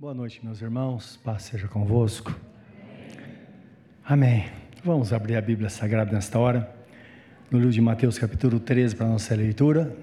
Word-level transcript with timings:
Boa 0.00 0.14
noite, 0.14 0.40
meus 0.42 0.62
irmãos. 0.62 1.20
Paz 1.22 1.42
seja 1.42 1.68
convosco. 1.68 2.34
Amém. 4.02 4.46
Vamos 4.82 5.12
abrir 5.12 5.36
a 5.36 5.42
Bíblia 5.42 5.68
Sagrada 5.68 6.10
nesta 6.10 6.38
hora, 6.38 6.74
no 7.50 7.58
livro 7.58 7.70
de 7.70 7.82
Mateus, 7.82 8.18
capítulo 8.18 8.58
13, 8.58 8.96
para 8.96 9.04
a 9.04 9.10
nossa 9.10 9.36
leitura. 9.36 9.94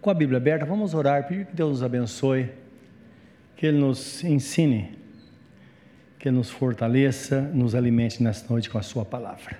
Com 0.00 0.08
a 0.08 0.14
Bíblia 0.14 0.36
aberta, 0.36 0.64
vamos 0.64 0.94
orar, 0.94 1.26
pedir 1.26 1.46
que 1.46 1.56
Deus 1.56 1.70
nos 1.70 1.82
abençoe, 1.82 2.52
que 3.56 3.66
Ele 3.66 3.78
nos 3.78 4.22
ensine, 4.22 4.96
que 6.20 6.28
Ele 6.28 6.36
nos 6.36 6.50
fortaleça, 6.50 7.40
nos 7.40 7.74
alimente 7.74 8.22
nesta 8.22 8.48
noite 8.48 8.70
com 8.70 8.78
a 8.78 8.82
Sua 8.82 9.04
palavra. 9.04 9.58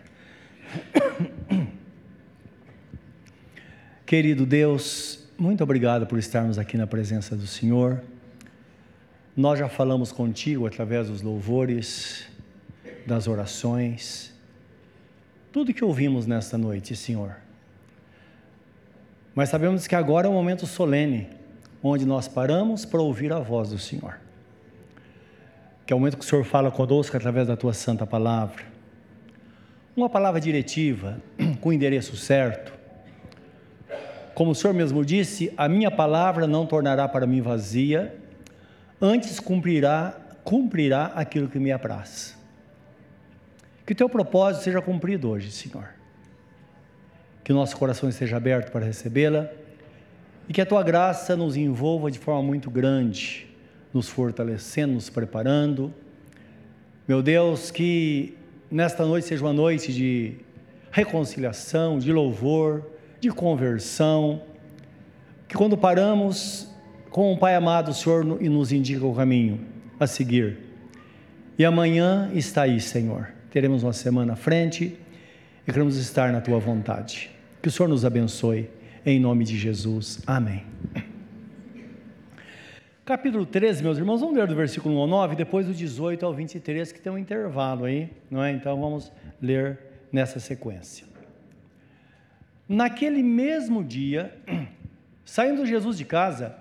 Querido 4.06 4.46
Deus, 4.46 5.25
muito 5.38 5.62
obrigado 5.62 6.06
por 6.06 6.18
estarmos 6.18 6.58
aqui 6.58 6.78
na 6.78 6.86
presença 6.86 7.36
do 7.36 7.46
Senhor. 7.46 8.02
Nós 9.36 9.58
já 9.58 9.68
falamos 9.68 10.10
contigo 10.10 10.66
através 10.66 11.08
dos 11.08 11.20
louvores, 11.20 12.26
das 13.06 13.28
orações, 13.28 14.34
tudo 15.52 15.74
que 15.74 15.84
ouvimos 15.84 16.26
nesta 16.26 16.56
noite, 16.56 16.96
Senhor. 16.96 17.36
Mas 19.34 19.50
sabemos 19.50 19.86
que 19.86 19.94
agora 19.94 20.26
é 20.26 20.30
um 20.30 20.34
momento 20.34 20.66
solene, 20.66 21.28
onde 21.82 22.06
nós 22.06 22.26
paramos 22.26 22.84
para 22.84 23.00
ouvir 23.00 23.32
a 23.32 23.38
voz 23.38 23.70
do 23.70 23.78
Senhor. 23.78 24.18
Que 25.86 25.92
é 25.92 25.96
o 25.96 25.98
momento 25.98 26.16
que 26.16 26.24
o 26.24 26.28
Senhor 26.28 26.44
fala 26.44 26.70
conosco 26.70 27.16
através 27.16 27.46
da 27.46 27.56
tua 27.56 27.74
santa 27.74 28.06
palavra. 28.06 28.64
Uma 29.94 30.08
palavra 30.08 30.40
diretiva, 30.40 31.22
com 31.60 31.68
o 31.68 31.72
endereço 31.72 32.16
certo, 32.16 32.75
como 34.36 34.50
o 34.50 34.54
Senhor 34.54 34.74
mesmo 34.74 35.02
disse, 35.02 35.50
a 35.56 35.66
minha 35.66 35.90
palavra 35.90 36.46
não 36.46 36.66
tornará 36.66 37.08
para 37.08 37.26
mim 37.26 37.40
vazia, 37.40 38.14
antes 39.00 39.40
cumprirá, 39.40 40.14
cumprirá 40.44 41.06
aquilo 41.14 41.48
que 41.48 41.58
me 41.58 41.72
apraz. 41.72 42.36
Que 43.86 43.94
o 43.94 43.96
teu 43.96 44.10
propósito 44.10 44.64
seja 44.64 44.82
cumprido 44.82 45.30
hoje, 45.30 45.50
Senhor. 45.50 45.88
Que 47.42 47.50
o 47.50 47.54
nosso 47.54 47.78
coração 47.78 48.10
esteja 48.10 48.36
aberto 48.36 48.70
para 48.70 48.84
recebê-la 48.84 49.48
e 50.46 50.52
que 50.52 50.60
a 50.60 50.66
tua 50.66 50.82
graça 50.82 51.34
nos 51.34 51.56
envolva 51.56 52.10
de 52.10 52.18
forma 52.18 52.42
muito 52.42 52.70
grande, 52.70 53.48
nos 53.90 54.06
fortalecendo, 54.06 54.92
nos 54.92 55.08
preparando. 55.08 55.94
Meu 57.08 57.22
Deus, 57.22 57.70
que 57.70 58.36
nesta 58.70 59.06
noite 59.06 59.28
seja 59.28 59.42
uma 59.42 59.54
noite 59.54 59.94
de 59.94 60.34
reconciliação, 60.90 61.98
de 61.98 62.12
louvor, 62.12 62.95
de 63.20 63.30
conversão, 63.30 64.42
que 65.48 65.56
quando 65.56 65.76
paramos 65.76 66.68
com 67.10 67.32
o 67.32 67.38
Pai 67.38 67.54
amado, 67.54 67.90
o 67.90 67.94
Senhor 67.94 68.38
e 68.40 68.48
nos 68.48 68.72
indica 68.72 69.06
o 69.06 69.14
caminho 69.14 69.60
a 69.98 70.06
seguir. 70.06 70.58
E 71.58 71.64
amanhã 71.64 72.30
está 72.34 72.62
aí, 72.62 72.80
Senhor. 72.80 73.28
Teremos 73.50 73.82
uma 73.82 73.92
semana 73.92 74.34
à 74.34 74.36
frente 74.36 74.98
e 75.66 75.72
queremos 75.72 75.96
estar 75.96 76.30
na 76.30 76.40
tua 76.40 76.58
vontade. 76.58 77.30
Que 77.62 77.68
o 77.68 77.72
Senhor 77.72 77.88
nos 77.88 78.04
abençoe, 78.04 78.68
em 79.04 79.18
nome 79.18 79.44
de 79.44 79.56
Jesus. 79.56 80.20
Amém. 80.26 80.64
Capítulo 83.06 83.46
13, 83.46 83.84
meus 83.84 83.98
irmãos, 83.98 84.20
vamos 84.20 84.36
ler 84.36 84.48
do 84.48 84.54
versículo 84.56 84.96
1 84.96 84.98
ao 84.98 85.06
9, 85.06 85.36
depois 85.36 85.64
do 85.64 85.72
18 85.72 86.26
ao 86.26 86.34
23, 86.34 86.90
que 86.90 87.00
tem 87.00 87.12
um 87.12 87.16
intervalo 87.16 87.84
aí, 87.84 88.10
não 88.28 88.42
é? 88.42 88.50
Então 88.50 88.78
vamos 88.80 89.12
ler 89.40 89.78
nessa 90.12 90.40
sequência. 90.40 91.05
Naquele 92.68 93.22
mesmo 93.22 93.84
dia, 93.84 94.36
saindo 95.24 95.64
Jesus 95.64 95.96
de 95.96 96.04
casa, 96.04 96.56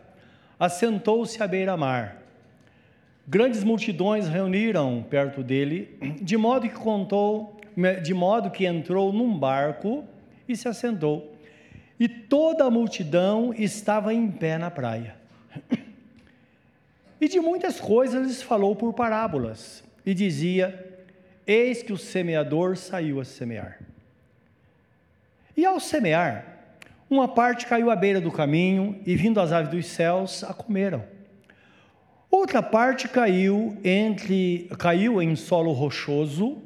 assentou-se 0.60 1.42
à 1.42 1.48
beira-mar. 1.48 2.22
Grandes 3.28 3.64
multidões 3.64 4.28
reuniram 4.28 5.04
perto 5.10 5.42
dele, 5.42 5.98
de 6.22 6.38
modo 6.38 6.70
que 6.70 6.76
contou, 6.76 7.60
de 8.04 8.14
modo 8.14 8.52
que 8.52 8.66
entrou 8.66 9.12
num 9.12 9.38
barco 9.38 10.06
e 10.48 10.56
se 10.56 10.68
assentou. 10.68 11.36
E 12.00 12.08
toda 12.08 12.66
a 12.66 12.72
multidão 12.72 13.54
estava 13.58 14.14
em 14.14 14.30
pé 14.30 14.58
na 14.58 14.70
praia. 14.70 15.16
E 17.20 17.30
de 17.30 17.40
muitas 17.40 17.80
coisas 17.80 18.28
lhes 18.28 18.42
falou 18.44 18.76
por 18.76 18.94
parábolas, 18.94 19.82
e 20.06 20.14
dizia: 20.14 21.00
Eis 21.48 21.82
que 21.82 21.94
o 21.94 21.98
semeador 21.98 22.76
saiu 22.76 23.22
a 23.22 23.26
semear. 23.26 23.80
E 25.56 25.66
ao 25.66 25.80
semear, 25.80 26.56
uma 27.10 27.28
parte 27.28 27.66
caiu 27.66 27.90
à 27.90 27.96
beira 27.96 28.20
do 28.20 28.32
caminho, 28.32 29.00
e 29.06 29.16
vindo 29.16 29.40
as 29.40 29.52
aves 29.52 29.72
dos 29.72 29.86
céus, 29.86 30.44
a 30.44 30.54
comeram. 30.54 31.04
Outra 32.30 32.62
parte 32.62 33.08
caiu 33.08 33.78
entre 33.84 34.70
caiu 34.78 35.22
em 35.22 35.36
solo 35.36 35.72
rochoso, 35.72 36.62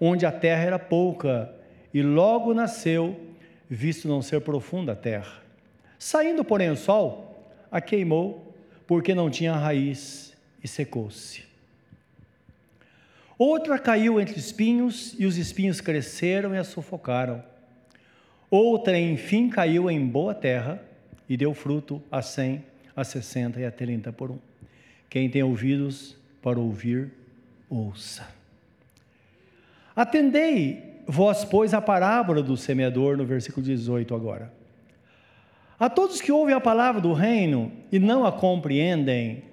onde 0.00 0.24
a 0.24 0.32
terra 0.32 0.62
era 0.62 0.78
pouca, 0.78 1.52
e 1.92 2.02
logo 2.02 2.54
nasceu, 2.54 3.20
visto 3.68 4.08
não 4.08 4.22
ser 4.22 4.40
profunda 4.40 4.92
a 4.92 4.96
terra. 4.96 5.42
Saindo, 5.98 6.44
porém, 6.44 6.70
o 6.70 6.76
sol, 6.76 7.50
a 7.70 7.80
queimou, 7.80 8.54
porque 8.86 9.14
não 9.14 9.28
tinha 9.28 9.52
raiz, 9.52 10.34
e 10.62 10.68
secou-se. 10.68 11.44
Outra 13.38 13.78
caiu 13.78 14.18
entre 14.18 14.38
espinhos, 14.38 15.14
e 15.18 15.26
os 15.26 15.36
espinhos 15.36 15.80
cresceram 15.80 16.54
e 16.54 16.58
a 16.58 16.64
sufocaram. 16.64 17.42
Outra, 18.50 18.98
enfim, 18.98 19.48
caiu 19.48 19.90
em 19.90 20.04
boa 20.06 20.34
terra 20.34 20.80
e 21.28 21.36
deu 21.36 21.52
fruto 21.52 22.02
a 22.10 22.22
cem, 22.22 22.64
a 22.94 23.02
sessenta 23.02 23.60
e 23.60 23.64
a 23.64 23.70
trinta 23.70 24.12
por 24.12 24.30
um. 24.30 24.38
Quem 25.10 25.28
tem 25.28 25.42
ouvidos 25.42 26.16
para 26.42 26.58
ouvir, 26.58 27.10
ouça. 27.68 28.28
Atendei 29.94 30.96
vós, 31.06 31.44
pois, 31.44 31.72
a 31.72 31.80
parábola 31.80 32.42
do 32.42 32.56
semeador, 32.56 33.16
no 33.16 33.24
versículo 33.24 33.64
18 33.64 34.14
agora. 34.14 34.52
A 35.78 35.88
todos 35.88 36.20
que 36.20 36.32
ouvem 36.32 36.54
a 36.54 36.60
palavra 36.60 37.00
do 37.00 37.12
reino 37.12 37.70
e 37.92 37.98
não 37.98 38.24
a 38.24 38.32
compreendem, 38.32 39.44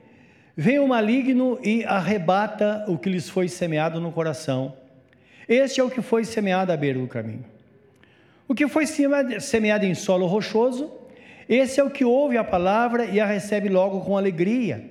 vem 0.55 0.79
o 0.79 0.87
maligno 0.87 1.59
e 1.63 1.83
arrebata 1.83 2.85
o 2.87 2.97
que 2.97 3.09
lhes 3.09 3.29
foi 3.29 3.47
semeado 3.47 3.99
no 3.99 4.11
coração. 4.11 4.73
Este 5.47 5.81
é 5.81 5.83
o 5.83 5.89
que 5.89 6.01
foi 6.01 6.23
semeado 6.23 6.71
à 6.71 6.77
beira 6.77 6.99
do 6.99 7.07
caminho. 7.07 7.52
O 8.47 8.53
que 8.53 8.67
foi 8.67 8.85
semeado 8.85 9.85
em 9.85 9.95
solo 9.95 10.25
rochoso, 10.25 10.91
esse 11.47 11.79
é 11.79 11.83
o 11.83 11.89
que 11.89 12.05
ouve 12.05 12.37
a 12.37 12.43
palavra 12.43 13.05
e 13.05 13.19
a 13.19 13.25
recebe 13.25 13.69
logo 13.69 14.01
com 14.01 14.17
alegria, 14.17 14.83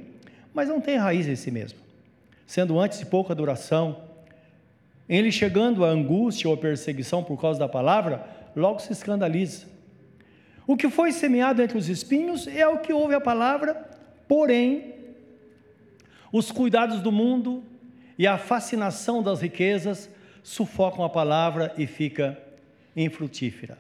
mas 0.54 0.68
não 0.68 0.80
tem 0.80 0.96
raiz 0.96 1.26
em 1.26 1.36
si 1.36 1.50
mesmo, 1.50 1.78
sendo 2.46 2.78
antes 2.78 2.98
de 2.98 3.06
pouca 3.06 3.34
duração. 3.34 4.02
Ele 5.08 5.30
chegando 5.30 5.84
à 5.84 5.88
angústia 5.88 6.48
ou 6.48 6.54
à 6.54 6.58
perseguição 6.58 7.22
por 7.22 7.40
causa 7.40 7.58
da 7.58 7.68
palavra, 7.68 8.24
logo 8.56 8.78
se 8.80 8.92
escandaliza. 8.92 9.66
O 10.66 10.76
que 10.76 10.88
foi 10.88 11.12
semeado 11.12 11.60
entre 11.60 11.76
os 11.76 11.88
espinhos 11.88 12.46
é 12.46 12.66
o 12.66 12.78
que 12.78 12.92
ouve 12.92 13.14
a 13.14 13.20
palavra, 13.20 13.74
porém, 14.28 14.94
os 16.32 16.50
cuidados 16.50 17.00
do 17.00 17.12
mundo 17.12 17.62
e 18.16 18.26
a 18.26 18.38
fascinação 18.38 19.22
das 19.22 19.42
riquezas 19.42 20.08
sufocam 20.42 21.04
a 21.04 21.10
palavra 21.10 21.74
e 21.76 21.86
fica 21.86 22.38
infrutífera. 22.96 23.78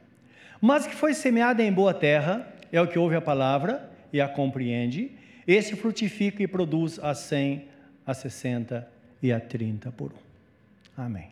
Mas 0.60 0.86
que 0.86 0.94
foi 0.94 1.12
semeada 1.12 1.62
em 1.62 1.72
boa 1.72 1.92
terra, 1.92 2.46
é 2.70 2.80
o 2.80 2.86
que 2.86 2.98
ouve 2.98 3.16
a 3.16 3.20
palavra 3.20 3.90
e 4.12 4.20
a 4.20 4.28
compreende, 4.28 5.10
esse 5.46 5.74
frutifica 5.74 6.42
e 6.42 6.46
produz 6.46 6.98
a 7.00 7.14
cem, 7.14 7.66
a 8.06 8.14
sessenta 8.14 8.88
e 9.20 9.32
a 9.32 9.40
trinta 9.40 9.90
por 9.90 10.12
um. 10.12 11.02
Amém. 11.02 11.30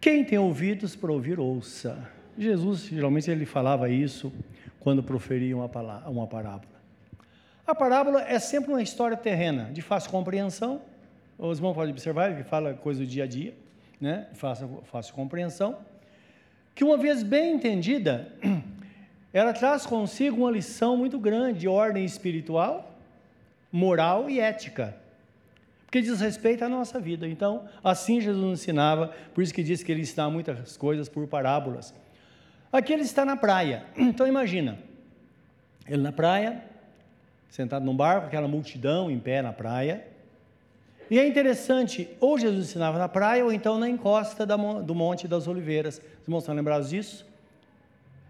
Quem 0.00 0.24
tem 0.24 0.38
ouvidos 0.38 0.94
para 0.94 1.10
ouvir, 1.10 1.40
ouça. 1.40 2.08
Jesus, 2.38 2.86
geralmente, 2.86 3.30
ele 3.30 3.44
falava 3.44 3.88
isso 3.88 4.32
quando 4.78 5.02
proferia 5.02 5.56
uma, 5.56 5.68
palavra, 5.68 6.08
uma 6.08 6.26
parábola. 6.26 6.72
A 7.66 7.74
parábola 7.74 8.22
é 8.22 8.38
sempre 8.38 8.70
uma 8.70 8.82
história 8.82 9.16
terrena, 9.16 9.70
de 9.72 9.82
fácil 9.82 10.10
compreensão. 10.10 10.82
Os 11.36 11.58
irmãos 11.58 11.74
podem 11.74 11.92
observar 11.92 12.36
que 12.36 12.44
fala 12.44 12.74
coisa 12.74 13.00
do 13.00 13.06
dia 13.06 13.24
a 13.24 13.26
dia, 13.26 13.54
né? 14.00 14.28
fácil, 14.34 14.82
fácil 14.84 15.14
compreensão 15.14 15.76
que 16.74 16.84
uma 16.84 16.96
vez 16.96 17.22
bem 17.22 17.54
entendida, 17.54 18.32
ela 19.32 19.52
traz 19.52 19.84
consigo 19.86 20.38
uma 20.38 20.50
lição 20.50 20.96
muito 20.96 21.18
grande 21.18 21.60
de 21.60 21.68
ordem 21.68 22.04
espiritual, 22.04 22.98
moral 23.70 24.28
e 24.28 24.40
ética, 24.40 24.96
porque 25.84 26.00
diz 26.00 26.20
respeito 26.20 26.64
à 26.64 26.68
nossa 26.68 26.98
vida. 26.98 27.28
Então, 27.28 27.68
assim 27.84 28.20
Jesus 28.20 28.42
nos 28.42 28.60
ensinava, 28.60 29.12
por 29.34 29.42
isso 29.42 29.52
que 29.52 29.62
diz 29.62 29.82
que 29.82 29.92
ele 29.92 30.02
ensinava 30.02 30.30
muitas 30.30 30.76
coisas 30.76 31.08
por 31.08 31.26
parábolas. 31.26 31.94
Aqui 32.72 32.92
ele 32.92 33.02
está 33.02 33.24
na 33.24 33.36
praia, 33.36 33.84
então 33.96 34.26
imagina, 34.26 34.78
ele 35.86 36.02
na 36.02 36.12
praia, 36.12 36.62
sentado 37.50 37.84
num 37.84 37.94
barco, 37.94 38.26
aquela 38.26 38.48
multidão 38.48 39.10
em 39.10 39.18
pé 39.18 39.42
na 39.42 39.52
praia, 39.52 40.06
e 41.12 41.18
é 41.18 41.26
interessante, 41.26 42.08
ou 42.18 42.38
Jesus 42.38 42.70
ensinava 42.70 42.98
na 42.98 43.06
praia, 43.06 43.44
ou 43.44 43.52
então 43.52 43.78
na 43.78 43.86
encosta 43.86 44.46
do 44.46 44.94
Monte 44.94 45.28
das 45.28 45.46
Oliveiras. 45.46 45.98
Os 45.98 46.26
irmãos 46.26 46.40
estão 46.40 46.54
lembrados 46.54 46.88
disso? 46.88 47.26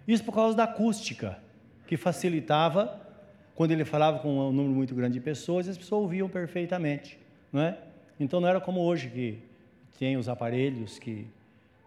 Isso 0.08 0.24
por 0.24 0.34
causa 0.34 0.56
da 0.56 0.64
acústica. 0.64 1.38
que 1.86 1.96
facilitava 1.96 3.00
quando 3.54 3.70
ele 3.70 3.84
falava 3.84 4.18
com 4.18 4.48
um 4.48 4.50
número 4.50 4.74
muito 4.74 4.96
grande 4.96 5.14
de 5.14 5.20
pessoas, 5.20 5.68
as 5.68 5.78
pessoas 5.78 6.02
ouviam 6.02 6.28
perfeitamente, 6.28 7.16
não 7.52 7.62
é? 7.62 7.78
Então 8.18 8.40
não 8.40 8.48
era 8.48 8.60
como 8.60 8.80
hoje 8.80 9.08
que 9.10 9.38
tem 9.96 10.16
os 10.16 10.28
aparelhos 10.28 10.98
que 10.98 11.28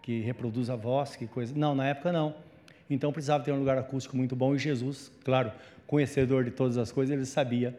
que 0.06 0.20
reproduz 0.20 0.70
a 0.70 0.76
voz, 0.76 1.16
que 1.16 1.26
coisa. 1.26 1.52
Não, 1.54 1.74
na 1.74 1.88
época 1.88 2.12
não. 2.12 2.36
Então 2.88 3.12
precisava 3.12 3.42
ter 3.42 3.50
um 3.50 3.58
lugar 3.58 3.76
acústico 3.76 4.16
muito 4.16 4.34
bom 4.34 4.54
e 4.54 4.58
Jesus, 4.58 5.10
claro, 5.24 5.50
conhecedor 5.84 6.44
de 6.44 6.52
todas 6.52 6.78
as 6.78 6.92
coisas, 6.92 7.12
ele 7.12 7.26
sabia 7.26 7.76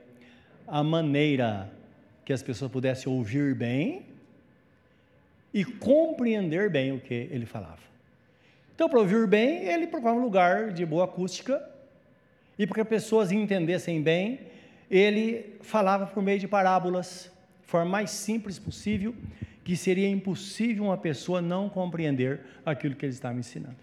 a 0.67 0.83
maneira 0.83 1.71
que 2.27 2.33
as 2.33 2.43
pessoas 2.43 2.69
pudessem 2.69 3.09
ouvir 3.09 3.55
bem 3.55 4.05
e 5.53 5.63
compreender 5.63 6.69
bem 6.69 6.91
o 6.91 6.99
que 6.99 7.13
ele 7.13 7.45
falava. 7.45 7.79
Então, 8.75 8.89
para 8.89 8.99
ouvir 8.99 9.25
bem, 9.25 9.63
ele 9.63 9.87
procurava 9.87 10.19
um 10.19 10.21
lugar 10.21 10.71
de 10.71 10.85
boa 10.85 11.05
acústica 11.05 11.65
e 12.59 12.67
para 12.67 12.75
que 12.75 12.81
as 12.81 12.87
pessoas 12.89 13.31
entendessem 13.31 14.01
bem, 14.01 14.41
ele 14.91 15.55
falava 15.61 16.05
por 16.05 16.21
meio 16.21 16.37
de 16.37 16.49
parábolas, 16.49 17.31
de 17.61 17.67
forma 17.67 17.89
mais 17.89 18.09
simples 18.11 18.59
possível, 18.59 19.15
que 19.63 19.77
seria 19.77 20.09
impossível 20.09 20.83
uma 20.83 20.97
pessoa 20.97 21.41
não 21.41 21.69
compreender 21.69 22.41
aquilo 22.65 22.93
que 22.93 23.05
ele 23.05 23.13
estava 23.13 23.39
ensinando. 23.39 23.77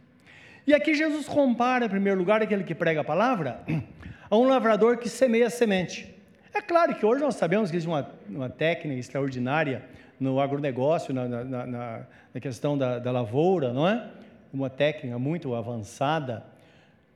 E 0.67 0.75
aqui 0.75 0.95
Jesus 0.95 1.27
compara, 1.27 1.87
em 1.87 1.89
primeiro 1.89 2.19
lugar, 2.19 2.43
aquele 2.43 2.63
que 2.63 2.75
prega 2.75 3.01
a 3.01 3.05
palavra, 3.05 3.65
a 4.29 4.37
um 4.37 4.45
lavrador 4.45 4.99
que 4.99 5.09
semeia 5.09 5.47
a 5.47 5.51
semente. 5.51 6.14
É 6.55 6.63
claro 6.63 6.95
que 6.95 7.05
hoje 7.05 7.21
nós 7.21 7.35
sabemos 7.35 7.69
que 7.69 7.77
existe 7.77 7.89
uma, 7.89 8.09
uma 8.29 8.49
técnica 8.49 9.01
extraordinária 9.01 9.85
no 10.21 10.39
agronegócio, 10.39 11.13
na, 11.13 11.27
na, 11.27 11.67
na, 11.67 12.07
na 12.33 12.41
questão 12.41 12.79
da, 12.79 13.01
da 13.01 13.11
lavoura, 13.11 13.73
não 13.73 13.89
é? 13.89 14.09
Uma 14.53 14.71
técnica 14.71 15.19
muito 15.19 15.53
avançada, 15.53 16.45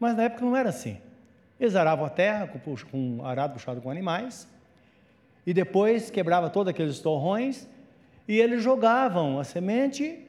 mas 0.00 0.17
na 0.17 0.25
época 0.25 0.44
não 0.44 0.56
era 0.56 0.70
assim. 0.70 0.99
Eles 1.61 1.76
aravam 1.76 2.05
a 2.05 2.11
terra 2.11 2.49
com, 2.49 2.76
com 2.90 3.25
arado 3.25 3.52
puxado 3.52 3.81
com 3.81 3.88
animais, 3.88 4.49
e 5.46 5.55
depois 5.55 6.11
quebrava 6.11 6.50
todos 6.50 6.69
aqueles 6.69 6.99
torrões, 6.99 7.69
e 8.26 8.40
eles 8.40 8.61
jogavam 8.61 9.38
a 9.38 9.44
semente 9.44 10.26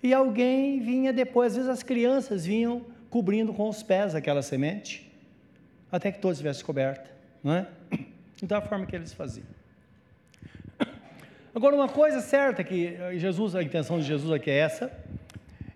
e 0.00 0.14
alguém 0.14 0.78
vinha 0.78 1.12
depois, 1.12 1.52
às 1.52 1.56
vezes 1.56 1.70
as 1.70 1.82
crianças 1.82 2.46
vinham 2.46 2.82
cobrindo 3.10 3.52
com 3.52 3.68
os 3.68 3.82
pés 3.82 4.14
aquela 4.14 4.42
semente, 4.42 5.12
até 5.90 6.12
que 6.12 6.20
todos 6.20 6.38
estivessem 6.38 6.64
coberta, 6.64 7.10
não 7.42 7.52
é? 7.52 7.66
Então 8.42 8.58
é 8.58 8.60
a 8.60 8.64
forma 8.64 8.86
que 8.86 8.94
eles 8.94 9.12
faziam. 9.12 9.46
Agora 11.54 11.74
uma 11.74 11.88
coisa 11.88 12.20
certa 12.20 12.62
que 12.62 12.96
Jesus, 13.16 13.56
a 13.56 13.62
intenção 13.62 13.98
de 13.98 14.04
Jesus 14.04 14.32
aqui 14.32 14.50
é 14.50 14.58
essa, 14.58 14.92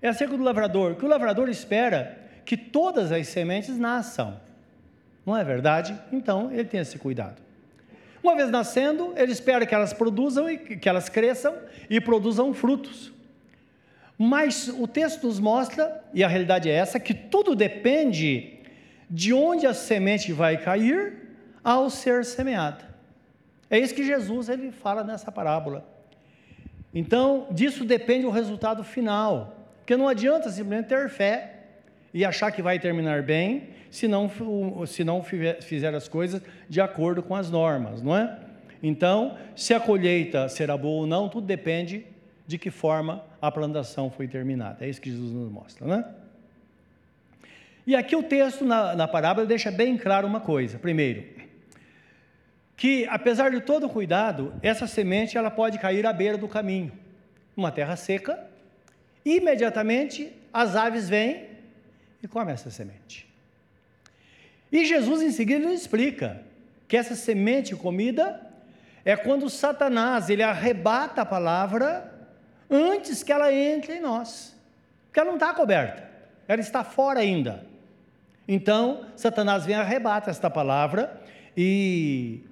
é 0.00 0.08
acerca 0.08 0.36
do 0.36 0.42
lavrador, 0.42 0.94
que 0.94 1.04
o 1.04 1.08
lavrador 1.08 1.48
espera 1.48 2.18
que 2.44 2.56
todas 2.56 3.10
as 3.10 3.26
sementes 3.28 3.76
nasçam. 3.76 4.40
Não 5.24 5.36
é 5.36 5.42
verdade? 5.42 5.98
Então 6.12 6.52
ele 6.52 6.64
tem 6.64 6.80
esse 6.80 6.98
cuidado. 6.98 7.40
Uma 8.22 8.36
vez 8.36 8.50
nascendo, 8.50 9.12
ele 9.16 9.32
espera 9.32 9.66
que 9.66 9.74
elas 9.74 9.92
produzam 9.92 10.48
e 10.48 10.56
que 10.56 10.88
elas 10.88 11.08
cresçam 11.08 11.56
e 11.90 12.00
produzam 12.00 12.54
frutos. 12.54 13.12
Mas 14.16 14.68
o 14.68 14.86
texto 14.86 15.26
nos 15.26 15.40
mostra, 15.40 16.00
e 16.14 16.22
a 16.22 16.28
realidade 16.28 16.70
é 16.70 16.72
essa, 16.72 17.00
que 17.00 17.14
tudo 17.14 17.56
depende 17.56 18.60
de 19.10 19.32
onde 19.32 19.66
a 19.66 19.74
semente 19.74 20.32
vai 20.32 20.56
cair 20.56 21.21
ao 21.62 21.88
ser 21.90 22.24
semeada. 22.24 22.84
É 23.70 23.78
isso 23.78 23.94
que 23.94 24.04
Jesus 24.04 24.48
ele 24.48 24.70
fala 24.70 25.02
nessa 25.02 25.32
parábola. 25.32 25.86
Então, 26.94 27.46
disso 27.50 27.84
depende 27.84 28.26
o 28.26 28.30
resultado 28.30 28.84
final. 28.84 29.56
Porque 29.78 29.96
não 29.96 30.08
adianta 30.08 30.50
simplesmente 30.50 30.88
ter 30.88 31.08
fé 31.08 31.54
e 32.12 32.24
achar 32.24 32.52
que 32.52 32.62
vai 32.62 32.78
terminar 32.78 33.22
bem, 33.22 33.70
se 33.90 34.06
não, 34.06 34.30
se 34.86 35.02
não 35.02 35.22
fizer 35.22 35.94
as 35.94 36.06
coisas 36.06 36.42
de 36.68 36.80
acordo 36.80 37.22
com 37.22 37.34
as 37.34 37.50
normas, 37.50 38.02
não 38.02 38.16
é? 38.16 38.38
Então, 38.82 39.38
se 39.56 39.72
a 39.72 39.80
colheita 39.80 40.48
será 40.48 40.76
boa 40.76 41.02
ou 41.02 41.06
não, 41.06 41.28
tudo 41.28 41.46
depende 41.46 42.04
de 42.46 42.58
que 42.58 42.70
forma 42.70 43.24
a 43.40 43.50
plantação 43.50 44.10
foi 44.10 44.28
terminada. 44.28 44.84
É 44.84 44.88
isso 44.88 45.00
que 45.00 45.10
Jesus 45.10 45.32
nos 45.32 45.50
mostra, 45.50 45.86
né? 45.86 46.04
E 47.86 47.96
aqui 47.96 48.14
o 48.14 48.22
texto 48.22 48.64
na, 48.64 48.94
na 48.94 49.08
parábola 49.08 49.46
deixa 49.46 49.70
bem 49.70 49.96
claro 49.96 50.26
uma 50.26 50.40
coisa. 50.40 50.78
Primeiro, 50.78 51.24
que 52.76 53.06
apesar 53.08 53.50
de 53.50 53.60
todo 53.60 53.86
o 53.86 53.90
cuidado, 53.90 54.54
essa 54.62 54.86
semente 54.86 55.36
ela 55.36 55.50
pode 55.50 55.78
cair 55.78 56.06
à 56.06 56.12
beira 56.12 56.36
do 56.36 56.48
caminho, 56.48 56.92
uma 57.56 57.70
terra 57.70 57.96
seca. 57.96 58.38
Imediatamente 59.24 60.32
as 60.52 60.74
aves 60.74 61.08
vêm 61.08 61.46
e 62.22 62.28
comem 62.28 62.54
essa 62.54 62.70
semente. 62.70 63.28
E 64.70 64.84
Jesus 64.84 65.22
em 65.22 65.30
seguida 65.30 65.72
explica 65.72 66.42
que 66.88 66.96
essa 66.96 67.14
semente 67.14 67.76
comida 67.76 68.40
é 69.04 69.16
quando 69.16 69.50
Satanás 69.50 70.30
ele 70.30 70.42
arrebata 70.42 71.22
a 71.22 71.26
palavra 71.26 72.10
antes 72.70 73.22
que 73.22 73.32
ela 73.32 73.52
entre 73.52 73.96
em 73.96 74.00
nós. 74.00 74.56
Porque 75.06 75.20
ela 75.20 75.28
não 75.28 75.36
está 75.36 75.52
coberta, 75.52 76.08
ela 76.48 76.60
está 76.60 76.82
fora 76.82 77.20
ainda. 77.20 77.66
Então, 78.48 79.06
Satanás 79.14 79.66
vem 79.66 79.76
arrebata 79.76 80.30
esta 80.30 80.50
palavra 80.50 81.20
e 81.56 82.42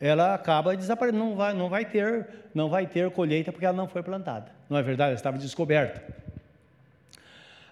ela 0.00 0.34
acaba 0.34 0.74
desaparecendo, 0.74 1.22
não 1.22 1.36
vai, 1.36 1.52
não 1.52 1.68
vai 1.68 1.84
ter, 1.84 2.26
não 2.54 2.70
vai 2.70 2.86
ter 2.86 3.10
colheita 3.10 3.52
porque 3.52 3.66
ela 3.66 3.76
não 3.76 3.86
foi 3.86 4.02
plantada. 4.02 4.50
Não 4.68 4.78
é 4.78 4.82
verdade? 4.82 5.10
Ela 5.10 5.16
estava 5.16 5.36
descoberta. 5.36 6.02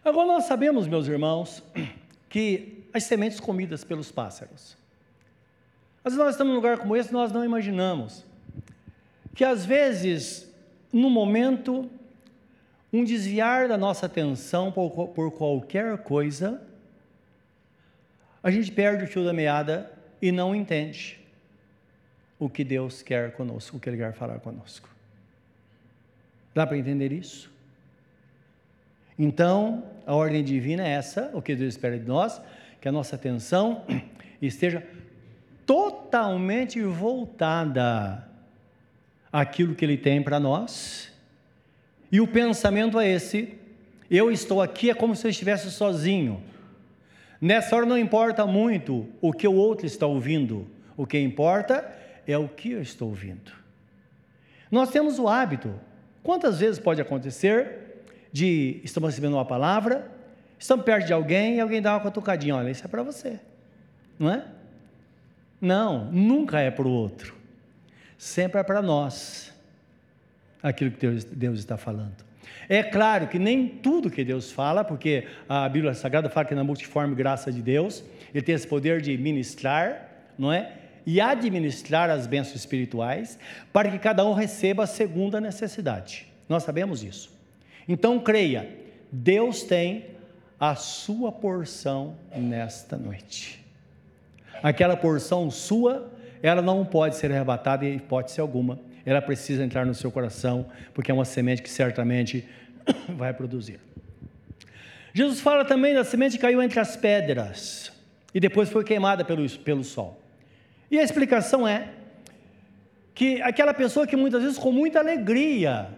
Agora 0.05 0.27
nós 0.27 0.45
sabemos, 0.45 0.87
meus 0.87 1.09
irmãos, 1.09 1.63
que 2.29 2.85
as 2.93 3.05
sementes 3.05 3.41
comidas 3.41 3.83
pelos 3.83 4.13
pássaros. 4.13 4.77
Às 6.05 6.13
vezes 6.13 6.19
nós 6.19 6.35
estamos 6.35 6.53
num 6.53 6.57
lugar 6.57 6.79
como 6.79 6.95
esse, 6.95 7.13
nós 7.13 7.33
não 7.33 7.45
imaginamos 7.45 8.27
que 9.35 9.45
às 9.45 9.65
vezes 9.65 10.53
no 10.93 11.09
momento, 11.09 11.89
um 12.93 13.05
desviar 13.05 13.69
da 13.69 13.77
nossa 13.77 14.07
atenção 14.07 14.73
por, 14.73 15.09
por 15.09 15.31
qualquer 15.31 15.99
coisa, 15.99 16.63
a 18.43 18.51
gente 18.51 18.73
perde 18.73 19.05
o 19.05 19.07
fio 19.07 19.25
da 19.25 19.33
meada 19.33 19.93
e 20.21 20.33
não 20.33 20.55
entende 20.55 21.18
o 22.39 22.49
que 22.49 22.63
Deus 22.63 23.03
quer 23.03 23.33
conosco, 23.33 23.77
o 23.77 23.81
que 23.81 23.89
Ele 23.89 23.97
quer 23.97 24.13
falar 24.13 24.39
conosco. 24.39 24.89
Dá 26.55 26.67
para 26.67 26.79
entender 26.79 27.13
isso? 27.13 27.51
Então, 29.19 29.83
a 30.07 30.15
ordem 30.15 30.45
divina 30.45 30.87
é 30.87 30.93
essa, 30.93 31.31
o 31.35 31.43
que 31.43 31.55
Deus 31.57 31.75
espera 31.75 31.99
de 31.99 32.07
nós, 32.07 32.41
que 32.81 32.89
a 32.89 32.93
nossa 32.93 33.17
atenção 33.17 33.85
esteja 34.41 34.87
totalmente 35.67 36.81
voltada 36.83 38.27
aquilo 39.33 39.75
que 39.75 39.85
Ele 39.85 39.97
tem 39.97 40.23
para 40.23 40.39
nós. 40.39 41.13
E 42.13 42.21
o 42.21 42.29
pensamento 42.29 42.99
é 43.01 43.09
esse: 43.09 43.59
eu 44.11 44.31
estou 44.31 44.63
aqui, 44.63 44.89
é 44.89 44.95
como 44.95 45.17
se 45.17 45.27
eu 45.27 45.31
estivesse 45.31 45.71
sozinho. 45.71 46.43
Nessa 47.41 47.77
hora 47.77 47.87
não 47.87 47.99
importa 47.99 48.47
muito 48.47 49.07
o 49.21 49.33
que 49.33 49.47
o 49.47 49.55
outro 49.55 49.87
está 49.87 50.07
ouvindo, 50.07 50.67
o 50.97 51.07
que 51.07 51.19
importa 51.19 51.89
é 52.29 52.39
o 52.39 52.49
que 52.49 52.73
eu 52.73 52.83
estou 52.83 53.09
ouvindo. 53.09 53.51
Nós 54.71 54.91
temos 54.91 55.19
o 55.19 55.27
hábito, 55.27 55.75
quantas 56.23 56.61
vezes 56.61 56.79
pode 56.79 57.01
acontecer, 57.01 58.03
de 58.31 58.81
estamos 58.85 59.09
recebendo 59.09 59.35
uma 59.35 59.45
palavra, 59.45 60.09
estamos 60.59 60.85
perto 60.85 61.07
de 61.07 61.13
alguém 61.13 61.57
e 61.57 61.61
alguém 61.61 61.83
dá 61.83 61.95
uma 61.95 62.01
cutucadinha, 62.01 62.55
olha, 62.55 62.71
isso 62.71 62.85
é 62.85 62.89
para 62.89 63.03
você, 63.03 63.41
não 64.19 64.31
é? 64.31 64.45
Não, 65.61 66.05
nunca 66.13 66.61
é 66.61 66.71
para 66.71 66.87
o 66.87 66.91
outro 66.91 67.39
sempre 68.19 68.61
é 68.61 68.65
para 68.65 68.83
nós 68.83 69.55
aquilo 70.61 70.91
que 70.91 70.99
Deus, 70.99 71.25
Deus 71.25 71.59
está 71.61 71.77
falando. 71.77 72.27
É 72.69 72.83
claro 72.83 73.29
que 73.29 73.39
nem 73.39 73.67
tudo 73.67 74.11
que 74.11 74.25
Deus 74.25 74.51
fala, 74.51 74.85
porque 74.85 75.27
a 75.49 75.69
Bíblia 75.69 75.95
Sagrada 75.95 76.29
fala 76.29 76.45
que 76.45 76.55
na 76.55 76.65
multiforme 76.65 77.15
graça 77.15 77.51
de 77.53 77.63
Deus, 77.63 78.05
Ele 78.35 78.43
tem 78.43 78.55
esse 78.55 78.67
poder 78.67 79.01
de 79.01 79.17
ministrar, 79.17 80.07
não 80.37 80.53
é? 80.53 80.73
E 81.11 81.23
administrar 81.23 82.11
as 82.11 82.27
bênçãos 82.27 82.57
espirituais, 82.57 83.39
para 83.73 83.91
que 83.91 83.99
cada 83.99 84.27
um 84.27 84.35
receba 84.35 84.85
a 84.85 85.41
necessidade. 85.41 86.27
Nós 86.47 86.65
sabemos 86.65 87.03
isso. 87.03 87.33
Então 87.89 88.21
creia, 88.21 88.69
Deus 89.11 89.63
tem 89.63 90.05
a 90.61 90.75
sua 90.75 91.33
porção 91.33 92.15
nesta 92.37 92.99
noite. 92.99 93.65
Aquela 94.63 94.99
porção 94.99 95.51
sua 95.51 96.13
ela 96.43 96.61
não 96.61 96.85
pode 96.85 97.17
ser 97.17 97.33
arrebatada 97.33 97.87
em 97.87 97.97
hipótese 97.97 98.39
alguma. 98.39 98.79
Ela 99.05 99.23
precisa 99.23 99.65
entrar 99.65 99.87
no 99.87 99.95
seu 99.95 100.11
coração, 100.11 100.67
porque 100.93 101.11
é 101.11 101.15
uma 101.15 101.25
semente 101.25 101.63
que 101.63 101.71
certamente 101.71 102.47
vai 103.17 103.33
produzir. 103.33 103.81
Jesus 105.15 105.41
fala 105.41 105.65
também 105.65 105.95
da 105.95 106.05
semente 106.05 106.37
que 106.37 106.43
caiu 106.43 106.63
entre 106.63 106.79
as 106.79 106.97
pedras 106.97 107.91
e 108.35 108.39
depois 108.39 108.69
foi 108.69 108.85
queimada 108.85 109.25
pelo, 109.25 109.49
pelo 109.61 109.83
sol. 109.83 110.21
E 110.91 110.99
a 110.99 111.03
explicação 111.03 111.67
é 111.67 111.91
que 113.15 113.43
aquela 113.43 113.75
pessoa 113.75 114.07
que 114.07 114.17
muitas 114.17 114.43
vezes 114.43 114.59
com 114.59 114.73
muita 114.73 115.01
alegria 115.01 115.89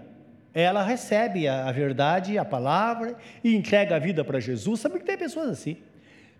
ela 0.52 0.82
recebe 0.82 1.46
a, 1.46 1.70
verdade, 1.70 2.36
a 2.36 2.44
palavra 2.44 3.16
e 3.42 3.54
entrega 3.54 3.96
a 3.96 3.98
vida 3.98 4.24
para 4.24 4.40
Jesus. 4.40 4.80
Sabe 4.80 4.98
que 4.98 5.04
tem 5.04 5.16
pessoas 5.16 5.50
assim? 5.50 5.76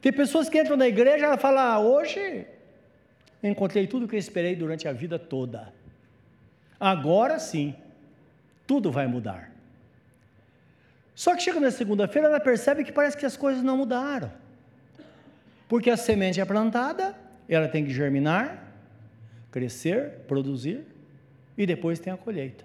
Tem 0.00 0.12
pessoas 0.12 0.48
que 0.48 0.60
entram 0.60 0.76
na 0.76 0.88
igreja 0.88 1.32
e 1.32 1.38
falam: 1.38 1.62
ah, 1.62 1.78
hoje 1.78 2.46
encontrei 3.42 3.86
tudo 3.86 4.06
o 4.06 4.08
que 4.08 4.16
eu 4.16 4.18
esperei 4.18 4.56
durante 4.56 4.88
a 4.88 4.92
vida 4.92 5.18
toda. 5.18 5.72
Agora 6.78 7.38
sim, 7.38 7.74
tudo 8.66 8.90
vai 8.90 9.06
mudar. 9.06 9.50
Só 11.14 11.36
que 11.36 11.42
chega 11.42 11.60
na 11.60 11.70
segunda-feira, 11.70 12.28
ela 12.28 12.40
percebe 12.40 12.82
que 12.82 12.90
parece 12.90 13.16
que 13.16 13.26
as 13.26 13.36
coisas 13.36 13.62
não 13.62 13.76
mudaram. 13.76 14.32
Porque 15.68 15.90
a 15.90 15.96
semente 15.96 16.40
é 16.40 16.44
plantada, 16.44 17.14
ela 17.54 17.68
tem 17.68 17.84
que 17.84 17.92
germinar, 17.92 18.72
crescer, 19.50 20.20
produzir, 20.28 20.84
e 21.58 21.66
depois 21.66 21.98
tem 21.98 22.12
a 22.12 22.16
colheita. 22.16 22.64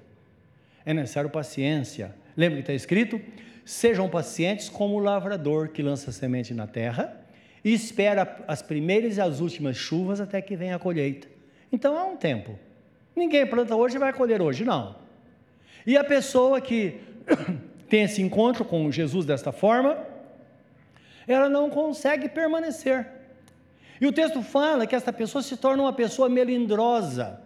É 0.86 0.94
necessário 0.94 1.30
paciência. 1.30 2.16
Lembra 2.38 2.58
que 2.58 2.62
está 2.62 2.74
escrito? 2.74 3.20
Sejam 3.66 4.08
pacientes 4.08 4.70
como 4.70 4.96
o 4.96 5.00
lavrador 5.00 5.70
que 5.70 5.82
lança 5.82 6.12
semente 6.12 6.54
na 6.54 6.68
terra 6.68 7.20
e 7.64 7.74
espera 7.74 8.44
as 8.48 8.62
primeiras 8.62 9.18
e 9.18 9.22
as 9.22 9.40
últimas 9.40 9.76
chuvas 9.76 10.22
até 10.22 10.40
que 10.40 10.56
venha 10.56 10.76
a 10.76 10.80
colheita. 10.80 11.28
Então 11.72 11.98
há 11.98 12.06
um 12.06 12.16
tempo. 12.16 12.58
Ninguém 13.16 13.46
planta 13.48 13.76
hoje 13.76 13.96
e 13.96 14.00
vai 14.00 14.14
colher 14.14 14.42
hoje, 14.42 14.64
não. 14.64 14.96
E 15.86 15.98
a 15.98 16.04
pessoa 16.04 16.62
que 16.62 17.00
tem 17.90 18.04
esse 18.04 18.22
encontro 18.22 18.64
com 18.64 18.92
Jesus 18.92 19.26
desta 19.26 19.52
forma, 19.52 19.98
ela 21.28 21.50
não 21.50 21.72
consegue 21.72 22.30
permanecer. 22.30 23.08
E 24.00 24.08
o 24.08 24.12
texto 24.12 24.42
fala 24.42 24.86
que 24.86 24.96
essa 24.96 25.14
pessoa 25.14 25.42
se 25.42 25.56
torna 25.58 25.84
uma 25.84 25.94
pessoa 25.94 26.28
melindrosa. 26.28 27.42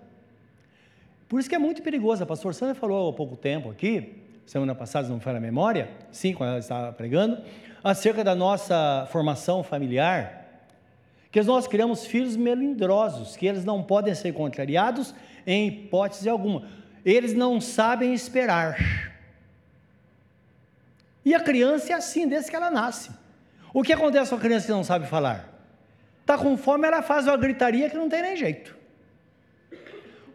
Por 1.28 1.40
isso 1.40 1.48
que 1.48 1.56
é 1.56 1.60
muito 1.60 1.82
perigoso. 1.84 2.24
A 2.24 2.26
pastor 2.26 2.54
Sandra 2.56 2.74
falou 2.74 3.10
há 3.10 3.14
pouco 3.14 3.36
tempo 3.36 3.70
aqui, 3.70 4.24
semana 4.46 4.74
passada, 4.74 5.08
não 5.08 5.20
foi 5.20 5.34
na 5.34 5.40
memória, 5.40 5.90
sim, 6.12 6.34
quando 6.34 6.50
ela 6.50 6.60
estava 6.60 6.92
pregando, 6.92 7.38
acerca 7.84 8.24
da 8.24 8.34
nossa 8.34 9.08
formação 9.12 9.64
familiar, 9.64 10.40
que 11.32 11.42
nós 11.44 11.68
criamos 11.68 12.06
filhos 12.06 12.36
melindrosos, 12.36 13.38
que 13.38 13.46
eles 13.46 13.64
não 13.64 13.84
podem 13.84 14.16
ser 14.16 14.34
contrariados 14.34 15.14
em 15.46 15.68
hipótese 15.68 16.28
alguma. 16.28 16.64
Eles 17.06 17.34
não 17.34 17.62
sabem 17.62 18.14
esperar. 18.14 18.76
E 21.24 21.36
a 21.36 21.40
criança 21.40 21.94
é 21.94 21.96
assim, 21.96 22.28
desde 22.28 22.50
que 22.50 22.56
ela 22.56 22.72
nasce. 22.72 23.12
O 23.72 23.84
que 23.84 23.94
acontece 23.94 24.32
com 24.32 24.36
a 24.38 24.40
criança 24.40 24.66
que 24.66 24.72
não 24.72 24.84
sabe 24.84 25.06
falar? 25.06 25.49
Está 26.30 26.38
com 26.38 26.56
fome, 26.56 26.86
ela 26.86 27.02
faz 27.02 27.26
uma 27.26 27.36
gritaria 27.36 27.90
que 27.90 27.98
não 27.98 28.08
tem 28.08 28.22
nem 28.22 28.38
jeito. 28.38 28.78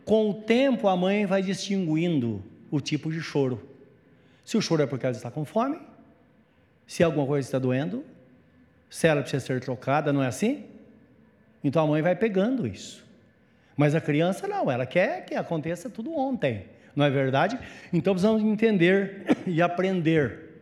Com 0.04 0.28
o 0.28 0.34
tempo, 0.34 0.88
a 0.88 0.96
mãe 0.96 1.24
vai 1.24 1.40
distinguindo 1.40 2.42
o 2.68 2.80
tipo 2.80 3.12
de 3.12 3.20
choro. 3.20 3.62
Se 4.44 4.56
o 4.56 4.60
choro 4.60 4.82
é 4.82 4.86
porque 4.88 5.06
ela 5.06 5.14
está 5.14 5.30
com 5.30 5.44
fome, 5.44 5.78
se 6.84 7.04
alguma 7.04 7.24
coisa 7.24 7.46
está 7.46 7.60
doendo, 7.60 8.04
se 8.90 9.06
ela 9.06 9.20
precisa 9.20 9.46
ser 9.46 9.60
trocada, 9.60 10.12
não 10.12 10.20
é 10.20 10.26
assim? 10.26 10.64
Então 11.62 11.84
a 11.84 11.86
mãe 11.86 12.02
vai 12.02 12.16
pegando 12.16 12.66
isso. 12.66 13.06
Mas 13.76 13.94
a 13.94 14.00
criança 14.00 14.48
não, 14.48 14.68
ela 14.68 14.86
quer 14.86 15.24
que 15.24 15.36
aconteça 15.36 15.88
tudo 15.88 16.12
ontem, 16.12 16.66
não 16.96 17.04
é 17.04 17.10
verdade? 17.10 17.56
Então 17.92 18.14
precisamos 18.14 18.42
entender 18.42 19.22
e 19.46 19.62
aprender 19.62 20.58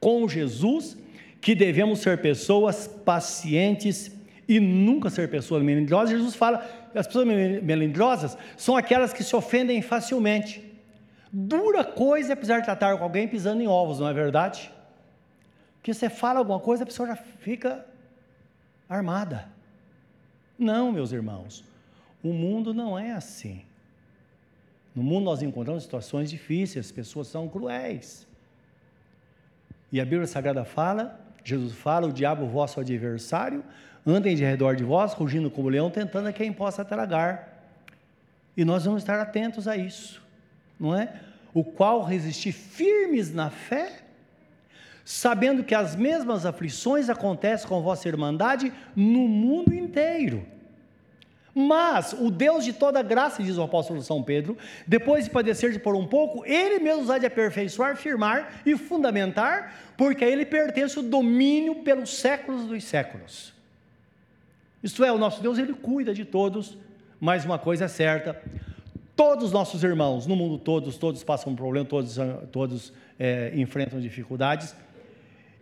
com 0.00 0.28
Jesus 0.28 0.98
que 1.40 1.54
devemos 1.54 2.00
ser 2.00 2.18
pessoas 2.18 2.88
pacientes 2.88 4.13
e 4.48 4.60
nunca 4.60 5.10
ser 5.10 5.30
pessoas 5.30 5.62
melindrosas. 5.62 6.10
Jesus 6.10 6.34
fala 6.34 6.64
as 6.94 7.06
pessoas 7.06 7.26
melindrosas 7.26 8.38
são 8.56 8.76
aquelas 8.76 9.12
que 9.12 9.24
se 9.24 9.34
ofendem 9.34 9.82
facilmente. 9.82 10.62
Dura 11.32 11.84
coisa 11.84 12.32
é 12.32 12.36
precisar 12.36 12.62
tratar 12.62 12.96
com 12.96 13.02
alguém 13.02 13.26
pisando 13.26 13.60
em 13.60 13.66
ovos, 13.66 13.98
não 13.98 14.08
é 14.08 14.12
verdade? 14.12 14.70
Porque 15.76 15.92
você 15.92 16.08
fala 16.08 16.38
alguma 16.38 16.60
coisa, 16.60 16.84
a 16.84 16.86
pessoa 16.86 17.08
já 17.08 17.16
fica 17.16 17.84
armada. 18.88 19.48
Não, 20.58 20.92
meus 20.92 21.10
irmãos, 21.10 21.64
o 22.22 22.32
mundo 22.32 22.72
não 22.72 22.98
é 22.98 23.12
assim. 23.12 23.62
No 24.94 25.02
mundo 25.02 25.24
nós 25.24 25.42
encontramos 25.42 25.82
situações 25.82 26.30
difíceis, 26.30 26.86
as 26.86 26.92
pessoas 26.92 27.26
são 27.26 27.48
cruéis. 27.48 28.26
E 29.90 30.00
a 30.00 30.04
Bíblia 30.04 30.26
Sagrada 30.26 30.64
fala, 30.64 31.20
Jesus 31.44 31.74
fala, 31.74 32.06
o 32.06 32.12
diabo 32.12 32.46
vosso 32.46 32.80
adversário, 32.80 33.64
andem 34.06 34.36
de 34.36 34.44
redor 34.44 34.76
de 34.76 34.84
vós, 34.84 35.12
rugindo 35.12 35.50
como 35.50 35.68
leão, 35.68 35.90
tentando 35.90 36.28
a 36.28 36.32
quem 36.32 36.52
possa 36.52 36.84
tragar. 36.84 37.64
E 38.56 38.64
nós 38.64 38.84
vamos 38.84 39.02
estar 39.02 39.18
atentos 39.20 39.66
a 39.66 39.76
isso, 39.76 40.22
não 40.78 40.94
é? 40.94 41.12
O 41.52 41.64
qual 41.64 42.02
resistir 42.02 42.52
firmes 42.52 43.32
na 43.32 43.50
fé, 43.50 44.00
sabendo 45.04 45.64
que 45.64 45.74
as 45.74 45.96
mesmas 45.96 46.44
aflições 46.44 47.08
acontecem 47.08 47.68
com 47.68 47.82
vossa 47.82 48.08
irmandade 48.08 48.72
no 48.94 49.28
mundo 49.28 49.74
inteiro. 49.74 50.46
Mas 51.54 52.12
o 52.12 52.30
Deus 52.30 52.64
de 52.64 52.72
toda 52.72 53.00
graça, 53.00 53.40
diz 53.40 53.56
o 53.56 53.62
apóstolo 53.62 54.02
São 54.02 54.20
Pedro, 54.22 54.58
depois 54.86 55.24
de 55.24 55.30
padecer 55.30 55.70
de 55.70 55.78
por 55.78 55.94
um 55.94 56.04
pouco, 56.04 56.44
ele 56.44 56.80
mesmo 56.80 57.10
há 57.12 57.16
de 57.16 57.26
aperfeiçoar, 57.26 57.96
firmar 57.96 58.60
e 58.66 58.76
fundamentar, 58.76 59.72
porque 59.96 60.24
a 60.24 60.28
ele 60.28 60.44
pertence 60.44 60.98
o 60.98 61.02
domínio 61.02 61.76
pelos 61.76 62.18
séculos 62.18 62.66
dos 62.66 62.82
séculos. 62.82 63.53
Isto 64.84 65.02
é, 65.02 65.10
o 65.10 65.16
nosso 65.16 65.42
Deus, 65.42 65.56
ele 65.56 65.72
cuida 65.72 66.12
de 66.12 66.26
todos, 66.26 66.76
mas 67.18 67.42
uma 67.46 67.58
coisa 67.58 67.86
é 67.86 67.88
certa: 67.88 68.38
todos 69.16 69.46
os 69.46 69.52
nossos 69.52 69.82
irmãos, 69.82 70.26
no 70.26 70.36
mundo 70.36 70.58
todos, 70.58 70.98
todos 70.98 71.24
passam 71.24 71.54
por 71.54 71.62
problema, 71.62 71.88
todos, 71.88 72.18
todos 72.52 72.92
é, 73.18 73.50
enfrentam 73.54 73.98
dificuldades, 73.98 74.76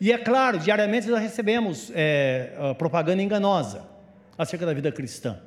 e 0.00 0.10
é 0.10 0.18
claro, 0.18 0.58
diariamente 0.58 1.06
nós 1.06 1.20
recebemos 1.20 1.92
é, 1.94 2.74
propaganda 2.76 3.22
enganosa 3.22 3.86
acerca 4.36 4.66
da 4.66 4.74
vida 4.74 4.90
cristã. 4.90 5.38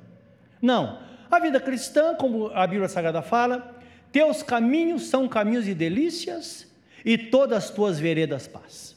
Não, 0.62 0.98
a 1.30 1.38
vida 1.42 1.60
cristã, 1.60 2.16
como 2.16 2.48
a 2.54 2.66
Bíblia 2.66 2.88
Sagrada 2.88 3.22
fala, 3.22 3.76
teus 4.10 4.42
caminhos 4.42 5.08
são 5.08 5.28
caminhos 5.28 5.66
de 5.66 5.74
delícias 5.74 6.66
e 7.04 7.18
todas 7.18 7.66
as 7.66 7.70
tuas 7.70 8.00
veredas 8.00 8.48
paz. 8.48 8.96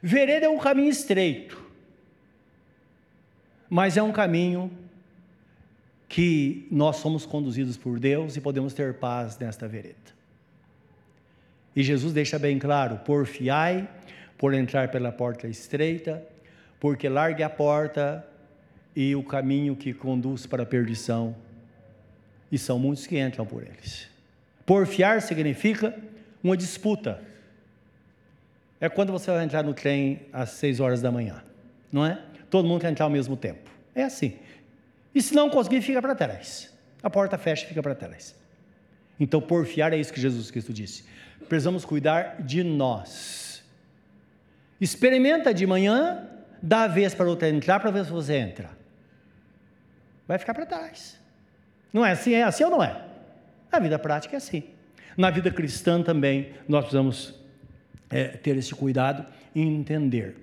Vereda 0.00 0.46
é 0.46 0.48
um 0.48 0.58
caminho 0.58 0.90
estreito, 0.90 1.67
mas 3.68 3.96
é 3.96 4.02
um 4.02 4.12
caminho 4.12 4.70
que 6.08 6.66
nós 6.70 6.96
somos 6.96 7.26
conduzidos 7.26 7.76
por 7.76 7.98
Deus 7.98 8.36
e 8.36 8.40
podemos 8.40 8.72
ter 8.72 8.94
paz 8.94 9.38
nesta 9.38 9.68
vereda. 9.68 10.16
E 11.76 11.82
Jesus 11.82 12.12
deixa 12.12 12.38
bem 12.38 12.58
claro: 12.58 12.96
porfiai 12.98 13.88
por 14.38 14.54
entrar 14.54 14.90
pela 14.90 15.12
porta 15.12 15.46
estreita, 15.46 16.24
porque 16.80 17.08
largue 17.08 17.42
a 17.42 17.50
porta 17.50 18.26
e 18.96 19.14
o 19.14 19.22
caminho 19.22 19.76
que 19.76 19.92
conduz 19.92 20.46
para 20.46 20.62
a 20.62 20.66
perdição, 20.66 21.36
e 22.50 22.58
são 22.58 22.78
muitos 22.78 23.06
que 23.06 23.18
entram 23.18 23.44
por 23.44 23.62
eles. 23.62 24.08
Porfiar 24.64 25.22
significa 25.22 25.96
uma 26.42 26.56
disputa. 26.56 27.22
É 28.80 28.88
quando 28.88 29.12
você 29.12 29.30
vai 29.30 29.44
entrar 29.44 29.62
no 29.62 29.74
trem 29.74 30.20
às 30.32 30.50
seis 30.50 30.80
horas 30.80 31.02
da 31.02 31.10
manhã, 31.10 31.42
não 31.92 32.06
é? 32.06 32.22
Todo 32.50 32.66
mundo 32.66 32.80
quer 32.80 32.90
entrar 32.90 33.06
ao 33.06 33.10
mesmo 33.10 33.36
tempo. 33.36 33.70
É 33.94 34.04
assim. 34.04 34.36
E 35.14 35.22
se 35.22 35.34
não 35.34 35.50
conseguir, 35.50 35.82
fica 35.82 36.00
para 36.00 36.14
trás. 36.14 36.72
A 37.02 37.10
porta 37.10 37.36
fecha 37.38 37.64
e 37.64 37.68
fica 37.68 37.82
para 37.82 37.94
trás. 37.94 38.34
Então, 39.18 39.40
porfiar 39.40 39.92
é 39.92 39.96
isso 39.96 40.12
que 40.12 40.20
Jesus 40.20 40.50
Cristo 40.50 40.72
disse. 40.72 41.04
Precisamos 41.48 41.84
cuidar 41.84 42.42
de 42.42 42.62
nós 42.62 43.48
Experimenta 44.80 45.52
de 45.52 45.66
manhã, 45.66 46.28
dá 46.62 46.84
a 46.84 46.86
vez 46.86 47.14
para 47.14 47.28
outra 47.28 47.48
entrar 47.48 47.80
para 47.80 47.90
ver 47.90 48.04
se 48.04 48.10
você 48.10 48.34
entra. 48.34 48.70
Vai 50.26 50.38
ficar 50.38 50.54
para 50.54 50.66
trás. 50.66 51.18
Não 51.92 52.04
é 52.04 52.12
assim? 52.12 52.34
É 52.34 52.44
assim 52.44 52.64
ou 52.64 52.70
não 52.70 52.82
é? 52.82 53.04
Na 53.72 53.78
vida 53.78 53.98
prática 53.98 54.36
é 54.36 54.38
assim. 54.38 54.62
Na 55.16 55.30
vida 55.30 55.50
cristã 55.50 56.00
também 56.02 56.52
nós 56.68 56.82
precisamos 56.82 57.34
é, 58.08 58.28
ter 58.28 58.56
esse 58.56 58.74
cuidado 58.74 59.26
entender. 59.54 60.36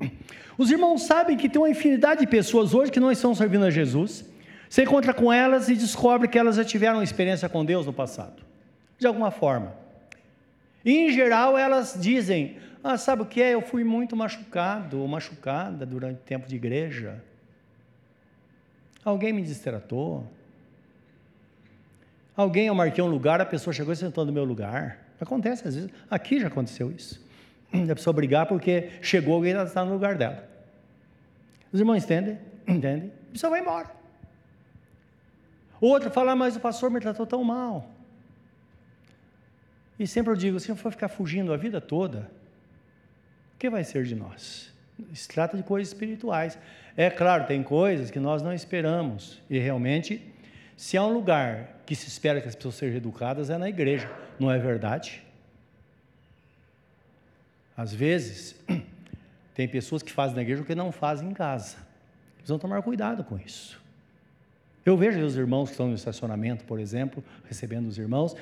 Os 0.57 0.71
irmãos 0.71 1.03
sabem 1.03 1.37
que 1.37 1.49
tem 1.49 1.61
uma 1.61 1.69
infinidade 1.69 2.21
de 2.21 2.27
pessoas 2.27 2.73
hoje 2.73 2.91
que 2.91 2.99
não 2.99 3.11
estão 3.11 3.35
servindo 3.35 3.65
a 3.65 3.69
Jesus. 3.69 4.25
Você 4.69 4.83
encontra 4.83 5.13
com 5.13 5.31
elas 5.31 5.69
e 5.69 5.75
descobre 5.75 6.27
que 6.27 6.37
elas 6.37 6.55
já 6.55 6.63
tiveram 6.63 7.01
experiência 7.01 7.47
com 7.47 7.63
Deus 7.63 7.85
no 7.85 7.93
passado, 7.93 8.43
de 8.97 9.05
alguma 9.05 9.31
forma. 9.31 9.75
E, 10.83 10.91
em 10.91 11.11
geral, 11.11 11.57
elas 11.57 11.97
dizem: 11.99 12.57
ah, 12.83 12.97
sabe 12.97 13.23
o 13.23 13.25
que 13.25 13.41
é? 13.41 13.55
Eu 13.55 13.61
fui 13.61 13.83
muito 13.83 14.15
machucado 14.15 14.99
ou 14.99 15.07
machucada 15.07 15.85
durante 15.85 16.17
o 16.17 16.23
tempo 16.23 16.47
de 16.47 16.55
igreja. 16.55 17.23
Alguém 19.03 19.33
me 19.33 19.41
distratou. 19.41 20.31
Alguém, 22.37 22.67
eu 22.67 22.75
marquei 22.75 23.03
um 23.03 23.07
lugar, 23.07 23.41
a 23.41 23.45
pessoa 23.45 23.73
chegou 23.73 23.91
e 23.91 23.95
sentou 23.95 24.23
no 24.23 24.31
meu 24.31 24.43
lugar. 24.43 24.99
Acontece 25.19 25.67
às 25.67 25.73
vezes. 25.73 25.89
Aqui 26.11 26.39
já 26.39 26.47
aconteceu 26.47 26.91
isso. 26.91 27.24
A 27.83 27.95
pessoa 27.95 28.13
brigar 28.13 28.45
porque 28.45 28.89
chegou 29.01 29.35
alguém 29.35 29.53
e 29.53 29.63
está 29.63 29.83
no 29.83 29.93
lugar 29.93 30.15
dela. 30.15 30.47
Os 31.71 31.79
irmãos 31.79 32.03
entendem? 32.03 32.39
Entendem? 32.67 33.11
A 33.29 33.31
pessoa 33.33 33.51
vai 33.51 33.59
embora. 33.59 33.91
Outro 35.79 36.09
fala, 36.09 36.31
ah, 36.31 36.35
mas 36.35 36.55
o 36.55 36.59
pastor 36.59 36.89
me 36.89 36.99
tratou 36.99 37.27
tão 37.27 37.43
mal. 37.43 37.89
E 39.99 40.07
sempre 40.07 40.31
eu 40.31 40.35
digo, 40.35 40.59
se 40.59 40.69
eu 40.69 40.75
for 40.75 40.91
ficar 40.91 41.09
fugindo 41.09 41.53
a 41.53 41.57
vida 41.57 41.79
toda, 41.79 42.31
o 43.53 43.57
que 43.59 43.69
vai 43.69 43.83
ser 43.83 44.03
de 44.03 44.15
nós? 44.15 44.73
Se 45.13 45.27
trata 45.27 45.57
de 45.57 45.63
coisas 45.63 45.89
espirituais. 45.89 46.57
É 46.95 47.09
claro, 47.09 47.45
tem 47.45 47.61
coisas 47.61 48.09
que 48.09 48.19
nós 48.19 48.41
não 48.41 48.53
esperamos. 48.53 49.41
E 49.49 49.59
realmente, 49.59 50.33
se 50.77 50.97
há 50.97 51.03
um 51.03 51.13
lugar 51.13 51.81
que 51.85 51.95
se 51.95 52.07
espera 52.07 52.41
que 52.41 52.47
as 52.47 52.55
pessoas 52.55 52.75
sejam 52.75 52.97
educadas, 52.97 53.49
é 53.49 53.57
na 53.57 53.69
igreja. 53.69 54.09
Não 54.39 54.51
é 54.51 54.57
verdade? 54.57 55.24
Às 57.75 57.93
vezes, 57.93 58.55
tem 59.53 59.67
pessoas 59.67 60.01
que 60.01 60.11
fazem 60.11 60.35
na 60.35 60.41
igreja 60.41 60.61
o 60.61 60.65
que 60.65 60.75
não 60.75 60.91
fazem 60.91 61.29
em 61.29 61.33
casa. 61.33 61.77
Precisam 62.37 62.59
tomar 62.59 62.81
cuidado 62.81 63.23
com 63.23 63.37
isso. 63.37 63.83
Eu 64.85 64.95
vejo 64.95 65.19
os 65.19 65.35
irmãos 65.35 65.65
que 65.65 65.71
estão 65.71 65.87
no 65.87 65.95
estacionamento, 65.95 66.63
por 66.65 66.79
exemplo, 66.79 67.23
recebendo 67.47 67.87
os 67.87 67.97
irmãos, 67.97 68.35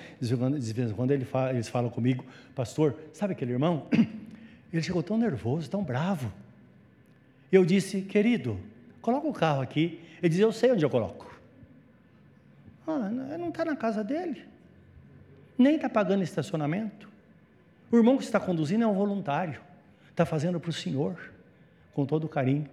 quando 0.94 1.12
eles 1.12 1.70
falam 1.70 1.90
comigo, 1.90 2.26
pastor, 2.54 2.98
sabe 3.14 3.32
aquele 3.32 3.54
irmão? 3.54 3.88
Ele 4.74 4.82
chegou 4.82 5.04
tão 5.04 5.18
nervoso, 5.20 5.70
tão 5.70 5.84
bravo. 5.84 6.34
Eu 7.52 7.64
disse, 7.64 8.02
querido, 8.02 8.60
coloca 9.02 9.28
o 9.28 9.32
carro 9.32 9.62
aqui. 9.62 10.02
Ele 10.20 10.30
dizia, 10.30 10.46
eu 10.46 10.52
sei 10.52 10.72
onde 10.72 10.84
eu 10.84 10.90
coloco. 10.90 11.32
Ah, 12.88 13.08
não 13.38 13.50
está 13.50 13.64
na 13.64 13.76
casa 13.76 14.04
dele. 14.04 14.44
Nem 15.56 15.76
está 15.76 15.88
pagando 15.88 16.24
estacionamento. 16.24 17.08
O 17.94 17.98
irmão 17.98 18.18
que 18.18 18.24
está 18.24 18.40
conduzindo 18.40 18.84
é 18.84 18.88
um 18.88 18.94
voluntário. 18.96 19.62
Está 20.10 20.26
fazendo 20.26 20.60
para 20.60 20.72
o 20.72 20.74
Senhor, 20.74 21.16
com 21.94 22.08
todo 22.08 22.28
carinho. 22.28 22.68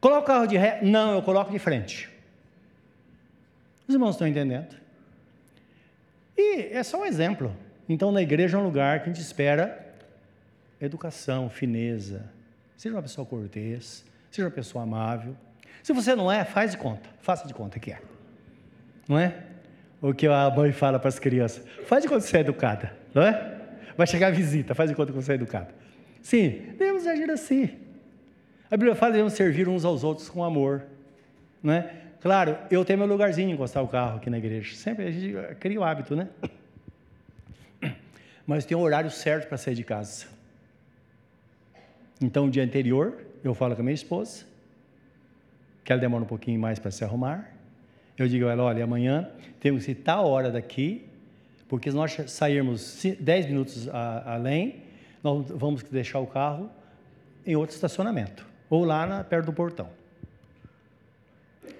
Coloca 0.00 0.22
o 0.22 0.24
carro 0.24 0.46
de 0.46 0.56
ré. 0.56 0.80
Não, 0.82 1.12
eu 1.12 1.20
coloco 1.20 1.52
de 1.52 1.58
frente. 1.58 2.08
Os 3.86 3.94
irmãos 3.94 4.12
estão 4.12 4.26
entendendo? 4.26 4.76
E 6.38 6.70
é 6.72 6.82
só 6.82 7.02
um 7.02 7.04
exemplo. 7.04 7.54
Então, 7.86 8.10
na 8.10 8.22
igreja 8.22 8.56
é 8.56 8.60
um 8.60 8.64
lugar 8.64 9.00
que 9.00 9.10
a 9.10 9.12
gente 9.12 9.20
espera 9.20 9.94
educação, 10.80 11.50
fineza. 11.50 12.24
Seja 12.78 12.94
uma 12.94 13.02
pessoa 13.02 13.26
cortês, 13.26 14.06
seja 14.30 14.48
uma 14.48 14.54
pessoa 14.54 14.84
amável. 14.84 15.36
Se 15.82 15.92
você 15.92 16.14
não 16.14 16.32
é, 16.32 16.46
faz 16.46 16.70
de 16.70 16.78
conta, 16.78 17.10
faça 17.20 17.46
de 17.46 17.52
conta 17.52 17.78
que 17.78 17.92
é. 17.92 18.00
Não 19.06 19.18
é? 19.18 19.44
O 20.00 20.14
que 20.14 20.26
a 20.26 20.48
mãe 20.48 20.72
fala 20.72 20.98
para 20.98 21.10
as 21.10 21.18
crianças: 21.18 21.62
faz 21.84 22.02
de 22.02 22.08
conta 22.08 22.22
que 22.22 22.30
você 22.30 22.38
é 22.38 22.40
educada, 22.40 22.96
não 23.12 23.22
é? 23.22 23.53
Vai 23.96 24.06
chegar 24.06 24.28
a 24.28 24.30
visita, 24.30 24.74
faz 24.74 24.90
de 24.90 24.96
conta 24.96 25.12
que 25.12 25.16
você 25.16 25.32
é 25.32 25.34
educada. 25.36 25.74
Sim, 26.22 26.74
devemos 26.78 27.06
agir 27.06 27.30
assim. 27.30 27.70
A 28.70 28.76
Bíblia 28.76 28.94
fala 28.94 29.12
que 29.12 29.18
devemos 29.18 29.34
servir 29.34 29.68
uns 29.68 29.84
aos 29.84 30.02
outros 30.02 30.28
com 30.28 30.42
amor, 30.42 30.82
não 31.62 31.72
é? 31.72 31.94
Claro, 32.20 32.56
eu 32.70 32.84
tenho 32.84 32.98
meu 32.98 33.06
lugarzinho 33.06 33.50
encostar 33.50 33.82
o 33.84 33.88
carro 33.88 34.16
aqui 34.16 34.30
na 34.30 34.38
igreja. 34.38 34.74
Sempre 34.74 35.06
a 35.06 35.10
gente 35.10 35.36
cria 35.56 35.78
o 35.78 35.84
hábito, 35.84 36.16
né? 36.16 36.28
Mas 38.46 38.64
tem 38.64 38.74
um 38.76 38.80
horário 38.80 39.10
certo 39.10 39.46
para 39.46 39.58
sair 39.58 39.74
de 39.74 39.84
casa. 39.84 40.26
Então, 42.20 42.46
o 42.46 42.50
dia 42.50 42.64
anterior, 42.64 43.22
eu 43.44 43.54
falo 43.54 43.74
com 43.74 43.82
a 43.82 43.84
minha 43.84 43.94
esposa, 43.94 44.46
que 45.84 45.92
ela 45.92 46.00
demora 46.00 46.24
um 46.24 46.26
pouquinho 46.26 46.58
mais 46.58 46.78
para 46.78 46.90
se 46.90 47.04
arrumar. 47.04 47.52
Eu 48.16 48.26
digo 48.26 48.46
a 48.48 48.52
ela: 48.52 48.62
olha, 48.62 48.84
amanhã 48.84 49.28
temos 49.60 49.84
que 49.84 49.90
ir 49.90 49.96
tal 49.96 50.26
hora 50.26 50.50
daqui, 50.50 51.06
porque 51.74 51.90
se 51.90 51.96
nós 51.96 52.16
sairmos 52.28 53.02
10 53.18 53.46
minutos 53.46 53.88
a, 53.88 54.34
além, 54.34 54.84
nós 55.24 55.44
vamos 55.48 55.82
deixar 55.82 56.20
o 56.20 56.26
carro 56.26 56.70
em 57.44 57.56
outro 57.56 57.74
estacionamento, 57.74 58.46
ou 58.70 58.84
lá 58.84 59.04
na, 59.04 59.24
perto 59.24 59.46
do 59.46 59.52
portão. 59.52 59.88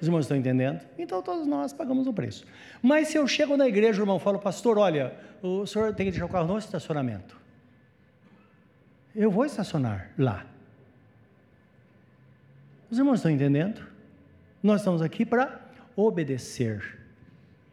Os 0.00 0.08
irmãos 0.08 0.22
estão 0.22 0.36
entendendo? 0.36 0.80
Então 0.98 1.22
todos 1.22 1.46
nós 1.46 1.72
pagamos 1.72 2.08
o 2.08 2.12
preço. 2.12 2.44
Mas 2.82 3.06
se 3.06 3.16
eu 3.16 3.28
chego 3.28 3.56
na 3.56 3.68
igreja, 3.68 4.02
irmão 4.02 4.18
fala, 4.18 4.36
pastor, 4.36 4.78
olha, 4.78 5.14
o 5.40 5.64
senhor 5.64 5.94
tem 5.94 6.06
que 6.06 6.10
deixar 6.10 6.26
o 6.26 6.28
carro 6.28 6.48
no 6.48 6.58
estacionamento. 6.58 7.40
Eu 9.14 9.30
vou 9.30 9.44
estacionar 9.44 10.10
lá. 10.18 10.44
Os 12.90 12.98
irmãos 12.98 13.20
estão 13.20 13.30
entendendo? 13.30 13.80
Nós 14.60 14.80
estamos 14.80 15.00
aqui 15.00 15.24
para 15.24 15.60
obedecer. 15.94 16.98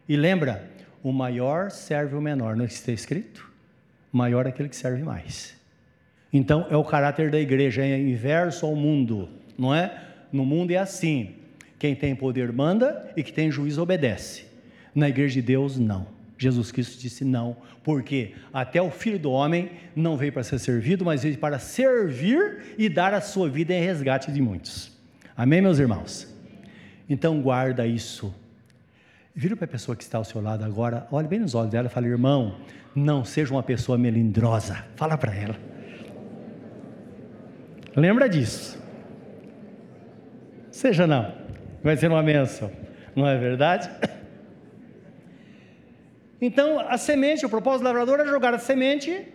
E 0.07 0.15
lembra, 0.15 0.69
o 1.03 1.11
maior 1.11 1.71
serve 1.71 2.15
o 2.15 2.21
menor, 2.21 2.55
não 2.55 2.65
está 2.65 2.91
escrito? 2.91 3.49
Maior 4.11 4.45
é 4.45 4.49
aquele 4.49 4.69
que 4.69 4.75
serve 4.75 5.03
mais. 5.03 5.55
Então 6.33 6.65
é 6.69 6.77
o 6.77 6.83
caráter 6.83 7.29
da 7.29 7.39
igreja, 7.39 7.83
é 7.83 7.99
inverso 7.99 8.65
ao 8.65 8.75
mundo, 8.75 9.29
não 9.57 9.73
é? 9.73 10.01
No 10.31 10.45
mundo 10.45 10.71
é 10.71 10.77
assim: 10.77 11.35
quem 11.77 11.95
tem 11.95 12.15
poder 12.15 12.51
manda 12.51 13.11
e 13.15 13.23
que 13.23 13.33
tem 13.33 13.51
juízo 13.51 13.81
obedece. 13.81 14.45
Na 14.93 15.09
igreja 15.09 15.35
de 15.35 15.41
Deus, 15.41 15.77
não. 15.77 16.07
Jesus 16.37 16.71
Cristo 16.71 16.99
disse 16.99 17.23
não, 17.23 17.55
porque 17.83 18.33
até 18.51 18.81
o 18.81 18.89
Filho 18.89 19.19
do 19.19 19.31
Homem 19.31 19.69
não 19.95 20.17
veio 20.17 20.33
para 20.33 20.43
ser 20.43 20.57
servido, 20.57 21.05
mas 21.05 21.21
veio 21.21 21.37
para 21.37 21.59
servir 21.59 22.75
e 22.77 22.89
dar 22.89 23.13
a 23.13 23.21
sua 23.21 23.47
vida 23.47 23.73
em 23.73 23.81
resgate 23.81 24.31
de 24.31 24.41
muitos. 24.41 24.91
Amém, 25.37 25.61
meus 25.61 25.77
irmãos? 25.77 26.27
Então 27.07 27.41
guarda 27.41 27.85
isso. 27.85 28.33
Vira 29.33 29.55
para 29.55 29.65
a 29.65 29.67
pessoa 29.67 29.95
que 29.95 30.03
está 30.03 30.17
ao 30.17 30.23
seu 30.23 30.41
lado 30.41 30.63
agora, 30.63 31.07
olhe 31.11 31.27
bem 31.27 31.39
nos 31.39 31.55
olhos 31.55 31.71
dela 31.71 31.87
e 31.87 31.89
fala: 31.89 32.07
irmão, 32.07 32.57
não 32.95 33.23
seja 33.23 33.53
uma 33.53 33.63
pessoa 33.63 33.97
melindrosa. 33.97 34.85
Fala 34.95 35.17
para 35.17 35.33
ela. 35.35 35.55
Lembra 37.95 38.27
disso. 38.27 38.81
Seja 40.71 41.05
não 41.05 41.41
vai 41.83 41.97
ser 41.97 42.07
uma 42.07 42.23
benção, 42.23 42.71
não 43.15 43.27
é 43.27 43.37
verdade? 43.37 43.89
Então, 46.43 46.79
a 46.79 46.97
semente, 46.97 47.45
o 47.45 47.49
propósito 47.49 47.83
do 47.83 47.85
lavrador 47.85 48.19
é 48.19 48.25
jogar 48.25 48.51
a 48.51 48.57
semente 48.57 49.27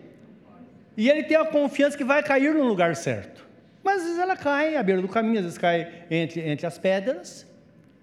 e 0.97 1.09
ele 1.09 1.23
tem 1.23 1.37
a 1.37 1.45
confiança 1.45 1.97
que 1.97 2.03
vai 2.03 2.21
cair 2.21 2.53
no 2.53 2.65
lugar 2.65 2.97
certo. 2.97 3.47
Mas 3.81 4.01
às 4.01 4.03
vezes 4.03 4.19
ela 4.19 4.35
cai 4.35 4.75
à 4.75 4.83
beira 4.83 5.01
do 5.01 5.07
caminho, 5.07 5.37
às 5.37 5.45
vezes 5.45 5.57
cai 5.57 6.03
entre, 6.11 6.41
entre 6.41 6.67
as 6.67 6.77
pedras, 6.77 7.47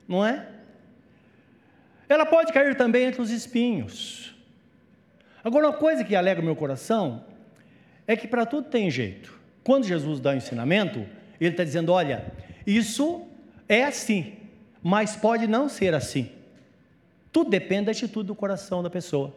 não 0.09 0.25
é? 0.25 0.47
Ela 2.09 2.27
pode 2.27 2.53
cair 2.53 2.77
também 2.77 3.05
entre 3.05 3.21
os 3.21 3.31
espinhos. 3.31 4.35
Agora, 5.43 5.69
uma 5.69 5.77
coisa 5.77 6.05
que 6.05 6.17
alegra 6.17 6.43
o 6.43 6.45
meu 6.45 6.57
coração 6.57 7.25
é 8.07 8.17
que 8.17 8.27
para 8.27 8.47
tudo 8.47 8.69
tem 8.69 8.91
jeito. 8.91 9.39
Quando 9.63 9.87
Jesus 9.87 10.21
dá 10.21 10.31
o 10.31 10.35
ensinamento, 10.35 11.07
ele 11.41 11.51
está 11.51 11.65
dizendo: 11.65 11.93
olha, 11.93 12.33
isso 12.67 13.27
é 13.69 13.85
assim, 13.85 14.35
mas 14.83 15.17
pode 15.17 15.47
não 15.47 15.69
ser 15.69 15.95
assim. 15.95 16.31
Tudo 17.33 17.51
depende 17.51 17.87
da 17.87 17.93
atitude 17.93 18.27
do 18.27 18.35
coração 18.35 18.83
da 18.83 18.91
pessoa. 18.91 19.35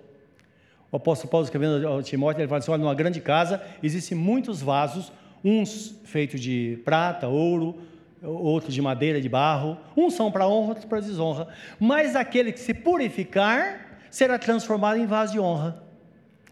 O 0.91 0.97
apóstolo 0.97 1.29
Paulo 1.29 1.45
escrevendo 1.45 1.85
ao 1.87 2.01
Timóteo, 2.03 2.41
ele 2.41 2.47
fala 2.47 2.59
assim: 2.59 2.71
olha, 2.71 2.81
numa 2.81 2.95
grande 2.95 3.19
casa 3.19 3.61
existem 3.81 4.17
muitos 4.17 4.61
vasos, 4.61 5.11
uns 5.43 5.99
feitos 6.03 6.39
de 6.39 6.79
prata, 6.85 7.27
ouro, 7.27 7.81
outros 8.21 8.73
de 8.73 8.81
madeira, 8.81 9.21
de 9.21 9.29
barro. 9.29 9.77
Uns 9.95 10.13
são 10.13 10.31
para 10.31 10.47
honra, 10.47 10.69
outros 10.69 10.85
para 10.85 10.99
desonra. 10.99 11.47
Mas 11.79 12.15
aquele 12.15 12.51
que 12.51 12.59
se 12.59 12.73
purificar 12.73 13.99
será 14.09 14.37
transformado 14.39 14.97
em 14.99 15.05
vaso 15.05 15.33
de 15.33 15.39
honra. 15.39 15.83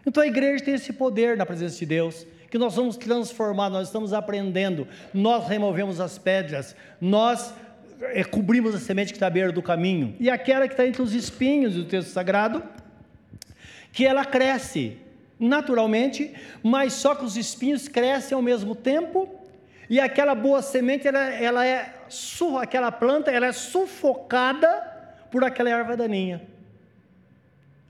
Então 0.06 0.22
a 0.22 0.26
igreja 0.26 0.64
tem 0.64 0.74
esse 0.74 0.92
poder 0.92 1.36
na 1.36 1.44
presença 1.44 1.78
de 1.78 1.86
Deus 1.86 2.26
que 2.50 2.58
nós 2.58 2.74
somos 2.74 2.96
transformados, 2.96 3.76
nós 3.76 3.88
estamos 3.88 4.12
aprendendo, 4.12 4.86
nós 5.12 5.48
removemos 5.48 6.00
as 6.00 6.16
pedras, 6.16 6.76
nós 7.00 7.52
é, 8.00 8.22
cobrimos 8.24 8.74
a 8.74 8.78
semente 8.78 9.12
que 9.12 9.16
está 9.16 9.26
à 9.26 9.30
beira 9.30 9.52
do 9.52 9.62
caminho, 9.62 10.14
e 10.20 10.30
aquela 10.30 10.66
que 10.68 10.74
está 10.74 10.86
entre 10.86 11.02
os 11.02 11.12
espinhos 11.12 11.74
do 11.74 11.84
texto 11.84 12.08
sagrado, 12.08 12.62
que 13.92 14.06
ela 14.06 14.24
cresce 14.24 14.96
naturalmente, 15.38 16.32
mas 16.62 16.94
só 16.94 17.14
que 17.14 17.24
os 17.24 17.36
espinhos 17.36 17.88
crescem 17.88 18.34
ao 18.34 18.42
mesmo 18.42 18.74
tempo, 18.74 19.28
e 19.88 20.00
aquela 20.00 20.34
boa 20.34 20.62
semente, 20.62 21.06
ela, 21.06 21.32
ela 21.32 21.66
é, 21.66 21.94
aquela 22.60 22.90
planta, 22.90 23.30
ela 23.30 23.46
é 23.46 23.52
sufocada 23.52 24.68
por 25.30 25.44
aquela 25.44 25.70
erva 25.70 25.96
daninha. 25.96 26.42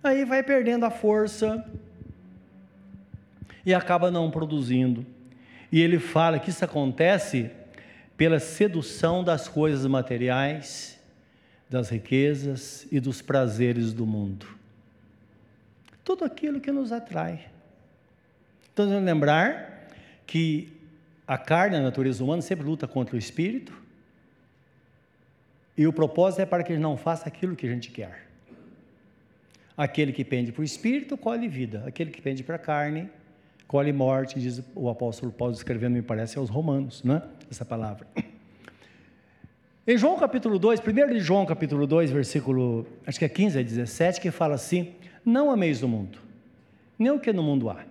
Aí 0.02 0.24
vai 0.24 0.42
perdendo 0.42 0.84
a 0.84 0.90
força 0.90 1.64
e 3.64 3.72
acaba 3.72 4.10
não 4.10 4.30
produzindo. 4.30 5.04
E 5.72 5.80
ele 5.80 5.98
fala 5.98 6.38
que 6.38 6.50
isso 6.50 6.64
acontece 6.64 7.50
pela 8.16 8.38
sedução 8.38 9.24
das 9.24 9.48
coisas 9.48 9.84
materiais, 9.86 10.98
das 11.68 11.88
riquezas 11.88 12.86
e 12.92 13.00
dos 13.00 13.20
prazeres 13.20 13.92
do 13.92 14.06
mundo. 14.06 14.46
Tudo 16.04 16.24
aquilo 16.24 16.60
que 16.60 16.70
nos 16.70 16.92
atrai. 16.92 17.46
Então, 18.72 18.86
lembrar 19.02 19.88
que 20.26 20.75
a 21.26 21.38
carne, 21.38 21.76
a 21.76 21.82
natureza 21.82 22.22
humana, 22.22 22.42
sempre 22.42 22.66
luta 22.66 22.86
contra 22.86 23.16
o 23.16 23.18
espírito, 23.18 23.72
e 25.76 25.86
o 25.86 25.92
propósito 25.92 26.40
é 26.40 26.46
para 26.46 26.62
que 26.62 26.72
ele 26.72 26.80
não 26.80 26.96
faça 26.96 27.28
aquilo 27.28 27.54
que 27.54 27.66
a 27.66 27.70
gente 27.70 27.90
quer. 27.90 28.26
Aquele 29.76 30.12
que 30.12 30.24
pende 30.24 30.52
para 30.52 30.62
o 30.62 30.64
espírito 30.64 31.16
colhe 31.18 31.48
vida, 31.48 31.84
aquele 31.86 32.10
que 32.10 32.22
pende 32.22 32.42
para 32.42 32.56
a 32.56 32.58
carne 32.58 33.10
colhe 33.66 33.92
morte, 33.92 34.38
diz 34.38 34.62
o 34.74 34.88
apóstolo 34.88 35.32
Paulo 35.32 35.54
escrevendo, 35.54 35.94
me 35.94 36.02
parece, 36.02 36.38
aos 36.38 36.48
romanos, 36.48 37.02
né? 37.02 37.22
essa 37.50 37.64
palavra. 37.64 38.06
Em 39.86 39.96
João 39.96 40.18
capítulo 40.18 40.58
2, 40.58 40.80
primeiro 40.80 41.12
de 41.12 41.20
João 41.20 41.46
capítulo 41.46 41.86
2, 41.86 42.10
versículo, 42.10 42.86
acho 43.06 43.18
que 43.18 43.24
é 43.24 43.28
15 43.28 43.58
a 43.58 43.62
17, 43.62 44.20
que 44.20 44.30
fala 44.30 44.54
assim, 44.54 44.94
não 45.24 45.50
ameis 45.50 45.82
o 45.82 45.88
mundo, 45.88 46.18
nem 46.98 47.10
o 47.10 47.20
que 47.20 47.32
no 47.32 47.42
mundo 47.42 47.70
há. 47.70 47.84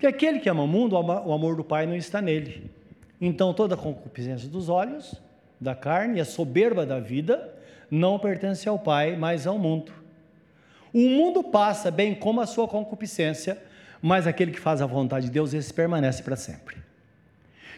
Porque 0.00 0.06
aquele 0.06 0.40
que 0.40 0.48
ama 0.48 0.62
o 0.62 0.66
mundo, 0.66 0.96
o 0.96 1.30
amor 1.30 1.56
do 1.56 1.62
Pai 1.62 1.84
não 1.84 1.94
está 1.94 2.22
nele. 2.22 2.70
Então 3.20 3.52
toda 3.52 3.74
a 3.74 3.76
concupiscência 3.76 4.48
dos 4.48 4.70
olhos, 4.70 5.14
da 5.60 5.74
carne 5.74 6.16
e 6.16 6.20
a 6.22 6.24
soberba 6.24 6.86
da 6.86 6.98
vida 6.98 7.54
não 7.90 8.18
pertence 8.18 8.66
ao 8.66 8.78
Pai, 8.78 9.14
mas 9.14 9.46
ao 9.46 9.58
mundo. 9.58 9.92
O 10.90 11.06
mundo 11.06 11.44
passa, 11.44 11.90
bem 11.90 12.14
como 12.14 12.40
a 12.40 12.46
sua 12.46 12.66
concupiscência, 12.66 13.62
mas 14.00 14.26
aquele 14.26 14.52
que 14.52 14.58
faz 14.58 14.80
a 14.80 14.86
vontade 14.86 15.26
de 15.26 15.32
Deus, 15.32 15.52
esse 15.52 15.74
permanece 15.74 16.22
para 16.22 16.34
sempre. 16.34 16.78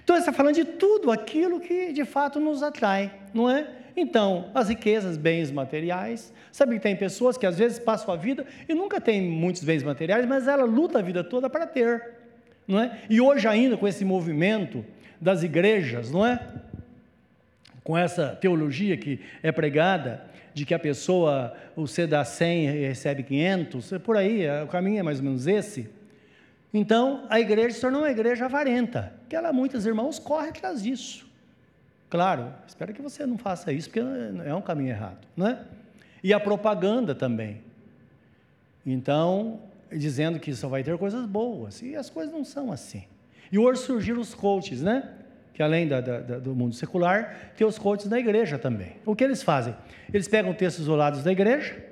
Então, 0.05 0.15
ele 0.15 0.21
está 0.21 0.33
falando 0.33 0.55
de 0.55 0.65
tudo 0.65 1.11
aquilo 1.11 1.59
que 1.59 1.93
de 1.93 2.05
fato 2.05 2.39
nos 2.39 2.63
atrai, 2.63 3.13
não 3.35 3.51
é? 3.51 3.67
Então, 3.97 4.51
as 4.55 4.69
riquezas, 4.69 5.17
bens 5.17 5.51
materiais. 5.51 6.33
Sabe 6.51 6.77
que 6.77 6.81
tem 6.81 6.97
pessoas 6.97 7.37
que 7.37 7.47
às 7.47 7.59
vezes 7.59 7.79
passam 7.79 8.13
a 8.13 8.17
vida 8.17 8.47
e 8.69 8.75
nunca 8.75 9.01
tem 9.01 9.23
muitos 9.23 9.63
bens 9.65 9.83
materiais, 9.83 10.27
mas 10.27 10.49
ela 10.49 10.65
luta 10.65 10.99
a 10.99 11.03
vida 11.03 11.23
toda 11.23 11.49
para 11.49 11.67
ter, 11.67 12.13
não 12.67 12.81
é? 12.81 13.01
E 13.09 13.21
hoje 13.21 13.47
ainda 13.47 13.77
com 13.77 13.87
esse 13.87 14.05
movimento 14.05 14.85
das 15.21 15.43
igrejas, 15.43 16.11
não 16.11 16.27
é? 16.27 16.41
Com 17.85 17.97
essa 17.97 18.37
teologia 18.41 18.97
que 18.97 19.21
é 19.43 19.53
pregada, 19.53 20.31
de 20.55 20.67
que 20.67 20.75
a 20.75 20.79
pessoa, 20.79 21.55
você 21.75 22.07
dá 22.07 22.25
100 22.25 22.67
e 22.67 22.87
recebe 22.87 23.23
500, 23.23 23.93
por 24.05 24.17
aí, 24.17 24.45
o 24.63 24.67
caminho 24.67 25.01
é 25.01 25.03
mais 25.03 25.19
ou 25.19 25.25
menos 25.25 25.47
esse. 25.47 25.89
Então, 26.75 27.27
a 27.29 27.41
igreja 27.41 27.75
se 27.75 27.81
tornou 27.81 28.03
uma 28.03 28.11
igreja 28.11 28.47
avarenta, 28.47 29.13
que 29.29 29.37
ela, 29.37 29.53
muitos 29.53 29.87
irmãos 29.87 30.19
correm 30.19 30.51
atrás 30.51 30.83
disso. 30.83 31.31
Claro, 32.13 32.53
espero 32.67 32.93
que 32.93 33.01
você 33.01 33.25
não 33.25 33.39
faça 33.39 33.73
isso, 33.73 33.89
porque 33.89 34.03
é 34.45 34.55
um 34.55 34.61
caminho 34.61 34.91
errado, 34.91 35.27
não 35.35 35.47
é? 35.47 35.61
E 36.23 36.35
a 36.35 36.39
propaganda 36.39 37.15
também. 37.15 37.63
Então, 38.85 39.61
dizendo 39.91 40.39
que 40.39 40.55
só 40.55 40.69
vai 40.69 40.83
ter 40.83 40.99
coisas 40.99 41.25
boas, 41.25 41.81
e 41.81 41.97
as 41.97 42.11
coisas 42.11 42.31
não 42.31 42.45
são 42.45 42.71
assim. 42.71 43.05
E 43.51 43.59
hoje 43.59 43.81
surgiram 43.81 44.21
os 44.21 44.35
coaches, 44.35 44.83
né? 44.83 45.09
Que 45.55 45.63
além 45.63 45.89
da, 45.89 46.03
da, 46.03 46.39
do 46.39 46.55
mundo 46.55 46.75
secular, 46.75 47.51
tem 47.57 47.67
os 47.67 47.79
coaches 47.79 48.09
da 48.09 48.19
igreja 48.19 48.59
também. 48.59 48.93
O 49.07 49.17
que 49.17 49.25
eles 49.25 49.43
fazem? 49.43 49.75
Eles 50.13 50.29
pegam 50.29 50.53
textos 50.53 50.83
isolados 50.83 51.23
da 51.23 51.33
igreja 51.33 51.83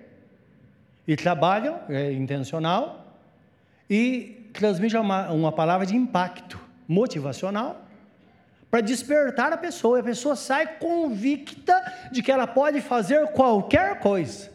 e 1.08 1.16
trabalham, 1.16 1.80
é 1.88 2.12
intencional, 2.12 3.16
e 3.88 4.50
transmitem 4.52 5.00
uma, 5.00 5.30
uma 5.30 5.50
palavra 5.50 5.86
de 5.86 5.96
impacto 5.96 6.60
motivacional 6.86 7.86
para 8.70 8.80
despertar 8.80 9.52
a 9.52 9.56
pessoa. 9.56 9.98
E 9.98 10.00
a 10.00 10.04
pessoa 10.04 10.36
sai 10.36 10.78
convicta 10.78 11.74
de 12.12 12.22
que 12.22 12.30
ela 12.30 12.46
pode 12.46 12.80
fazer 12.80 13.26
qualquer 13.28 13.98
coisa. 13.98 14.50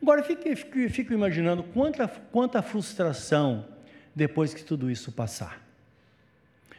Agora, 0.00 0.22
fico, 0.22 0.42
fico, 0.90 1.12
imaginando 1.12 1.62
quanta, 1.62 2.06
quanta 2.06 2.62
frustração 2.62 3.66
depois 4.14 4.54
que 4.54 4.62
tudo 4.62 4.90
isso 4.90 5.10
passar. 5.10 5.60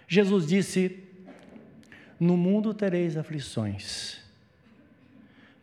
Jesus 0.07 0.47
disse: 0.47 1.03
No 2.19 2.37
mundo 2.37 2.73
tereis 2.73 3.17
aflições, 3.17 4.19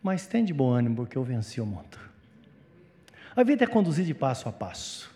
mas 0.03 0.27
tem 0.27 0.45
de 0.45 0.53
bom 0.53 0.71
ânimo, 0.71 0.97
porque 0.97 1.17
eu 1.17 1.23
venci 1.23 1.59
o 1.59 1.65
mundo. 1.65 1.97
A 3.35 3.43
vida 3.43 3.63
é 3.63 3.67
conduzir 3.67 4.05
de 4.05 4.13
passo 4.13 4.47
a 4.47 4.51
passo, 4.51 5.11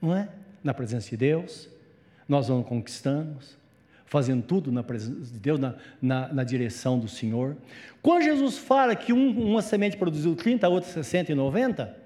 não 0.00 0.16
é? 0.16 0.28
Na 0.64 0.72
presença 0.72 1.10
de 1.10 1.16
Deus, 1.16 1.68
nós 2.28 2.48
vamos 2.48 2.66
conquistando, 2.66 3.38
fazendo 4.12 4.42
tudo 4.42 4.70
na 4.70 4.82
presença 4.82 5.32
de 5.32 5.38
Deus, 5.38 5.58
na, 5.58 5.74
na, 6.00 6.28
na 6.30 6.44
direção 6.44 6.98
do 6.98 7.08
Senhor. 7.08 7.56
Quando 8.02 8.24
Jesus 8.24 8.58
fala 8.58 8.94
que 8.94 9.10
um, 9.10 9.30
uma 9.52 9.62
semente 9.62 9.96
produziu 9.96 10.36
30, 10.36 10.66
a 10.66 10.68
outra 10.68 10.90
60 10.90 11.32
e 11.32 11.34
90, 11.34 11.96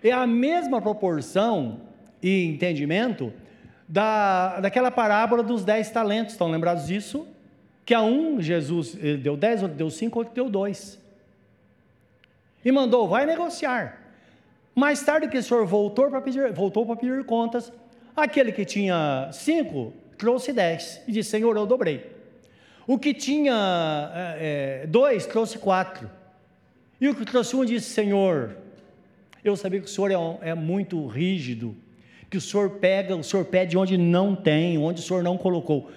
é 0.00 0.12
a 0.12 0.28
mesma 0.28 0.80
proporção 0.80 1.80
e 2.22 2.44
entendimento 2.44 3.32
da, 3.88 4.60
daquela 4.60 4.92
parábola 4.92 5.42
dos 5.42 5.64
10 5.64 5.90
talentos. 5.90 6.34
Estão 6.34 6.48
lembrados 6.48 6.86
disso? 6.86 7.26
Que 7.84 7.94
a 7.94 8.00
um 8.00 8.40
Jesus 8.40 8.96
ele 9.00 9.18
deu 9.18 9.36
10, 9.36 9.64
outro 9.64 9.76
deu 9.76 9.90
5, 9.90 10.18
outro 10.20 10.32
deu 10.32 10.48
2. 10.48 11.00
E 12.64 12.70
mandou, 12.70 13.08
vai 13.08 13.26
negociar. 13.26 14.00
Mais 14.72 15.02
tarde 15.02 15.26
que 15.26 15.36
o 15.36 15.42
senhor 15.42 15.66
voltou 15.66 16.08
para 16.10 16.20
pedir, 16.20 16.52
voltou 16.52 16.86
para 16.86 16.94
pedir 16.94 17.24
contas, 17.24 17.72
aquele 18.14 18.52
que 18.52 18.64
tinha 18.64 19.28
cinco 19.32 19.92
trouxe 20.20 20.52
dez 20.52 21.00
e 21.08 21.12
disse: 21.12 21.30
Senhor, 21.30 21.56
eu 21.56 21.66
dobrei. 21.66 22.14
O 22.86 22.98
que 22.98 23.14
tinha 23.14 24.36
é, 24.38 24.86
dois 24.86 25.26
trouxe 25.26 25.58
quatro. 25.58 26.10
E 27.00 27.08
o 27.08 27.14
que 27.14 27.24
trouxe 27.24 27.56
um 27.56 27.64
disse: 27.64 27.88
Senhor, 27.90 28.56
eu 29.42 29.56
sabia 29.56 29.80
que 29.80 29.86
o 29.86 29.88
Senhor 29.88 30.10
é, 30.42 30.50
é 30.50 30.54
muito 30.54 31.06
rígido, 31.06 31.74
que 32.28 32.36
o 32.36 32.40
Senhor 32.40 32.70
pega, 32.72 33.16
o 33.16 33.24
Senhor 33.24 33.46
pede 33.46 33.78
onde 33.78 33.96
não 33.96 34.36
tem, 34.36 34.76
onde 34.76 35.00
o 35.00 35.02
Senhor 35.02 35.22
não 35.22 35.38
colocou. 35.38 35.90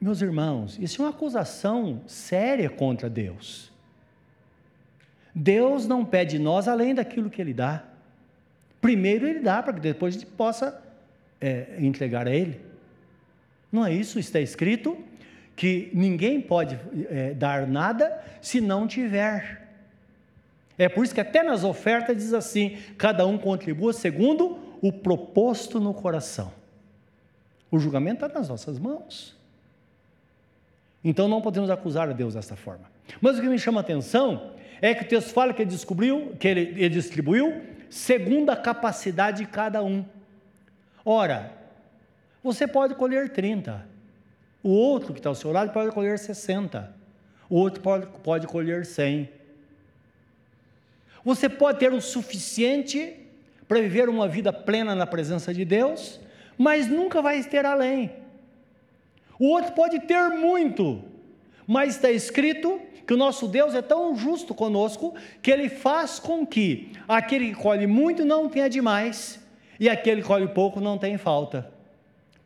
Meus 0.00 0.20
irmãos, 0.20 0.76
isso 0.80 1.00
é 1.00 1.04
uma 1.04 1.10
acusação 1.10 2.02
séria 2.06 2.68
contra 2.68 3.08
Deus. 3.08 3.70
Deus 5.34 5.86
não 5.86 6.04
pede 6.04 6.36
de 6.36 6.42
nós 6.42 6.66
além 6.66 6.94
daquilo 6.94 7.30
que 7.30 7.40
Ele 7.40 7.54
dá. 7.54 7.84
Primeiro 8.80 9.26
Ele 9.26 9.40
dá, 9.40 9.62
para 9.62 9.72
que 9.72 9.80
depois 9.80 10.16
a 10.16 10.18
gente 10.18 10.30
possa 10.30 10.82
é, 11.40 11.76
entregar 11.78 12.26
a 12.26 12.30
Ele. 12.34 12.67
Não 13.70 13.84
é 13.84 13.92
isso? 13.92 14.18
Está 14.18 14.40
escrito 14.40 14.96
que 15.54 15.90
ninguém 15.92 16.40
pode 16.40 16.78
é, 17.10 17.34
dar 17.34 17.66
nada 17.66 18.22
se 18.40 18.60
não 18.60 18.86
tiver. 18.86 19.68
É 20.78 20.88
por 20.88 21.04
isso 21.04 21.14
que 21.14 21.20
até 21.20 21.42
nas 21.42 21.64
ofertas 21.64 22.16
diz 22.16 22.32
assim: 22.32 22.78
cada 22.96 23.26
um 23.26 23.36
contribua 23.36 23.92
segundo 23.92 24.58
o 24.80 24.92
proposto 24.92 25.80
no 25.80 25.92
coração. 25.92 26.52
O 27.70 27.78
julgamento 27.78 28.24
está 28.24 28.38
nas 28.38 28.48
nossas 28.48 28.78
mãos. 28.78 29.36
Então 31.02 31.28
não 31.28 31.40
podemos 31.42 31.70
acusar 31.70 32.08
a 32.08 32.12
Deus 32.12 32.34
dessa 32.34 32.56
forma. 32.56 32.90
Mas 33.20 33.38
o 33.38 33.40
que 33.40 33.48
me 33.48 33.58
chama 33.58 33.80
a 33.80 33.82
atenção 33.82 34.52
é 34.80 34.94
que 34.94 35.04
o 35.04 35.08
texto 35.08 35.32
fala 35.32 35.52
que 35.52 35.62
ele 35.62 35.70
descobriu, 35.70 36.36
que 36.38 36.46
ele, 36.46 36.60
ele 36.76 36.90
distribuiu 36.90 37.62
segundo 37.90 38.50
a 38.50 38.56
capacidade 38.56 39.38
de 39.38 39.46
cada 39.46 39.82
um. 39.82 40.04
Ora, 41.04 41.52
você 42.42 42.66
pode 42.66 42.94
colher 42.94 43.30
30. 43.30 43.86
O 44.62 44.70
outro 44.70 45.12
que 45.12 45.20
está 45.20 45.28
ao 45.28 45.34
seu 45.34 45.52
lado 45.52 45.72
pode 45.72 45.92
colher 45.92 46.18
60. 46.18 46.94
O 47.48 47.56
outro 47.56 47.80
pode, 47.80 48.06
pode 48.22 48.46
colher 48.46 48.84
100. 48.84 49.28
Você 51.24 51.48
pode 51.48 51.78
ter 51.78 51.92
o 51.92 52.00
suficiente 52.00 53.16
para 53.66 53.80
viver 53.80 54.08
uma 54.08 54.28
vida 54.28 54.52
plena 54.52 54.94
na 54.94 55.06
presença 55.06 55.52
de 55.52 55.64
Deus, 55.64 56.20
mas 56.56 56.88
nunca 56.88 57.20
vai 57.20 57.42
ter 57.42 57.66
além. 57.66 58.10
O 59.38 59.48
outro 59.48 59.72
pode 59.72 60.00
ter 60.00 60.30
muito, 60.30 61.02
mas 61.66 61.96
está 61.96 62.10
escrito 62.10 62.80
que 63.06 63.14
o 63.14 63.16
nosso 63.16 63.46
Deus 63.46 63.74
é 63.74 63.82
tão 63.82 64.16
justo 64.16 64.54
conosco 64.54 65.14
que 65.40 65.50
ele 65.50 65.68
faz 65.68 66.18
com 66.18 66.46
que 66.46 66.92
aquele 67.06 67.48
que 67.48 67.54
colhe 67.54 67.86
muito 67.86 68.24
não 68.24 68.48
tenha 68.48 68.68
demais 68.68 69.40
e 69.78 69.88
aquele 69.88 70.22
que 70.22 70.28
colhe 70.28 70.48
pouco 70.48 70.80
não 70.80 70.98
tenha 70.98 71.18
falta 71.18 71.77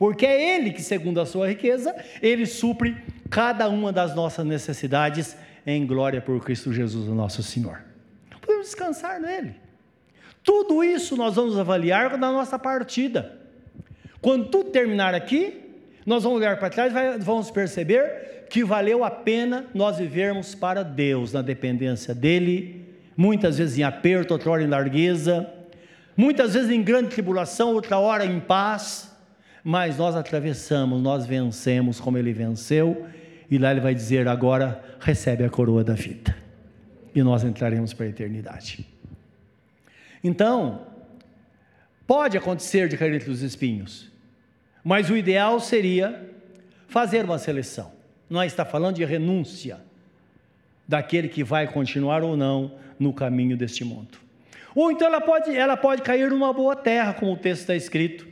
porque 0.03 0.27
é 0.27 0.57
Ele 0.57 0.73
que, 0.73 0.83
segundo 0.83 1.21
a 1.21 1.25
sua 1.25 1.47
riqueza, 1.47 1.95
Ele 2.21 2.45
supre 2.45 2.97
cada 3.31 3.69
uma 3.69 3.93
das 3.93 4.17
nossas 4.17 4.45
necessidades 4.45 5.37
em 5.65 5.87
glória 5.87 6.21
por 6.21 6.45
Cristo 6.45 6.73
Jesus, 6.73 7.07
o 7.07 7.15
nosso 7.15 7.41
Senhor. 7.41 7.85
Podemos 8.41 8.67
descansar 8.67 9.21
nele. 9.21 9.55
Tudo 10.43 10.83
isso 10.83 11.17
nós 11.17 11.37
vamos 11.37 11.57
avaliar 11.57 12.19
na 12.19 12.33
nossa 12.33 12.59
partida. 12.59 13.39
Quando 14.21 14.49
tudo 14.49 14.71
terminar 14.71 15.15
aqui, 15.15 15.71
nós 16.05 16.25
vamos 16.25 16.41
olhar 16.41 16.59
para 16.59 16.69
trás 16.69 16.93
e 16.93 17.19
vamos 17.23 17.53
perceber 17.53 18.47
que 18.51 18.65
valeu 18.65 19.05
a 19.05 19.11
pena 19.11 19.67
nós 19.73 19.99
vivermos 19.99 20.53
para 20.53 20.83
Deus, 20.83 21.33
na 21.33 21.43
dependência 21.43 22.13
dEle, 22.13 22.85
muitas 23.17 23.59
vezes 23.59 23.79
em 23.79 23.85
aperto, 23.85 24.33
outra 24.33 24.51
hora 24.51 24.65
em 24.65 24.67
largueza, 24.67 25.49
muitas 26.17 26.55
vezes 26.55 26.71
em 26.71 26.83
grande 26.83 27.11
tribulação, 27.11 27.73
outra 27.73 27.99
hora 27.99 28.27
em 28.27 28.41
paz 28.41 29.12
mas 29.65 29.97
nós 29.97 30.17
atravessamos, 30.17 31.01
nós 31.01 31.25
vencemos 31.25 32.01
como 32.01 32.19
ele 32.19 32.33
venceu, 32.33 33.07
e 33.51 33.59
lá 33.59 33.71
ele 33.71 33.81
vai 33.81 33.95
dizer: 33.95 34.27
agora 34.27 34.83
recebe 35.01 35.45
a 35.45 35.51
coroa 35.51 35.85
da 35.85 35.95
vida, 35.95 36.37
e 37.15 37.23
nós 37.23 37.45
entraremos 37.45 37.93
para 37.93 38.07
a 38.07 38.09
eternidade. 38.09 38.87
Então, 40.25 40.87
pode 42.07 42.37
acontecer 42.37 42.89
de 42.89 42.97
cair 42.97 43.15
entre 43.15 43.31
os 43.31 43.43
espinhos, 43.43 44.11
mas 44.83 45.11
o 45.11 45.17
ideal 45.17 45.61
seria 45.61 46.31
fazer 46.89 47.25
uma 47.25 47.39
seleção. 47.39 47.93
Nós 48.29 48.53
está 48.53 48.65
falando 48.65 48.97
de 48.97 49.05
renúncia 49.05 49.81
daquele 50.87 51.29
que 51.29 51.45
vai 51.45 51.67
continuar 51.67 52.23
ou 52.23 52.37
não 52.37 52.75
no 52.99 53.13
caminho 53.13 53.57
deste 53.57 53.85
mundo. 53.85 54.19
Ou 54.75 54.91
então 54.91 55.07
ela 55.07 55.21
pode, 55.21 55.55
ela 55.55 55.77
pode 55.77 56.03
cair 56.03 56.31
numa 56.31 56.53
boa 56.53 56.75
terra, 56.75 57.13
como 57.13 57.33
o 57.33 57.37
texto 57.37 57.63
está 57.63 57.75
escrito, 57.75 58.27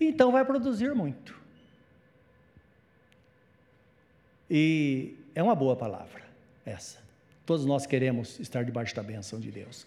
então 0.00 0.32
vai 0.32 0.44
produzir 0.44 0.94
muito. 0.94 1.34
E 4.50 5.14
é 5.34 5.42
uma 5.42 5.54
boa 5.54 5.76
palavra 5.76 6.22
essa. 6.66 6.98
Todos 7.46 7.64
nós 7.64 7.86
queremos 7.86 8.40
estar 8.40 8.64
debaixo 8.64 8.94
da 8.94 9.02
benção 9.02 9.38
de 9.38 9.52
Deus. 9.52 9.86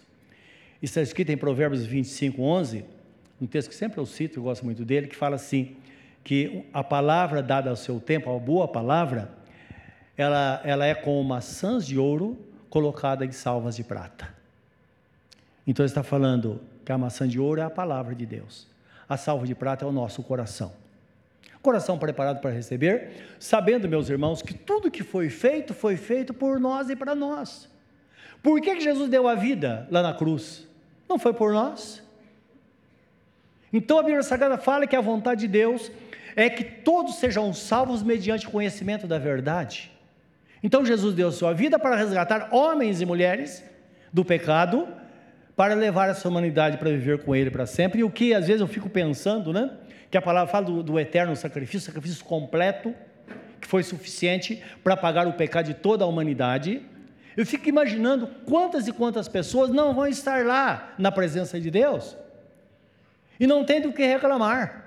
Está 0.81 1.01
escrito 1.01 1.29
em 1.29 1.37
Provérbios 1.37 1.85
25, 1.85 2.41
11, 2.41 2.85
um 3.41 3.45
texto 3.45 3.69
que 3.69 3.75
sempre 3.75 3.99
eu 3.99 4.05
cito, 4.05 4.39
eu 4.39 4.43
gosto 4.43 4.63
muito 4.63 4.85
dele, 4.85 5.07
que 5.07 5.15
fala 5.15 5.35
assim: 5.35 5.75
que 6.23 6.63
a 6.73 6.83
palavra 6.83 7.43
dada 7.43 7.69
ao 7.69 7.75
seu 7.75 7.99
tempo, 7.99 8.33
a 8.33 8.39
boa 8.39 8.65
palavra, 8.65 9.29
ela, 10.15 10.61
ela 10.63 10.85
é 10.85 10.95
como 10.95 11.21
maçãs 11.23 11.85
de 11.85 11.97
ouro 11.97 12.37
colocada 12.69 13.25
em 13.25 13.31
salvas 13.31 13.75
de 13.75 13.83
prata. 13.83 14.33
Então 15.67 15.85
está 15.85 16.01
falando 16.01 16.61
que 16.85 16.91
a 16.91 16.97
maçã 16.97 17.27
de 17.27 17.39
ouro 17.39 17.59
é 17.59 17.63
a 17.63 17.69
palavra 17.69 18.15
de 18.15 18.25
Deus. 18.25 18.68
A 19.09 19.17
salva 19.17 19.47
de 19.47 19.55
prata 19.55 19.83
é 19.83 19.87
o 19.87 19.91
nosso 19.91 20.21
coração. 20.21 20.71
Coração 21.61 21.97
preparado 21.97 22.39
para 22.39 22.51
receber, 22.51 23.35
sabendo, 23.39 23.89
meus 23.89 24.07
irmãos, 24.07 24.41
que 24.41 24.53
tudo 24.53 24.91
que 24.91 25.03
foi 25.03 25.29
feito 25.29 25.73
foi 25.73 25.97
feito 25.97 26.33
por 26.33 26.59
nós 26.59 26.89
e 26.89 26.95
para 26.95 27.15
nós. 27.15 27.67
Por 28.41 28.61
que, 28.61 28.75
que 28.75 28.81
Jesus 28.81 29.09
deu 29.09 29.27
a 29.27 29.35
vida 29.35 29.87
lá 29.91 30.01
na 30.01 30.13
cruz? 30.13 30.65
Não 31.09 31.19
foi 31.19 31.33
por 31.33 31.51
nós? 31.51 32.01
Então 33.73 33.99
a 33.99 34.03
Bíblia 34.03 34.23
Sagrada 34.23 34.57
fala 34.57 34.87
que 34.87 34.95
a 34.95 35.01
vontade 35.01 35.41
de 35.41 35.47
Deus 35.47 35.91
é 36.35 36.49
que 36.49 36.63
todos 36.63 37.15
sejam 37.15 37.53
salvos 37.53 38.01
mediante 38.01 38.47
o 38.47 38.51
conhecimento 38.51 39.05
da 39.07 39.17
verdade. 39.17 39.91
Então 40.63 40.85
Jesus 40.85 41.15
deu 41.15 41.31
sua 41.31 41.53
vida 41.53 41.77
para 41.77 41.95
resgatar 41.95 42.49
homens 42.53 43.01
e 43.01 43.05
mulheres 43.05 43.63
do 44.11 44.23
pecado, 44.23 44.87
para 45.59 45.73
levar 45.73 46.07
essa 46.07 46.25
humanidade 46.29 46.77
para 46.77 46.89
viver 46.89 47.21
com 47.21 47.35
Ele 47.35 47.51
para 47.51 47.65
sempre. 47.65 47.99
E 47.99 48.03
o 48.05 48.09
que 48.09 48.33
às 48.33 48.47
vezes 48.47 48.61
eu 48.61 48.67
fico 48.67 48.89
pensando, 48.89 49.51
né? 49.51 49.71
Que 50.09 50.17
a 50.17 50.21
palavra 50.21 50.49
fala 50.49 50.65
do, 50.65 50.81
do 50.81 50.97
eterno 50.97 51.35
sacrifício, 51.35 51.81
sacrifício 51.81 52.23
completo, 52.23 52.95
que 53.59 53.67
foi 53.67 53.83
suficiente 53.83 54.63
para 54.81 54.95
pagar 54.95 55.27
o 55.27 55.33
pecado 55.33 55.65
de 55.65 55.73
toda 55.73 56.05
a 56.05 56.07
humanidade. 56.07 56.81
Eu 57.35 57.45
fico 57.45 57.67
imaginando 57.67 58.27
quantas 58.45 58.87
e 58.87 58.93
quantas 58.93 59.27
pessoas 59.27 59.69
não 59.69 59.93
vão 59.93 60.07
estar 60.07 60.45
lá 60.45 60.93
na 60.97 61.11
presença 61.11 61.59
de 61.59 61.69
Deus 61.69 62.15
e 63.37 63.45
não 63.45 63.65
têm 63.65 63.81
do 63.81 63.91
que 63.91 64.05
reclamar, 64.05 64.85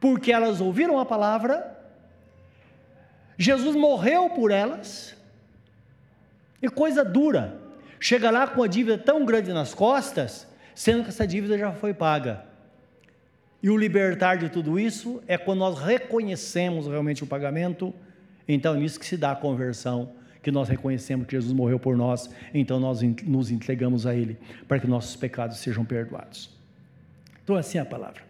porque 0.00 0.32
elas 0.32 0.58
ouviram 0.58 0.98
a 0.98 1.04
palavra, 1.04 1.78
Jesus 3.36 3.76
morreu 3.76 4.30
por 4.30 4.50
elas, 4.50 5.14
e 6.62 6.68
coisa 6.70 7.04
dura, 7.04 7.67
chega 8.00 8.30
lá 8.30 8.46
com 8.46 8.62
a 8.62 8.66
dívida 8.66 8.98
tão 8.98 9.24
grande 9.24 9.52
nas 9.52 9.74
costas, 9.74 10.46
sendo 10.74 11.02
que 11.02 11.08
essa 11.08 11.26
dívida 11.26 11.58
já 11.58 11.72
foi 11.72 11.92
paga. 11.92 12.44
E 13.62 13.68
o 13.68 13.76
libertar 13.76 14.36
de 14.36 14.48
tudo 14.48 14.78
isso 14.78 15.22
é 15.26 15.36
quando 15.36 15.58
nós 15.58 15.80
reconhecemos 15.80 16.86
realmente 16.86 17.24
o 17.24 17.26
pagamento, 17.26 17.92
então 18.46 18.74
é 18.74 18.78
nisso 18.78 19.00
que 19.00 19.06
se 19.06 19.16
dá 19.16 19.32
a 19.32 19.36
conversão, 19.36 20.12
que 20.42 20.50
nós 20.50 20.68
reconhecemos 20.68 21.26
que 21.26 21.32
Jesus 21.32 21.52
morreu 21.52 21.78
por 21.78 21.96
nós, 21.96 22.30
então 22.54 22.78
nós 22.78 23.02
nos 23.24 23.50
entregamos 23.50 24.06
a 24.06 24.14
Ele, 24.14 24.38
para 24.68 24.78
que 24.78 24.86
nossos 24.86 25.16
pecados 25.16 25.58
sejam 25.58 25.84
perdoados. 25.84 26.56
Então, 27.42 27.56
assim 27.56 27.78
é 27.78 27.80
a 27.80 27.84
palavra. 27.84 28.22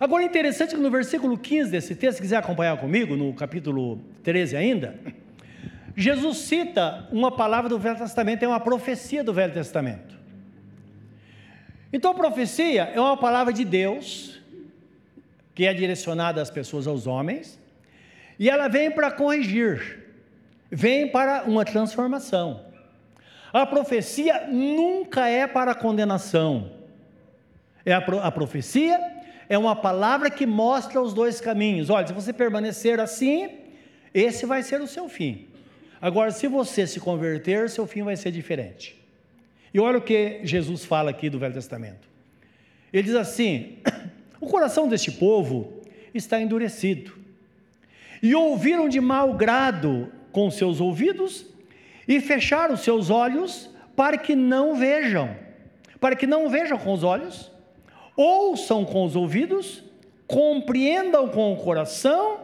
Agora, 0.00 0.24
interessante 0.24 0.74
que 0.74 0.80
no 0.80 0.90
versículo 0.90 1.36
15 1.36 1.70
desse 1.70 1.94
texto, 1.94 2.16
se 2.16 2.22
quiser 2.22 2.36
acompanhar 2.36 2.76
comigo, 2.78 3.16
no 3.16 3.32
capítulo 3.34 4.00
13 4.22 4.56
ainda, 4.56 4.98
Jesus 5.98 6.38
cita 6.38 7.08
uma 7.10 7.32
palavra 7.32 7.68
do 7.68 7.76
Velho 7.76 7.98
Testamento, 7.98 8.44
é 8.44 8.46
uma 8.46 8.60
profecia 8.60 9.24
do 9.24 9.32
Velho 9.34 9.52
Testamento. 9.52 10.16
Então, 11.92 12.14
profecia 12.14 12.84
é 12.84 13.00
uma 13.00 13.16
palavra 13.16 13.52
de 13.52 13.64
Deus, 13.64 14.40
que 15.56 15.66
é 15.66 15.74
direcionada 15.74 16.40
às 16.40 16.50
pessoas, 16.50 16.86
aos 16.86 17.08
homens, 17.08 17.58
e 18.38 18.48
ela 18.48 18.68
vem 18.68 18.92
para 18.92 19.10
corrigir, 19.10 20.06
vem 20.70 21.10
para 21.10 21.42
uma 21.42 21.64
transformação. 21.64 22.64
A 23.52 23.66
profecia 23.66 24.46
nunca 24.46 25.28
é 25.28 25.48
para 25.48 25.74
condenação, 25.74 26.70
é 27.84 27.92
a, 27.92 27.98
a 27.98 28.30
profecia 28.30 29.00
é 29.48 29.58
uma 29.58 29.74
palavra 29.74 30.30
que 30.30 30.46
mostra 30.46 31.00
os 31.00 31.12
dois 31.12 31.40
caminhos. 31.40 31.90
Olha, 31.90 32.06
se 32.06 32.12
você 32.12 32.32
permanecer 32.32 33.00
assim, 33.00 33.50
esse 34.14 34.46
vai 34.46 34.62
ser 34.62 34.80
o 34.80 34.86
seu 34.86 35.08
fim. 35.08 35.47
Agora, 36.00 36.30
se 36.30 36.46
você 36.46 36.86
se 36.86 37.00
converter, 37.00 37.68
seu 37.68 37.86
fim 37.86 38.02
vai 38.02 38.16
ser 38.16 38.30
diferente. 38.30 38.96
E 39.72 39.80
olha 39.80 39.98
o 39.98 40.02
que 40.02 40.40
Jesus 40.44 40.84
fala 40.84 41.10
aqui 41.10 41.28
do 41.28 41.38
Velho 41.38 41.54
Testamento. 41.54 42.08
Ele 42.92 43.02
diz 43.02 43.14
assim: 43.14 43.78
o 44.40 44.46
coração 44.46 44.88
deste 44.88 45.10
povo 45.10 45.82
está 46.14 46.40
endurecido, 46.40 47.12
e 48.22 48.34
ouviram 48.34 48.88
de 48.88 49.00
mau 49.00 49.34
grado 49.34 50.10
com 50.32 50.50
seus 50.50 50.80
ouvidos, 50.80 51.46
e 52.06 52.20
fecharam 52.20 52.76
seus 52.76 53.10
olhos 53.10 53.68
para 53.94 54.16
que 54.16 54.34
não 54.34 54.76
vejam, 54.76 55.36
para 56.00 56.14
que 56.14 56.26
não 56.26 56.48
vejam 56.48 56.78
com 56.78 56.92
os 56.92 57.02
olhos, 57.02 57.50
ouçam 58.16 58.84
com 58.84 59.04
os 59.04 59.16
ouvidos, 59.16 59.82
compreendam 60.26 61.28
com 61.28 61.52
o 61.52 61.56
coração, 61.56 62.40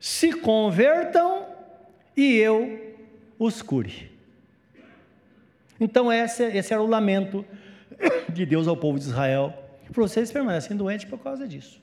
se 0.00 0.32
convertam 0.32 1.51
e 2.16 2.36
eu 2.36 2.96
os 3.38 3.62
cure. 3.62 4.10
Então, 5.80 6.12
esse, 6.12 6.44
esse 6.44 6.72
era 6.72 6.82
o 6.82 6.86
lamento 6.86 7.44
de 8.32 8.46
Deus 8.46 8.68
ao 8.68 8.76
povo 8.76 8.98
de 8.98 9.06
Israel. 9.06 9.52
Vocês 9.90 10.30
permanecem 10.30 10.76
doentes 10.76 11.06
por 11.06 11.18
causa 11.18 11.46
disso. 11.46 11.80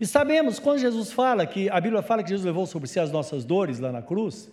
E 0.00 0.06
sabemos, 0.06 0.58
quando 0.58 0.78
Jesus 0.78 1.12
fala 1.12 1.46
que, 1.46 1.70
a 1.70 1.80
Bíblia 1.80 2.02
fala 2.02 2.22
que 2.22 2.28
Jesus 2.28 2.44
levou 2.44 2.66
sobre 2.66 2.88
si 2.88 3.00
as 3.00 3.10
nossas 3.10 3.44
dores 3.44 3.78
lá 3.78 3.90
na 3.90 4.02
cruz, 4.02 4.50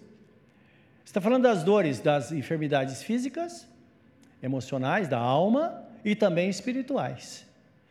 está 1.04 1.20
falando 1.20 1.44
das 1.44 1.64
dores 1.64 2.00
das 2.00 2.32
enfermidades 2.32 3.04
físicas, 3.04 3.68
emocionais, 4.42 5.08
da 5.08 5.18
alma 5.18 5.84
e 6.04 6.16
também 6.16 6.50
espirituais. 6.50 7.46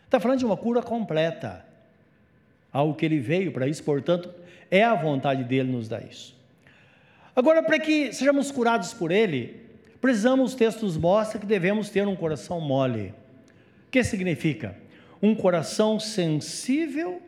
Está 0.05 0.19
falando 0.19 0.39
de 0.39 0.47
uma 0.47 0.57
cura 0.57 0.83
completa, 0.83 1.65
algo 2.73 2.95
que 2.95 3.05
ele 3.05 3.19
veio 3.19 3.53
para 3.53 3.67
isso, 3.67 3.83
portanto, 3.83 4.33
é 4.73 4.83
a 4.83 4.95
vontade 4.95 5.45
dele 5.45 5.71
nos 5.71 5.87
dar 5.87 6.03
isso. 6.03 6.35
Agora, 7.37 7.63
para 7.63 7.79
que 7.79 8.11
sejamos 8.11 8.51
curados 8.51 8.95
por 8.95 9.13
ele, 9.13 9.61
precisamos, 10.01 10.53
os 10.53 10.57
textos 10.57 10.97
mostram 10.97 11.43
que 11.43 11.47
devemos 11.47 11.91
ter 11.91 12.09
um 12.09 12.17
coração 12.17 12.59
mole. 12.59 13.15
O 13.87 13.91
que 13.91 14.03
significa? 14.03 14.75
Um 15.23 15.35
coração 15.35 16.01
sensível, 16.01 17.21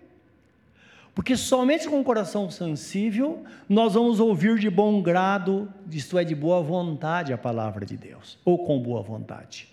porque 1.14 1.37
somente 1.37 1.87
com 1.87 2.00
um 2.00 2.02
coração 2.02 2.50
sensível 2.50 3.44
nós 3.68 3.92
vamos 3.92 4.20
ouvir 4.20 4.59
de 4.59 4.70
bom 4.70 5.02
grado, 5.02 5.70
isto 5.90 6.18
é, 6.18 6.24
de 6.24 6.35
boa 6.35 6.62
vontade, 6.62 7.30
a 7.30 7.38
palavra 7.38 7.85
de 7.85 7.96
Deus, 7.96 8.38
ou 8.42 8.64
com 8.64 8.80
boa 8.80 9.02
vontade. 9.02 9.68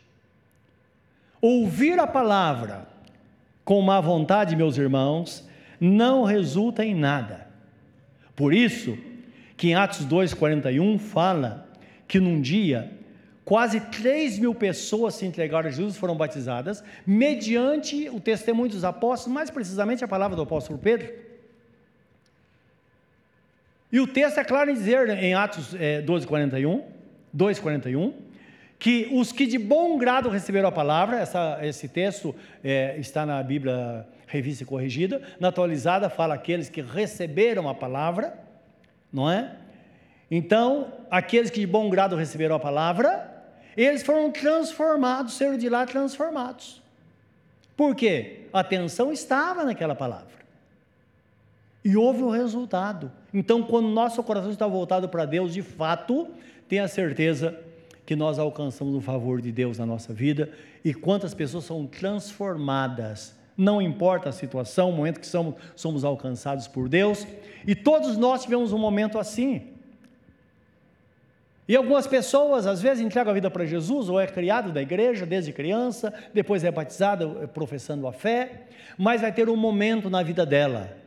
Ouvir 1.42 1.98
a 2.00 2.06
palavra 2.06 2.86
com 3.64 3.82
má 3.82 4.02
vontade, 4.02 4.58
meus 4.58 4.78
irmãos, 4.78 5.48
não 5.80 6.24
resulta 6.24 6.84
em 6.86 6.94
nada. 6.94 7.41
Por 8.36 8.54
isso, 8.54 8.98
que 9.58 9.70
em 9.70 9.76
Atos 9.76 10.06
2,41 10.06 10.98
fala 11.00 11.70
que 12.08 12.20
num 12.20 12.42
dia 12.42 12.92
quase 13.44 13.80
3 13.80 14.40
mil 14.40 14.56
pessoas 14.56 15.16
se 15.16 15.26
entregaram 15.26 15.68
a 15.68 15.72
Jesus, 15.72 15.98
foram 15.98 16.16
batizadas, 16.16 16.84
mediante 17.06 18.10
o 18.10 18.20
testemunho 18.20 18.70
dos 18.70 18.84
apóstolos, 18.84 19.34
mais 19.34 19.50
precisamente 19.50 20.04
a 20.04 20.08
palavra 20.08 20.36
do 20.36 20.44
apóstolo 20.44 20.80
Pedro. 20.80 21.12
E 23.92 24.00
o 24.00 24.08
texto 24.08 24.40
é 24.40 24.44
claro 24.44 24.72
em 24.72 24.74
dizer, 24.74 25.10
em 25.10 25.34
Atos 25.34 25.76
é, 25.76 26.02
12,41, 26.02 26.82
2,41, 27.36 28.14
que 28.82 29.08
os 29.12 29.32
que 29.32 29.46
de 29.46 29.60
bom 29.60 29.96
grado 29.96 30.28
receberam 30.28 30.68
a 30.68 30.72
palavra, 30.72 31.20
essa, 31.20 31.60
esse 31.62 31.88
texto 31.88 32.34
é, 32.64 32.98
está 32.98 33.28
na 33.28 33.44
Bíblia 33.44 34.08
Revista 34.26 34.64
e 34.64 34.66
Corrigida, 34.66 35.22
na 35.40 35.50
atualizada 35.50 36.10
fala 36.10 36.34
aqueles 36.34 36.68
que 36.68 36.82
receberam 36.82 37.70
a 37.70 37.76
palavra, 37.76 38.40
não 39.14 39.30
é? 39.30 39.56
Então, 40.32 40.94
aqueles 41.12 41.52
que 41.52 41.60
de 41.60 41.68
bom 41.68 41.92
grado 41.92 42.16
receberam 42.16 42.56
a 42.56 42.60
palavra, 42.60 43.30
eles 43.78 44.02
foram 44.02 44.32
transformados, 44.32 45.36
saíram 45.36 45.60
de 45.60 45.70
lá 45.70 45.86
transformados. 45.86 46.82
Por 47.78 47.94
quê? 47.94 48.48
A 48.52 48.62
atenção 48.62 49.12
estava 49.12 49.64
naquela 49.64 49.94
palavra. 49.94 50.42
E 51.86 51.96
houve 51.96 52.24
o 52.24 52.30
um 52.30 52.32
resultado. 52.32 53.12
Então, 53.32 53.62
quando 53.62 53.90
nosso 53.90 54.24
coração 54.24 54.50
está 54.50 54.66
voltado 54.66 55.08
para 55.08 55.26
Deus, 55.26 55.54
de 55.54 55.62
fato, 55.62 56.28
tenha 56.68 56.88
certeza 56.88 57.56
que 58.06 58.16
nós 58.16 58.40
alcançamos 58.40 58.96
o 58.96 59.02
favor 59.02 59.42
de 59.42 59.52
Deus 59.52 59.78
na 59.78 59.86
nossa 59.86 60.14
vida 60.14 60.52
e 60.84 60.94
quantas 60.94 61.34
pessoas 61.34 61.66
são 61.66 61.86
transformadas. 61.86 63.36
Não 63.56 63.82
importa 63.82 64.30
a 64.30 64.32
situação, 64.32 64.90
o 64.90 64.94
momento 64.94 65.20
que 65.20 65.28
somos, 65.28 65.56
somos 65.76 66.04
alcançados 66.04 66.68
por 66.68 66.90
Deus, 66.90 67.28
e 67.68 67.76
todos 67.76 68.18
nós 68.18 68.44
tivemos 68.44 68.74
um 68.74 68.78
momento 68.78 69.20
assim. 69.20 69.68
E 71.68 71.76
algumas 71.76 72.08
pessoas, 72.08 72.66
às 72.66 72.82
vezes, 72.82 73.04
entregam 73.04 73.32
a 73.32 73.34
vida 73.34 73.52
para 73.52 73.66
Jesus, 73.66 74.10
ou 74.10 74.20
é 74.20 74.26
criado 74.26 74.72
da 74.72 74.82
igreja 74.82 75.26
desde 75.26 75.54
criança, 75.54 76.14
depois 76.34 76.64
é 76.64 76.72
batizada 76.72 77.28
professando 77.50 78.08
a 78.08 78.14
fé, 78.14 78.64
mas 78.98 79.22
vai 79.22 79.32
ter 79.32 79.48
um 79.48 79.56
momento 79.56 80.10
na 80.10 80.24
vida 80.24 80.46
dela 80.46 80.98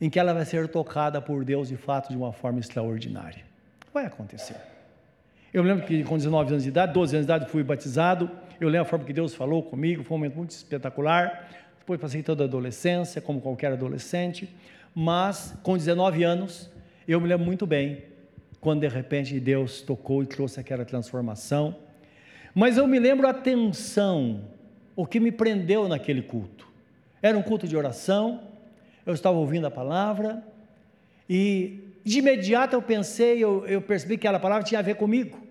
em 0.00 0.10
que 0.10 0.18
ela 0.18 0.34
vai 0.34 0.44
ser 0.44 0.68
tocada 0.68 1.20
por 1.20 1.44
Deus 1.44 1.68
de 1.68 1.76
fato 1.76 2.08
de 2.10 2.16
uma 2.16 2.32
forma 2.32 2.60
extraordinária. 2.60 3.44
Vai 3.92 4.06
acontecer. 4.06 4.56
Eu 5.56 5.62
lembro 5.62 5.86
que 5.86 6.04
com 6.04 6.18
19 6.18 6.50
anos 6.50 6.64
de 6.64 6.68
idade, 6.68 6.92
12 6.92 7.16
anos 7.16 7.26
de 7.26 7.32
idade, 7.32 7.50
fui 7.50 7.62
batizado. 7.62 8.30
Eu 8.60 8.68
lembro 8.68 8.86
a 8.86 8.90
forma 8.90 9.06
que 9.06 9.12
Deus 9.14 9.34
falou 9.34 9.62
comigo, 9.62 10.04
foi 10.04 10.14
um 10.14 10.18
momento 10.18 10.36
muito 10.36 10.50
espetacular. 10.50 11.48
Depois 11.78 11.98
passei 11.98 12.22
toda 12.22 12.44
a 12.44 12.46
adolescência, 12.46 13.22
como 13.22 13.40
qualquer 13.40 13.72
adolescente, 13.72 14.54
mas 14.94 15.58
com 15.62 15.74
19 15.74 16.22
anos, 16.24 16.70
eu 17.08 17.18
me 17.22 17.26
lembro 17.26 17.46
muito 17.46 17.66
bem 17.66 18.02
quando 18.60 18.80
de 18.80 18.88
repente 18.88 19.40
Deus 19.40 19.80
tocou 19.80 20.22
e 20.22 20.26
trouxe 20.26 20.60
aquela 20.60 20.84
transformação. 20.84 21.74
Mas 22.54 22.76
eu 22.76 22.86
me 22.86 22.98
lembro 22.98 23.26
a 23.26 23.32
tensão, 23.32 24.42
o 24.94 25.06
que 25.06 25.18
me 25.18 25.32
prendeu 25.32 25.88
naquele 25.88 26.20
culto. 26.20 26.68
Era 27.22 27.38
um 27.38 27.42
culto 27.42 27.66
de 27.66 27.74
oração, 27.74 28.42
eu 29.06 29.14
estava 29.14 29.38
ouvindo 29.38 29.66
a 29.66 29.70
palavra, 29.70 30.42
e 31.30 31.80
de 32.04 32.18
imediato 32.18 32.76
eu 32.76 32.82
pensei, 32.82 33.42
eu, 33.42 33.66
eu 33.66 33.80
percebi 33.80 34.18
que 34.18 34.26
aquela 34.26 34.38
palavra 34.38 34.62
tinha 34.62 34.80
a 34.80 34.82
ver 34.82 34.96
comigo. 34.96 35.45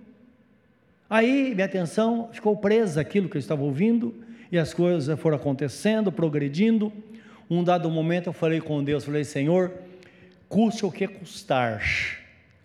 Aí 1.09 1.53
minha 1.53 1.65
atenção 1.65 2.29
ficou 2.33 2.57
presa 2.57 3.01
àquilo 3.01 3.29
que 3.29 3.37
eu 3.37 3.39
estava 3.39 3.61
ouvindo, 3.61 4.15
e 4.51 4.57
as 4.57 4.73
coisas 4.73 5.19
foram 5.19 5.37
acontecendo, 5.37 6.11
progredindo. 6.11 6.91
Um 7.49 7.63
dado 7.63 7.89
momento 7.89 8.27
eu 8.27 8.33
falei 8.33 8.59
com 8.61 8.83
Deus, 8.83 9.03
falei, 9.03 9.23
Senhor, 9.23 9.71
custe 10.49 10.85
o 10.85 10.91
que 10.91 11.07
custar, 11.07 11.81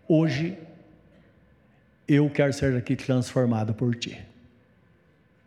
hoje 0.09 0.57
eu 2.09 2.29
quero 2.31 2.53
ser 2.53 2.77
aqui 2.77 2.97
transformado 2.97 3.75
por 3.75 3.95
Ti. 3.95 4.19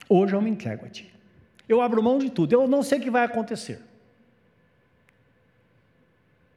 Hoje 0.07 0.35
eu 0.35 0.41
me 0.41 0.49
entrego 0.49 0.85
a 0.85 0.89
Ti. 0.89 1.11
Eu 1.67 1.81
abro 1.81 2.03
mão 2.03 2.19
de 2.19 2.29
tudo, 2.29 2.53
eu 2.53 2.67
não 2.67 2.83
sei 2.83 2.99
o 2.99 3.01
que 3.01 3.09
vai 3.09 3.25
acontecer. 3.25 3.79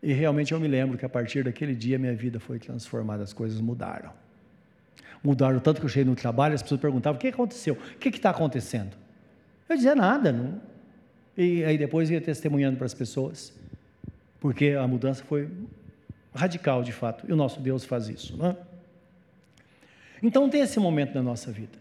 E 0.02 0.12
realmente 0.12 0.52
eu 0.52 0.60
me 0.60 0.68
lembro 0.68 0.98
que 0.98 1.04
a 1.04 1.08
partir 1.08 1.44
daquele 1.44 1.74
dia 1.74 1.98
minha 1.98 2.14
vida 2.14 2.38
foi 2.38 2.58
transformada, 2.58 3.22
as 3.22 3.32
coisas 3.32 3.60
mudaram. 3.60 4.25
Mudaram 5.26 5.58
tanto 5.58 5.80
que 5.80 5.86
eu 5.86 5.88
cheguei 5.88 6.08
no 6.08 6.14
trabalho, 6.14 6.54
as 6.54 6.62
pessoas 6.62 6.80
perguntavam: 6.80 7.16
o 7.16 7.20
que 7.20 7.26
aconteceu? 7.26 7.74
O 7.74 7.98
que 7.98 8.10
está 8.10 8.30
acontecendo? 8.30 8.96
Eu 9.68 9.74
dizia 9.74 9.96
nada. 9.96 10.30
Não. 10.30 10.60
E 11.36 11.64
aí 11.64 11.76
depois 11.76 12.08
ia 12.08 12.20
testemunhando 12.20 12.76
para 12.76 12.86
as 12.86 12.94
pessoas, 12.94 13.52
porque 14.38 14.70
a 14.70 14.86
mudança 14.86 15.24
foi 15.24 15.48
radical 16.32 16.84
de 16.84 16.92
fato, 16.92 17.26
e 17.28 17.32
o 17.32 17.36
nosso 17.36 17.58
Deus 17.58 17.84
faz 17.84 18.08
isso. 18.08 18.36
Não 18.36 18.50
é? 18.50 18.56
Então 20.22 20.48
tem 20.48 20.60
esse 20.60 20.78
momento 20.78 21.16
na 21.16 21.22
nossa 21.24 21.50
vida. 21.50 21.76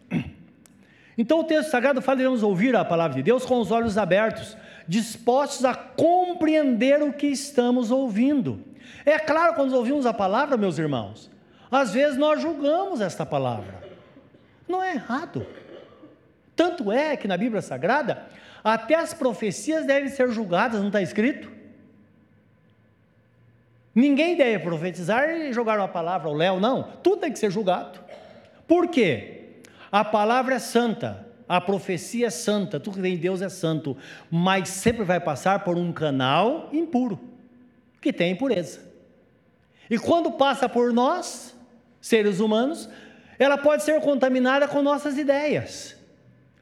Então 1.16 1.42
o 1.42 1.44
texto 1.44 1.70
sagrado 1.70 2.02
fala: 2.02 2.18
devemos 2.18 2.42
ouvir 2.42 2.76
a 2.76 2.84
palavra 2.84 3.16
de 3.16 3.22
Deus 3.22 3.46
com 3.46 3.60
os 3.60 3.70
olhos 3.70 3.96
abertos, 3.96 4.58
dispostos 4.88 5.64
a 5.64 5.76
compreender 5.76 7.04
o 7.04 7.14
que 7.14 7.28
estamos 7.28 7.92
ouvindo. 7.92 8.60
É 9.06 9.20
claro, 9.20 9.54
quando 9.54 9.74
ouvimos 9.74 10.08
a 10.08 10.14
palavra, 10.14 10.58
meus 10.58 10.80
irmãos, 10.80 11.30
às 11.72 11.94
vezes 11.94 12.18
nós 12.18 12.42
julgamos 12.42 13.02
esta 13.02 13.26
palavra. 13.26 13.84
Não 14.68 14.82
é 14.82 14.94
errado. 14.94 15.46
Tanto 16.56 16.92
é 16.92 17.16
que 17.18 17.28
na 17.28 17.38
Bíblia 17.38 17.62
Sagrada, 17.62 18.24
até 18.64 18.96
as 18.96 19.14
profecias 19.14 19.86
devem 19.86 20.10
ser 20.10 20.30
julgadas, 20.32 20.80
não 20.80 20.88
está 20.88 21.02
escrito? 21.02 21.52
Ninguém 23.94 24.36
deve 24.36 24.64
profetizar 24.64 25.30
e 25.30 25.54
jogar 25.54 25.80
uma 25.80 25.88
palavra 25.88 26.28
ao 26.28 26.34
léu, 26.34 26.60
não. 26.60 26.84
Tudo 27.02 27.22
tem 27.22 27.32
que 27.32 27.40
ser 27.40 27.52
julgado. 27.52 28.00
Por 28.68 28.88
quê? 28.90 29.62
A 29.92 30.04
palavra 30.04 30.56
é 30.56 30.60
santa, 30.60 31.26
a 31.48 31.62
profecia 31.62 32.28
é 32.28 32.30
santa, 32.30 32.80
tudo 32.80 32.96
que 32.96 33.02
vem 33.02 33.16
de 33.16 33.22
Deus 33.22 33.42
é 33.42 33.48
santo, 33.48 33.96
mas 34.30 34.68
sempre 34.68 35.06
vai 35.06 35.20
passar 35.20 35.64
por 35.64 35.78
um 35.78 35.94
canal 35.94 36.70
impuro, 36.74 37.20
que 38.02 38.12
tem 38.12 38.32
impureza. 38.32 38.82
E 39.90 39.98
quando 39.98 40.32
passa 40.32 40.68
por 40.68 40.92
nós, 40.92 41.55
seres 42.06 42.40
humanos, 42.40 42.88
ela 43.40 43.58
pode 43.58 43.82
ser 43.82 44.00
contaminada 44.00 44.68
com 44.68 44.84
nossas 44.84 45.18
ideias. 45.18 45.96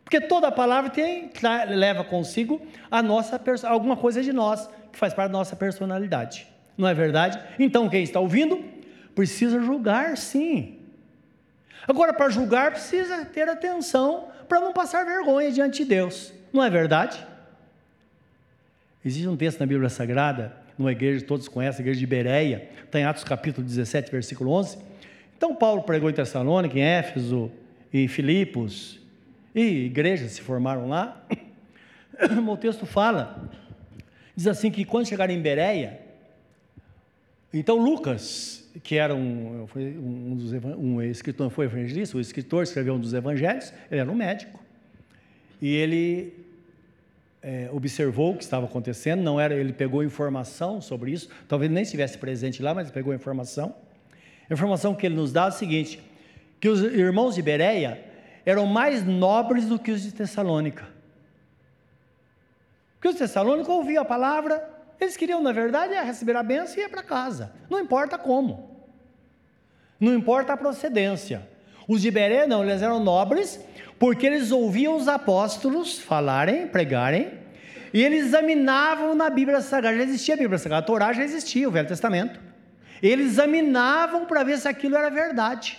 Porque 0.01 0.21
toda 0.21 0.49
palavra 0.49 0.89
tem, 0.89 1.29
leva 1.67 2.01
consigo 2.01 2.65
a 2.89 3.03
nossa 3.03 3.41
alguma 3.67 3.97
coisa 3.97 4.23
de 4.23 4.31
nós, 4.31 4.69
que 4.89 4.97
faz 4.97 5.13
parte 5.13 5.33
da 5.33 5.37
nossa 5.37 5.53
personalidade. 5.53 6.47
Não 6.77 6.87
é 6.87 6.93
verdade? 6.93 7.37
Então 7.59 7.89
quem 7.89 8.03
está 8.03 8.21
ouvindo 8.21 8.63
precisa 9.13 9.59
julgar, 9.59 10.15
sim. 10.15 10.79
Agora, 11.85 12.13
para 12.13 12.29
julgar, 12.29 12.71
precisa 12.71 13.25
ter 13.25 13.49
atenção 13.49 14.29
para 14.47 14.61
não 14.61 14.71
passar 14.71 15.03
vergonha 15.05 15.51
diante 15.51 15.83
de 15.83 15.89
Deus. 15.89 16.31
Não 16.53 16.63
é 16.63 16.69
verdade? 16.69 17.21
Existe 19.03 19.27
um 19.27 19.35
texto 19.35 19.59
na 19.59 19.65
Bíblia 19.65 19.89
Sagrada, 19.89 20.53
numa 20.77 20.93
igreja 20.93 21.25
todos 21.25 21.49
conhecem, 21.49 21.79
a 21.79 21.83
igreja 21.83 21.99
de 21.99 22.07
Bereia, 22.07 22.69
está 22.85 22.97
em 22.97 23.03
Atos 23.03 23.25
capítulo 23.25 23.67
17, 23.67 24.09
versículo 24.09 24.49
11. 24.51 24.92
Então, 25.43 25.53
Paulo 25.53 25.83
pregou 25.83 26.09
em 26.09 26.13
Tessalônica, 26.13 26.79
em 26.79 26.81
Éfeso, 26.81 27.51
em 27.93 28.07
Filipos, 28.07 28.97
e 29.53 29.87
igrejas 29.87 30.31
se 30.31 30.41
formaram 30.41 30.87
lá. 30.87 31.21
O 32.49 32.55
texto 32.55 32.85
fala, 32.85 33.51
diz 34.33 34.47
assim 34.47 34.71
que 34.71 34.85
quando 34.85 35.05
chegaram 35.05 35.33
em 35.33 35.41
Bereia, 35.41 35.99
então 37.53 37.77
Lucas, 37.77 38.71
que 38.83 38.95
era 38.95 39.13
um, 39.13 39.67
um, 39.75 40.35
dos, 40.37 40.53
um 40.53 41.01
escritor, 41.01 41.49
foi 41.49 41.65
evangelista, 41.65 42.15
o 42.15 42.21
escritor 42.21 42.63
escreveu 42.63 42.93
um 42.93 42.99
dos 42.99 43.13
evangelhos, 43.13 43.73
ele 43.91 43.99
era 43.99 44.09
um 44.09 44.15
médico. 44.15 44.57
E 45.61 45.75
ele 45.75 46.45
é, 47.41 47.67
observou 47.73 48.31
o 48.31 48.37
que 48.37 48.43
estava 48.43 48.65
acontecendo, 48.65 49.21
não 49.21 49.41
era, 49.41 49.53
ele 49.55 49.73
pegou 49.73 50.05
informação 50.05 50.79
sobre 50.79 51.11
isso, 51.11 51.27
talvez 51.49 51.69
nem 51.69 51.83
estivesse 51.83 52.17
presente 52.17 52.63
lá, 52.63 52.73
mas 52.73 52.89
pegou 52.89 53.13
informação. 53.13 53.75
A 54.49 54.53
informação 54.53 54.93
que 54.93 55.05
ele 55.05 55.15
nos 55.15 55.31
dá 55.31 55.45
é 55.45 55.47
o 55.49 55.51
seguinte: 55.51 56.01
que 56.59 56.69
os 56.69 56.81
irmãos 56.81 57.35
de 57.35 57.41
Bereia 57.41 58.03
eram 58.45 58.65
mais 58.65 59.05
nobres 59.05 59.65
do 59.65 59.79
que 59.79 59.91
os 59.91 60.01
de 60.01 60.13
Tessalônica. 60.13 60.87
Porque 62.95 63.09
os 63.09 63.15
Tessalônicos 63.15 63.69
ouviam 63.69 64.01
a 64.01 64.05
palavra, 64.05 64.69
eles 64.99 65.17
queriam, 65.17 65.41
na 65.41 65.51
verdade, 65.51 65.93
receber 65.93 66.35
a 66.35 66.43
bênção 66.43 66.77
e 66.77 66.85
ir 66.85 66.89
para 66.89 67.03
casa. 67.03 67.53
Não 67.69 67.79
importa 67.79 68.17
como. 68.17 68.87
Não 69.99 70.13
importa 70.13 70.53
a 70.53 70.57
procedência. 70.57 71.47
Os 71.87 72.01
de 72.01 72.09
Beré, 72.11 72.47
não, 72.47 72.63
eles 72.63 72.81
eram 72.81 73.01
nobres, 73.01 73.59
porque 73.99 74.25
eles 74.25 74.51
ouviam 74.51 74.95
os 74.95 75.07
apóstolos 75.07 75.99
falarem, 75.99 76.67
pregarem, 76.67 77.39
e 77.93 78.01
eles 78.01 78.25
examinavam 78.27 79.13
na 79.15 79.29
Bíblia 79.29 79.61
Sagrada. 79.61 79.97
Já 79.97 80.03
existia 80.03 80.35
a 80.35 80.37
Bíblia 80.37 80.57
Sagrada, 80.57 80.83
a 80.83 80.85
Torá 80.85 81.13
já 81.13 81.23
existia, 81.23 81.67
o 81.67 81.71
Velho 81.71 81.87
Testamento. 81.87 82.39
Eles 83.03 83.33
examinavam 83.33 84.25
para 84.25 84.45
ver 84.45 84.57
se 84.57 84.65
aquilo 84.65 84.95
era 84.95 85.09
verdade. 85.09 85.77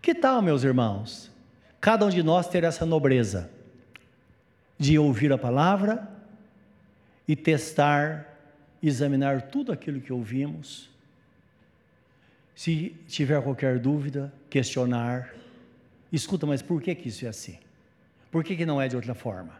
Que 0.00 0.14
tal, 0.14 0.40
meus 0.40 0.62
irmãos? 0.62 1.32
Cada 1.80 2.06
um 2.06 2.10
de 2.10 2.22
nós 2.22 2.46
ter 2.46 2.62
essa 2.62 2.86
nobreza 2.86 3.50
de 4.78 4.96
ouvir 4.96 5.32
a 5.32 5.36
palavra 5.36 6.08
e 7.26 7.34
testar, 7.34 8.38
examinar 8.80 9.42
tudo 9.50 9.72
aquilo 9.72 10.00
que 10.00 10.12
ouvimos. 10.12 10.88
Se 12.54 12.90
tiver 13.08 13.42
qualquer 13.42 13.80
dúvida, 13.80 14.32
questionar. 14.48 15.34
Escuta, 16.12 16.46
mas 16.46 16.62
por 16.62 16.80
que, 16.80 16.94
que 16.94 17.08
isso 17.08 17.26
é 17.26 17.28
assim? 17.28 17.58
Por 18.30 18.44
que, 18.44 18.54
que 18.54 18.64
não 18.64 18.80
é 18.80 18.86
de 18.86 18.94
outra 18.94 19.14
forma? 19.14 19.54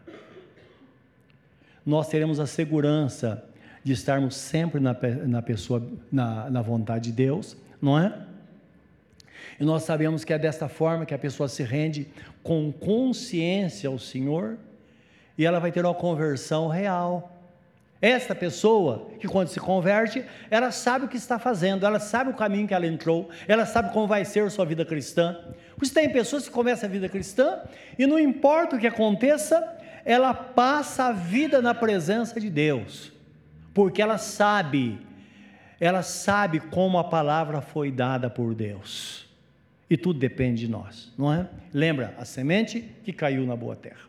Nós 1.85 2.07
teremos 2.07 2.39
a 2.39 2.47
segurança 2.47 3.48
de 3.83 3.93
estarmos 3.93 4.35
sempre 4.35 4.79
na, 4.79 4.95
na 5.25 5.41
pessoa, 5.41 5.85
na, 6.11 6.49
na 6.49 6.61
vontade 6.61 7.05
de 7.05 7.11
Deus, 7.11 7.55
não 7.81 7.97
é? 7.97 8.13
E 9.59 9.63
nós 9.63 9.83
sabemos 9.83 10.23
que 10.23 10.33
é 10.33 10.39
desta 10.39 10.69
forma 10.69 11.05
que 11.05 11.13
a 11.13 11.19
pessoa 11.19 11.49
se 11.49 11.63
rende 11.63 12.07
com 12.41 12.71
consciência 12.71 13.89
ao 13.89 13.99
Senhor 13.99 14.57
e 15.37 15.45
ela 15.45 15.59
vai 15.59 15.71
ter 15.71 15.85
uma 15.85 15.93
conversão 15.93 16.67
real. 16.67 17.35
Esta 18.01 18.33
pessoa 18.33 19.09
que 19.19 19.27
quando 19.27 19.49
se 19.49 19.59
converte, 19.59 20.23
ela 20.49 20.71
sabe 20.71 21.05
o 21.05 21.07
que 21.09 21.17
está 21.17 21.37
fazendo, 21.37 21.85
ela 21.85 21.99
sabe 21.99 22.29
o 22.29 22.33
caminho 22.33 22.67
que 22.67 22.73
ela 22.73 22.87
entrou, 22.87 23.29
ela 23.45 23.65
sabe 23.65 23.91
como 23.91 24.07
vai 24.07 24.23
ser 24.23 24.43
a 24.43 24.49
sua 24.49 24.65
vida 24.65 24.85
cristã. 24.85 25.37
Por 25.75 25.83
isso 25.83 25.93
tem 25.93 26.09
pessoas 26.09 26.47
que 26.47 26.53
começam 26.53 26.87
a 26.87 26.91
vida 26.91 27.09
cristã 27.09 27.59
e 27.97 28.07
não 28.07 28.17
importa 28.17 28.77
o 28.77 28.79
que 28.79 28.87
aconteça, 28.87 29.77
ela 30.05 30.33
passa 30.33 31.05
a 31.05 31.11
vida 31.11 31.61
na 31.61 31.73
presença 31.73 32.39
de 32.39 32.49
Deus, 32.49 33.11
porque 33.79 34.01
ela 34.01 34.17
sabe, 34.17 34.99
ela 35.79 36.03
sabe 36.03 36.59
como 36.59 36.97
a 36.97 37.03
palavra 37.05 37.61
foi 37.61 37.89
dada 37.89 38.29
por 38.29 38.53
Deus. 38.53 39.25
E 39.89 39.95
tudo 39.95 40.19
depende 40.19 40.65
de 40.65 40.67
nós, 40.69 41.13
não 41.17 41.33
é? 41.33 41.47
Lembra, 41.73 42.13
a 42.17 42.25
semente 42.25 42.81
que 43.05 43.13
caiu 43.13 43.45
na 43.45 43.55
boa 43.55 43.77
terra. 43.77 44.01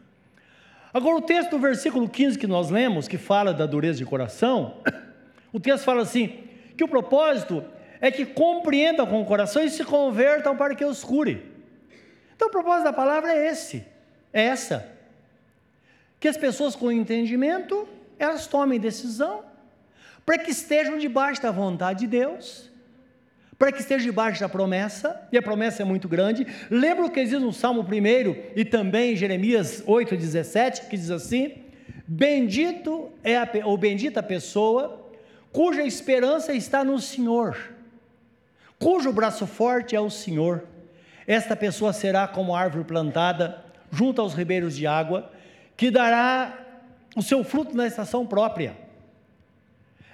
Agora, 0.93 1.15
o 1.15 1.23
texto 1.23 1.51
do 1.51 1.61
versículo 1.61 2.09
15 2.09 2.37
que 2.37 2.49
nós 2.49 2.69
lemos, 2.69 3.07
que 3.07 3.17
fala 3.17 3.55
da 3.55 3.65
dureza 3.65 3.99
de 3.99 4.05
coração, 4.05 4.79
o 5.55 5.61
texto 5.61 5.85
fala 5.85 6.03
assim: 6.03 6.41
que 6.77 6.83
o 6.83 6.89
propósito 6.89 7.63
é 8.01 8.11
que 8.11 8.27
compreendam 8.27 9.07
com 9.07 9.23
o 9.23 9.25
coração 9.25 9.63
e 9.63 9.71
se 9.71 9.85
convertam 9.85 10.57
para 10.57 10.75
que 10.75 10.85
os 10.85 11.05
cure. 11.05 11.49
Então, 12.35 12.49
o 12.49 12.51
propósito 12.51 12.87
da 12.87 12.93
palavra 12.93 13.33
é 13.33 13.47
esse, 13.47 13.87
é 14.33 14.47
essa. 14.47 14.91
Que 16.19 16.27
as 16.27 16.37
pessoas 16.37 16.75
com 16.75 16.91
entendimento, 16.91 17.89
elas 18.19 18.49
tomem 18.49 18.81
decisão, 18.81 19.49
para 20.25 20.39
que 20.39 20.51
estejam 20.51 20.99
debaixo 20.99 21.43
da 21.43 21.51
vontade 21.51 22.01
de 22.01 22.07
Deus 22.07 22.71
para 23.61 23.71
que 23.71 23.83
esteja 23.83 24.03
debaixo 24.03 24.41
da 24.41 24.49
promessa, 24.49 25.21
e 25.31 25.37
a 25.37 25.43
promessa 25.43 25.83
é 25.83 25.85
muito 25.85 26.09
grande. 26.09 26.47
Lembra 26.71 27.05
o 27.05 27.11
que 27.11 27.23
diz 27.23 27.39
no 27.39 27.53
Salmo 27.53 27.83
1 27.83 28.55
e 28.57 28.65
também 28.65 29.13
em 29.13 29.17
Jeremias 29.17 29.85
8,17, 29.87 30.89
que 30.89 30.97
diz 30.97 31.11
assim: 31.11 31.57
Bendito 32.09 33.13
é 33.23 33.37
a, 33.37 33.47
ou 33.65 33.77
bendita 33.77 34.21
a 34.21 34.23
pessoa 34.23 35.13
cuja 35.53 35.83
esperança 35.83 36.55
está 36.55 36.83
no 36.83 36.99
Senhor, 36.99 37.55
cujo 38.79 39.13
braço 39.13 39.47
forte 39.47 39.95
é 39.95 40.01
o 40.01 40.09
Senhor. 40.09 40.65
Esta 41.27 41.55
pessoa 41.55 41.93
será 41.93 42.27
como 42.27 42.57
árvore 42.57 42.85
plantada 42.85 43.63
junto 43.93 44.23
aos 44.23 44.33
ribeiros 44.33 44.75
de 44.75 44.87
água, 44.87 45.31
que 45.77 45.91
dará 45.91 46.59
o 47.15 47.21
seu 47.21 47.45
fruto 47.45 47.77
na 47.77 47.87
estação 47.87 48.25
própria. 48.25 48.75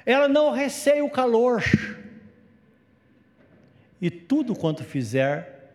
Ela 0.07 0.28
não 0.28 0.52
receia 0.52 1.04
o 1.04 1.11
calor, 1.11 1.62
e 4.00 4.11
tudo 4.11 4.54
quanto 4.54 4.84
fizer 4.84 5.74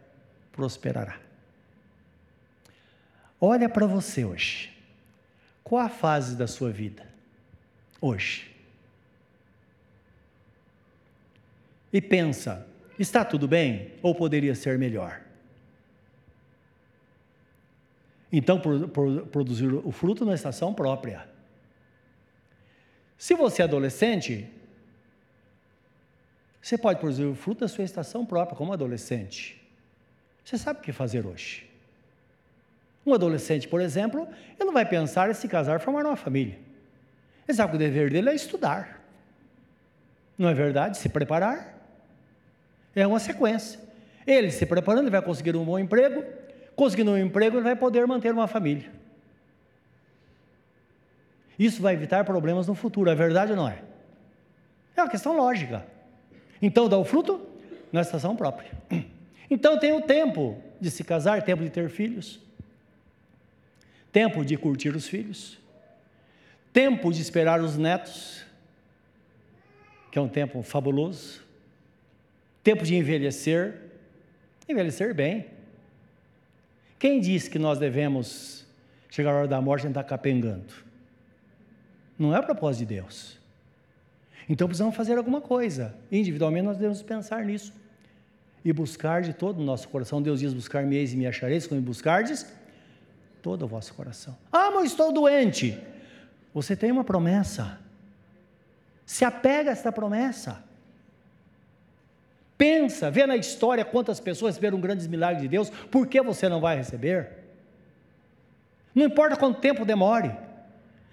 prosperará. 0.52 1.20
Olha 3.40 3.68
para 3.68 3.86
você 3.86 4.24
hoje. 4.24 4.72
Qual 5.64 5.82
a 5.82 5.90
fase 5.90 6.36
da 6.36 6.48
sua 6.48 6.72
vida? 6.72 7.08
Hoje. 8.00 8.52
E 11.92 12.00
pensa: 12.00 12.68
está 13.00 13.26
tudo 13.26 13.48
bem 13.48 13.94
ou 14.02 14.14
poderia 14.14 14.54
ser 14.54 14.78
melhor? 14.78 15.22
Então, 18.32 18.62
produzir 19.30 19.74
o 19.74 19.92
fruto 19.92 20.24
na 20.24 20.34
estação 20.34 20.74
própria. 20.74 21.28
Se 23.22 23.36
você 23.36 23.62
é 23.62 23.66
adolescente, 23.66 24.50
você 26.60 26.76
pode 26.76 27.00
produzir 27.00 27.26
o 27.26 27.36
fruto 27.36 27.60
da 27.60 27.68
sua 27.68 27.84
estação 27.84 28.26
própria, 28.26 28.58
como 28.58 28.74
adolescente. 28.74 29.62
Você 30.44 30.58
sabe 30.58 30.80
o 30.80 30.82
que 30.82 30.92
fazer 30.92 31.24
hoje. 31.24 31.70
Um 33.06 33.14
adolescente, 33.14 33.68
por 33.68 33.80
exemplo, 33.80 34.28
ele 34.58 34.66
não 34.66 34.74
vai 34.74 34.88
pensar 34.88 35.30
em 35.30 35.36
se 35.36 35.48
casar 35.48 35.80
e 35.80 35.84
formar 35.84 36.04
uma 36.04 36.16
família. 36.16 36.58
Ele 37.48 37.56
sabe 37.56 37.70
que 37.70 37.76
o 37.76 37.80
dever 37.80 38.10
dele 38.10 38.32
é 38.32 38.34
estudar. 38.34 39.06
Não 40.36 40.50
é 40.50 40.54
verdade? 40.56 40.98
Se 40.98 41.08
preparar. 41.08 41.80
É 42.96 43.06
uma 43.06 43.20
sequência. 43.20 43.80
Ele 44.26 44.50
se 44.50 44.66
preparando, 44.66 45.04
ele 45.04 45.12
vai 45.12 45.22
conseguir 45.22 45.56
um 45.56 45.64
bom 45.64 45.78
emprego. 45.78 46.26
Conseguindo 46.76 47.12
um 47.12 47.18
emprego, 47.20 47.58
ele 47.58 47.66
vai 47.66 47.76
poder 47.76 48.08
manter 48.08 48.34
uma 48.34 48.48
família. 48.48 48.92
Isso 51.58 51.82
vai 51.82 51.94
evitar 51.94 52.24
problemas 52.26 52.68
no 52.68 52.76
futuro, 52.76 53.10
é 53.10 53.16
verdade 53.16 53.52
ou 53.52 53.58
não 53.58 53.68
é? 53.68 53.84
É 54.96 55.02
uma 55.02 55.10
questão 55.10 55.36
lógica. 55.36 55.86
Então 56.62 56.88
dá 56.88 56.98
o 56.98 57.06
fruto 57.06 57.42
na 57.92 58.02
estação 58.02 58.36
própria. 58.36 58.72
Então 59.50 59.78
tem 59.78 59.92
o 59.92 60.02
tempo 60.02 60.62
de 60.80 60.90
se 60.90 61.04
casar, 61.04 61.42
tempo 61.44 61.64
de 61.64 61.70
ter 61.70 61.90
filhos, 61.90 62.40
tempo 64.12 64.46
de 64.46 64.56
curtir 64.56 64.96
os 64.96 65.08
filhos, 65.08 65.60
tempo 66.72 67.12
de 67.12 67.22
esperar 67.22 67.62
os 67.62 67.78
netos, 67.78 68.46
que 70.12 70.18
é 70.18 70.22
um 70.22 70.30
tempo 70.30 70.62
fabuloso, 70.64 71.42
tempo 72.64 72.84
de 72.84 72.96
envelhecer, 72.96 73.82
envelhecer 74.68 75.14
bem. 75.14 75.48
Quem 77.00 77.20
diz 77.20 77.48
que 77.48 77.60
nós 77.60 77.80
devemos 77.80 78.66
chegar 79.10 79.32
à 79.32 79.36
hora 79.36 79.48
da 79.48 79.62
morte 79.62 79.86
e 79.86 79.90
estar 79.90 80.04
capengando? 80.04 80.91
Não 82.22 82.36
é 82.36 82.38
a 82.38 82.44
propósito 82.44 82.88
de 82.88 82.96
Deus. 82.96 83.36
Então 84.48 84.68
precisamos 84.68 84.96
fazer 84.96 85.18
alguma 85.18 85.42
coisa. 85.42 85.96
Individualmente 86.12 86.66
nós 86.68 86.78
devemos 86.78 87.02
pensar 87.02 87.44
nisso. 87.44 87.74
E 88.64 88.72
buscar 88.72 89.24
de 89.24 89.34
todo 89.34 89.60
o 89.60 89.64
nosso 89.64 89.90
coração. 89.90 90.22
Deus 90.22 90.40
diz: 90.40 90.54
buscar-me-eis 90.54 91.14
e 91.14 91.18
me 91.18 91.26
achareis 91.26 91.66
quando 91.66 91.80
me 91.80 91.86
buscardes 91.88 92.46
todo 93.42 93.64
o 93.64 93.68
vosso 93.68 93.96
coração. 93.96 94.38
Ah, 94.52 94.70
mas 94.70 94.92
estou 94.92 95.12
doente. 95.12 95.82
Você 96.54 96.76
tem 96.76 96.92
uma 96.92 97.04
promessa. 97.04 97.80
Se 99.04 99.26
apega 99.26 99.72
a 99.72 99.74
esta 99.74 99.92
promessa. 99.92 100.64
Pensa, 102.56 103.10
vê 103.10 103.26
na 103.26 103.36
história 103.36 103.84
quantas 103.84 104.20
pessoas 104.20 104.52
receberam 104.52 104.80
grandes 104.80 105.08
milagres 105.08 105.42
de 105.42 105.48
Deus, 105.48 105.72
por 105.90 106.06
que 106.06 106.22
você 106.22 106.48
não 106.48 106.62
vai 106.62 106.78
receber? 106.78 107.32
Não 108.94 109.06
importa 109.06 109.36
quanto 109.36 109.60
tempo 109.60 109.84
demore 109.84 110.32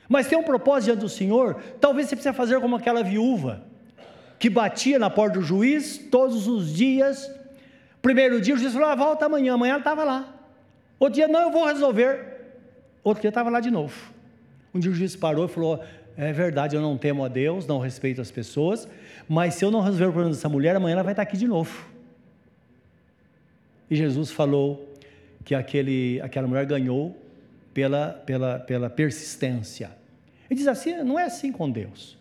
mas 0.09 0.27
tem 0.27 0.39
um 0.39 0.43
propósito 0.43 0.87
diante 0.87 1.01
do 1.01 1.09
Senhor, 1.09 1.57
talvez 1.81 2.09
você 2.09 2.17
precise 2.17 2.35
fazer 2.35 2.61
como 2.61 2.77
aquela 2.77 3.03
viúva, 3.03 3.63
que 4.39 4.49
batia 4.49 4.99
na 4.99 5.11
porta 5.11 5.39
do 5.39 5.45
juiz 5.45 5.99
todos 6.11 6.47
os 6.47 6.73
dias. 6.73 7.31
Primeiro 8.01 8.41
dia 8.41 8.55
o 8.55 8.59
juiz 8.59 8.73
falou: 8.73 8.89
ah, 8.89 8.95
volta 8.95 9.27
amanhã, 9.27 9.55
amanhã 9.55 9.73
ela 9.73 9.81
estava 9.81 10.05
lá. 10.05 10.35
Outro 10.99 11.15
dia, 11.15 11.29
não, 11.29 11.43
eu 11.43 11.51
vou 11.51 11.67
resolver. 11.67 12.39
Outro 13.05 13.21
dia 13.21 13.29
estava 13.29 13.51
lá 13.51 13.61
de 13.61 13.71
novo. 13.71 13.95
Um 14.75 14.81
dia 14.81 14.91
o 14.91 14.95
juiz 14.95 15.15
parou 15.15 15.45
e 15.45 15.49
falou: 15.49 15.85
é 16.17 16.33
verdade, 16.33 16.75
eu 16.75 16.83
não 16.83 16.97
temo 16.97 17.25
a 17.25 17.29
Deus, 17.29 17.67
não 17.67 17.79
respeito 17.79 18.21
as 18.21 18.31
pessoas, 18.31 18.89
mas 19.29 19.55
se 19.55 19.65
eu 19.65 19.71
não 19.71 19.81
resolver 19.81 20.07
o 20.07 20.13
problema 20.13 20.35
dessa 20.35 20.49
mulher, 20.49 20.75
amanhã 20.75 20.95
ela 20.95 21.03
vai 21.03 21.13
estar 21.13 21.23
aqui 21.23 21.37
de 21.37 21.47
novo. 21.47 21.87
E 23.91 23.97
Jesus 23.97 24.31
falou 24.31 24.95
que 25.45 25.55
aquele, 25.55 26.21
aquela 26.21 26.47
mulher 26.47 26.67
ganhou 26.67 27.17
pela, 27.73 28.09
pela, 28.27 28.59
pela 28.59 28.91
persistência. 28.91 29.98
Ele 30.51 30.59
diz 30.59 30.69
assim: 30.69 31.03
não 31.03 31.19
é 31.19 31.25
assim 31.25 31.53
com 31.53 31.71
Deus. 31.71 32.17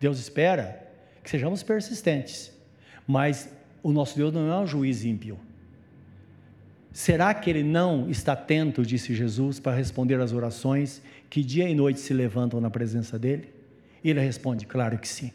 Deus 0.00 0.18
espera 0.18 0.86
que 1.22 1.30
sejamos 1.30 1.62
persistentes, 1.62 2.52
mas 3.06 3.48
o 3.82 3.92
nosso 3.92 4.16
Deus 4.16 4.32
não 4.32 4.50
é 4.50 4.58
um 4.58 4.66
juiz 4.66 5.04
ímpio. 5.04 5.38
Será 6.92 7.32
que 7.34 7.48
ele 7.48 7.62
não 7.62 8.08
está 8.10 8.32
atento, 8.32 8.82
disse 8.82 9.14
Jesus, 9.14 9.60
para 9.60 9.76
responder 9.76 10.20
às 10.20 10.32
orações 10.32 11.02
que 11.30 11.44
dia 11.44 11.68
e 11.68 11.74
noite 11.74 12.00
se 12.00 12.12
levantam 12.12 12.60
na 12.60 12.70
presença 12.70 13.18
dele? 13.18 13.52
Ele 14.02 14.20
responde: 14.20 14.66
claro 14.66 14.98
que 14.98 15.08
sim. 15.08 15.32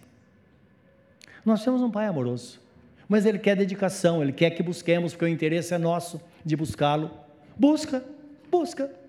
Nós 1.45 1.63
temos 1.63 1.81
um 1.81 1.91
Pai 1.91 2.07
amoroso, 2.07 2.59
mas 3.07 3.25
ele 3.25 3.37
quer 3.37 3.55
dedicação, 3.55 4.21
ele 4.21 4.31
quer 4.31 4.51
que 4.51 4.63
busquemos, 4.63 5.13
porque 5.13 5.25
o 5.25 5.27
interesse 5.27 5.73
é 5.73 5.77
nosso 5.77 6.21
de 6.43 6.55
buscá-lo. 6.55 7.11
Busca, 7.57 8.03
busca. 8.49 9.02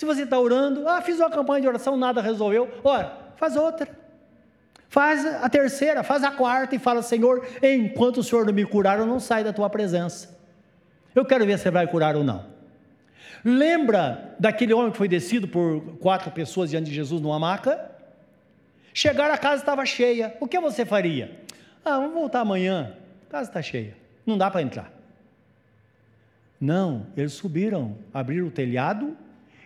Se 0.00 0.06
você 0.06 0.22
está 0.22 0.40
orando, 0.40 0.88
ah, 0.88 1.02
fiz 1.02 1.18
uma 1.18 1.28
campanha 1.28 1.60
de 1.60 1.68
oração, 1.68 1.94
nada 1.94 2.22
resolveu, 2.22 2.72
ora, 2.82 3.14
faz 3.36 3.54
outra. 3.54 3.86
Faz 4.88 5.26
a 5.26 5.46
terceira, 5.46 6.02
faz 6.02 6.24
a 6.24 6.30
quarta 6.30 6.74
e 6.74 6.78
fala: 6.78 7.02
Senhor, 7.02 7.46
enquanto 7.62 8.16
o 8.16 8.24
Senhor 8.24 8.46
não 8.46 8.52
me 8.54 8.64
curar, 8.64 8.98
eu 8.98 9.04
não 9.04 9.20
saio 9.20 9.44
da 9.44 9.52
tua 9.52 9.68
presença. 9.68 10.40
Eu 11.14 11.22
quero 11.22 11.44
ver 11.44 11.58
se 11.58 11.70
vai 11.70 11.86
curar 11.86 12.16
ou 12.16 12.24
não. 12.24 12.46
Lembra 13.44 14.34
daquele 14.38 14.72
homem 14.72 14.90
que 14.90 14.96
foi 14.96 15.06
descido 15.06 15.46
por 15.46 15.82
quatro 15.98 16.30
pessoas 16.30 16.70
diante 16.70 16.86
de 16.86 16.94
Jesus 16.94 17.20
numa 17.20 17.38
maca? 17.38 17.90
Chegaram, 18.94 19.34
a 19.34 19.38
casa 19.38 19.60
estava 19.60 19.84
cheia. 19.84 20.34
O 20.40 20.48
que 20.48 20.58
você 20.58 20.86
faria? 20.86 21.42
Ah, 21.84 21.98
vamos 21.98 22.14
voltar 22.14 22.40
amanhã. 22.40 22.96
A 23.28 23.32
casa 23.32 23.50
está 23.50 23.60
cheia. 23.60 23.94
Não 24.24 24.38
dá 24.38 24.50
para 24.50 24.62
entrar. 24.62 24.90
Não, 26.58 27.06
eles 27.14 27.34
subiram, 27.34 27.98
abriram 28.14 28.46
o 28.46 28.50
telhado 28.50 29.14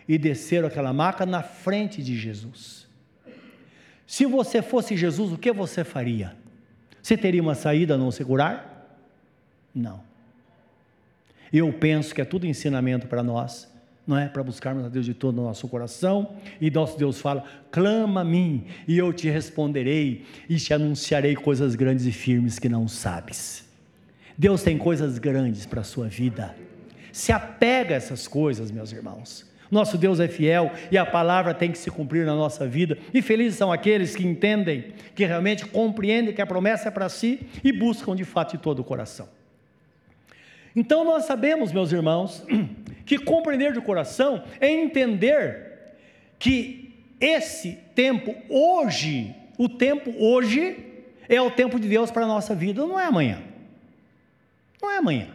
e 0.07 0.17
desceram 0.17 0.67
aquela 0.67 0.93
maca 0.93 1.25
na 1.25 1.41
frente 1.41 2.01
de 2.03 2.17
Jesus. 2.17 2.87
Se 4.07 4.25
você 4.25 4.61
fosse 4.61 4.95
Jesus, 4.95 5.31
o 5.31 5.37
que 5.37 5.51
você 5.51 5.83
faria? 5.83 6.35
Você 7.01 7.17
teria 7.17 7.41
uma 7.41 7.55
saída 7.55 7.95
a 7.95 7.97
não 7.97 8.11
se 8.11 8.23
curar? 8.23 8.99
Não. 9.73 10.01
Eu 11.51 11.71
penso 11.73 12.13
que 12.13 12.21
é 12.21 12.25
tudo 12.25 12.45
ensinamento 12.45 13.07
para 13.07 13.23
nós, 13.23 13.71
não 14.05 14.17
é? 14.17 14.27
Para 14.27 14.43
buscarmos 14.43 14.85
a 14.85 14.89
Deus 14.89 15.05
de 15.05 15.13
todo 15.13 15.39
o 15.39 15.43
nosso 15.43 15.67
coração, 15.67 16.35
e 16.61 16.69
nosso 16.69 16.97
Deus 16.97 17.19
fala: 17.19 17.43
clama 17.71 18.21
a 18.21 18.23
mim, 18.23 18.65
e 18.87 18.97
eu 18.97 19.11
te 19.11 19.29
responderei, 19.29 20.25
e 20.47 20.57
te 20.57 20.73
anunciarei 20.73 21.35
coisas 21.35 21.75
grandes 21.75 22.05
e 22.05 22.11
firmes 22.11 22.59
que 22.59 22.69
não 22.69 22.87
sabes. 22.87 23.67
Deus 24.37 24.63
tem 24.63 24.77
coisas 24.77 25.17
grandes 25.17 25.65
para 25.65 25.81
a 25.81 25.83
sua 25.83 26.07
vida. 26.07 26.55
Se 27.11 27.31
apega 27.31 27.95
a 27.95 27.97
essas 27.97 28.27
coisas, 28.27 28.69
meus 28.69 28.91
irmãos. 28.91 29.45
Nosso 29.75 29.97
Deus 29.97 30.21
é 30.21 30.29
fiel 30.29 30.71
e 30.89 30.97
a 30.97 31.05
palavra 31.05 31.53
tem 31.53 31.69
que 31.69 31.77
se 31.77 31.91
cumprir 31.91 32.25
na 32.25 32.33
nossa 32.33 32.65
vida. 32.65 32.97
E 33.13 33.21
felizes 33.21 33.57
são 33.57 33.73
aqueles 33.73 34.15
que 34.15 34.25
entendem, 34.25 34.93
que 35.13 35.25
realmente 35.25 35.65
compreendem 35.65 36.33
que 36.33 36.41
a 36.41 36.47
promessa 36.47 36.87
é 36.87 36.91
para 36.91 37.09
si 37.09 37.41
e 37.61 37.73
buscam 37.73 38.15
de 38.15 38.23
fato 38.23 38.55
de 38.55 38.63
todo 38.63 38.79
o 38.79 38.85
coração. 38.85 39.27
Então 40.73 41.03
nós 41.03 41.25
sabemos, 41.25 41.73
meus 41.73 41.91
irmãos, 41.91 42.41
que 43.05 43.17
compreender 43.17 43.73
de 43.73 43.81
coração 43.81 44.45
é 44.61 44.71
entender 44.71 45.93
que 46.39 46.95
esse 47.19 47.73
tempo 47.93 48.33
hoje, 48.47 49.35
o 49.57 49.67
tempo 49.67 50.09
hoje 50.17 51.03
é 51.27 51.41
o 51.41 51.51
tempo 51.51 51.77
de 51.81 51.89
Deus 51.89 52.09
para 52.09 52.23
a 52.23 52.27
nossa 52.27 52.55
vida, 52.55 52.87
não 52.87 52.97
é 52.97 53.07
amanhã. 53.07 53.41
Não 54.81 54.89
é 54.89 54.97
amanhã. 54.99 55.27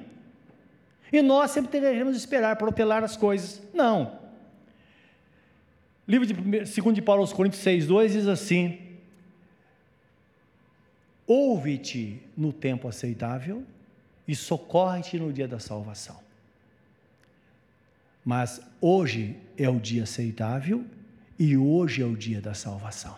E 1.13 1.21
nós 1.21 1.51
sempre 1.51 1.79
devemos 1.79 2.17
esperar 2.17 2.57
protelar 2.57 3.05
as 3.05 3.19
coisas. 3.19 3.61
Não. 3.75 4.20
Livro 6.11 6.27
de 6.27 6.35
2 6.35 6.93
de 6.93 7.01
Paulo 7.01 7.21
aos 7.21 7.33
Coríntios 7.33 7.63
6, 7.63 7.87
2 7.87 8.13
diz 8.13 8.27
assim: 8.27 8.81
Ouve-te 11.25 12.21
no 12.37 12.53
tempo 12.53 12.89
aceitável 12.89 13.63
e 14.27 14.35
socorre-te 14.35 15.21
no 15.21 15.33
dia 15.33 15.47
da 15.47 15.61
salvação. 15.61 16.19
Mas 18.25 18.61
hoje 18.81 19.37
é 19.57 19.69
o 19.69 19.79
dia 19.79 20.03
aceitável 20.03 20.85
E 21.39 21.57
hoje 21.57 22.03
é 22.03 22.05
o 22.05 22.17
dia 22.17 22.41
da 22.41 22.55
salvação. 22.55 23.17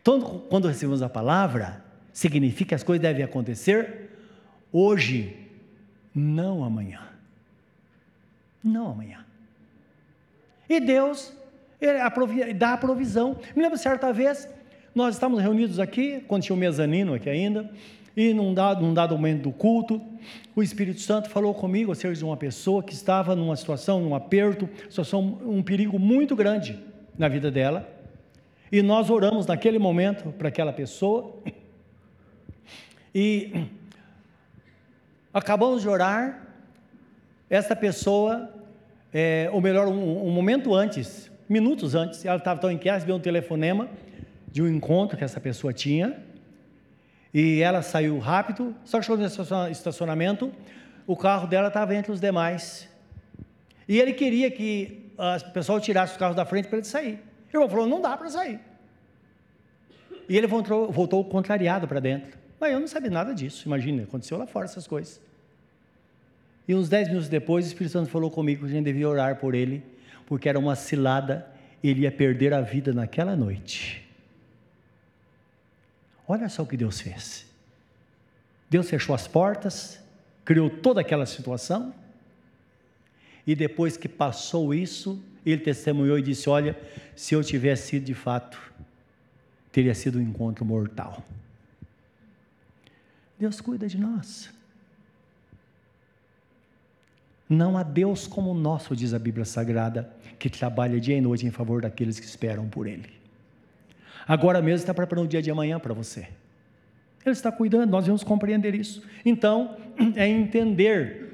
Então, 0.00 0.40
quando 0.48 0.66
recebemos 0.66 1.02
a 1.02 1.10
palavra, 1.10 1.84
significa 2.10 2.70
que 2.70 2.74
as 2.74 2.82
coisas 2.82 3.02
devem 3.02 3.22
acontecer 3.22 4.10
hoje, 4.72 5.36
não 6.14 6.64
amanhã. 6.64 7.06
Não 8.64 8.90
amanhã. 8.90 9.24
E 10.72 10.80
Deus 10.80 11.30
ele 11.78 12.54
dá 12.54 12.72
a 12.72 12.78
provisão. 12.78 13.36
Me 13.54 13.62
lembro 13.62 13.76
certa 13.76 14.10
vez, 14.10 14.48
nós 14.94 15.16
estávamos 15.16 15.42
reunidos 15.42 15.78
aqui, 15.78 16.24
quando 16.26 16.44
tinha 16.44 16.56
o 16.56 16.58
mezanino 16.58 17.12
aqui 17.12 17.28
ainda, 17.28 17.70
e 18.16 18.32
num 18.32 18.54
dado, 18.54 18.82
num 18.82 18.94
dado 18.94 19.14
momento 19.14 19.42
do 19.42 19.52
culto, 19.52 20.00
o 20.56 20.62
Espírito 20.62 21.02
Santo 21.02 21.28
falou 21.28 21.52
comigo 21.52 21.92
acerca 21.92 22.16
de 22.16 22.24
uma 22.24 22.38
pessoa 22.38 22.82
que 22.82 22.94
estava 22.94 23.36
numa 23.36 23.54
situação, 23.54 24.00
num 24.00 24.14
aperto, 24.14 24.66
situação, 24.88 25.38
um 25.44 25.62
perigo 25.62 25.98
muito 25.98 26.34
grande 26.34 26.82
na 27.18 27.28
vida 27.28 27.50
dela. 27.50 27.86
E 28.70 28.80
nós 28.80 29.10
oramos 29.10 29.44
naquele 29.44 29.78
momento 29.78 30.32
para 30.32 30.48
aquela 30.48 30.72
pessoa. 30.72 31.34
E 33.14 33.66
acabamos 35.34 35.82
de 35.82 35.88
orar, 35.90 36.46
essa 37.50 37.76
pessoa, 37.76 38.48
é, 39.12 39.48
ou 39.52 39.60
melhor, 39.60 39.88
um, 39.88 40.26
um, 40.26 40.30
momento 40.30 40.74
antes, 40.74 41.30
minutos 41.48 41.94
antes, 41.94 42.24
ela 42.24 42.38
estava 42.38 42.60
tão 42.60 42.70
inquieta, 42.70 42.96
recebeu 42.96 43.16
um 43.16 43.20
telefonema 43.20 43.88
de 44.50 44.62
um 44.62 44.68
encontro 44.68 45.16
que 45.16 45.24
essa 45.24 45.40
pessoa 45.40 45.72
tinha, 45.72 46.16
e 47.32 47.60
ela 47.60 47.82
saiu 47.82 48.18
rápido, 48.18 48.74
só 48.84 48.98
que 48.98 49.06
chegou 49.06 49.18
no 49.18 49.70
estacionamento, 49.70 50.52
o 51.06 51.16
carro 51.16 51.46
dela 51.46 51.68
estava 51.68 51.94
entre 51.94 52.12
os 52.12 52.20
demais. 52.20 52.88
E 53.88 53.98
ele 53.98 54.12
queria 54.12 54.50
que 54.50 55.12
o 55.18 55.52
pessoal 55.52 55.80
tirasse 55.80 56.12
os 56.12 56.18
carros 56.18 56.36
da 56.36 56.44
frente 56.44 56.68
para 56.68 56.78
ele 56.78 56.86
sair. 56.86 57.18
O 57.52 57.56
irmão 57.56 57.68
falou: 57.68 57.86
não 57.86 58.00
dá 58.00 58.16
para 58.16 58.28
sair. 58.30 58.60
E 60.28 60.36
ele 60.36 60.46
voltou, 60.46 60.90
voltou 60.90 61.24
contrariado 61.24 61.88
para 61.88 62.00
dentro. 62.00 62.38
Mas 62.60 62.72
eu 62.72 62.80
não 62.80 62.86
sabia 62.86 63.10
nada 63.10 63.34
disso, 63.34 63.66
imagina, 63.66 64.04
aconteceu 64.04 64.38
lá 64.38 64.46
fora 64.46 64.66
essas 64.66 64.86
coisas. 64.86 65.20
E 66.66 66.74
uns 66.74 66.88
dez 66.88 67.08
minutos 67.08 67.28
depois, 67.28 67.64
o 67.64 67.68
Espírito 67.68 67.92
Santo 67.92 68.10
falou 68.10 68.30
comigo 68.30 68.64
que 68.64 68.70
a 68.70 68.74
gente 68.74 68.84
devia 68.84 69.08
orar 69.08 69.36
por 69.36 69.54
ele, 69.54 69.82
porque 70.26 70.48
era 70.48 70.58
uma 70.58 70.76
cilada, 70.76 71.46
ele 71.82 72.02
ia 72.02 72.12
perder 72.12 72.54
a 72.54 72.60
vida 72.60 72.92
naquela 72.92 73.34
noite. 73.34 74.08
Olha 76.26 76.48
só 76.48 76.62
o 76.62 76.66
que 76.66 76.76
Deus 76.76 77.00
fez. 77.00 77.46
Deus 78.70 78.88
fechou 78.88 79.14
as 79.14 79.26
portas, 79.26 80.00
criou 80.44 80.70
toda 80.70 81.00
aquela 81.00 81.26
situação, 81.26 81.92
e 83.46 83.54
depois 83.54 83.96
que 83.96 84.08
passou 84.08 84.72
isso, 84.72 85.22
ele 85.44 85.60
testemunhou 85.60 86.18
e 86.18 86.22
disse: 86.22 86.48
Olha, 86.48 86.78
se 87.16 87.34
eu 87.34 87.42
tivesse 87.42 87.88
sido 87.88 88.04
de 88.04 88.14
fato, 88.14 88.58
teria 89.72 89.94
sido 89.94 90.18
um 90.18 90.22
encontro 90.22 90.64
mortal. 90.64 91.24
Deus 93.38 93.60
cuida 93.60 93.88
de 93.88 93.98
nós. 93.98 94.48
Não 97.52 97.76
há 97.76 97.82
Deus 97.82 98.26
como 98.26 98.50
o 98.50 98.54
nosso, 98.54 98.96
diz 98.96 99.12
a 99.12 99.18
Bíblia 99.18 99.44
Sagrada, 99.44 100.10
que 100.38 100.48
trabalha 100.48 100.98
dia 100.98 101.18
e 101.18 101.20
noite 101.20 101.46
em 101.46 101.50
favor 101.50 101.82
daqueles 101.82 102.18
que 102.18 102.24
esperam 102.24 102.66
por 102.66 102.86
Ele. 102.86 103.10
Agora 104.26 104.62
mesmo 104.62 104.78
está 104.78 104.94
preparando 104.94 105.26
o 105.26 105.28
dia 105.28 105.42
de 105.42 105.50
amanhã 105.50 105.78
para 105.78 105.92
você. 105.92 106.28
Ele 107.22 107.32
está 107.32 107.52
cuidando, 107.52 107.90
nós 107.90 108.06
vamos 108.06 108.24
compreender 108.24 108.74
isso. 108.74 109.02
Então, 109.22 109.76
é 110.16 110.26
entender. 110.26 111.30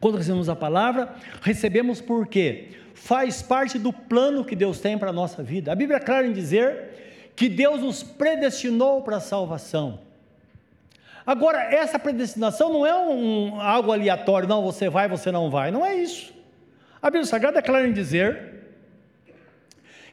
Quando 0.00 0.18
recebemos 0.18 0.48
a 0.48 0.56
palavra, 0.56 1.14
recebemos 1.40 2.00
por 2.00 2.26
quê? 2.26 2.70
Faz 2.92 3.40
parte 3.40 3.78
do 3.78 3.92
plano 3.92 4.44
que 4.44 4.56
Deus 4.56 4.80
tem 4.80 4.98
para 4.98 5.10
a 5.10 5.12
nossa 5.12 5.44
vida. 5.44 5.70
A 5.70 5.76
Bíblia 5.76 5.98
é 5.98 6.00
clara 6.00 6.26
em 6.26 6.32
dizer 6.32 7.30
que 7.36 7.48
Deus 7.48 7.80
nos 7.80 8.02
predestinou 8.02 9.02
para 9.02 9.18
a 9.18 9.20
salvação. 9.20 10.05
Agora, 11.26 11.60
essa 11.74 11.98
predestinação 11.98 12.72
não 12.72 12.86
é 12.86 12.94
um, 12.94 13.60
algo 13.60 13.90
aleatório, 13.90 14.48
não, 14.48 14.62
você 14.62 14.88
vai, 14.88 15.08
você 15.08 15.32
não 15.32 15.50
vai, 15.50 15.72
não 15.72 15.84
é 15.84 15.96
isso. 15.96 16.32
A 17.02 17.10
Bíblia 17.10 17.26
Sagrada 17.26 17.58
é 17.58 17.62
clara 17.62 17.88
em 17.88 17.92
dizer 17.92 18.54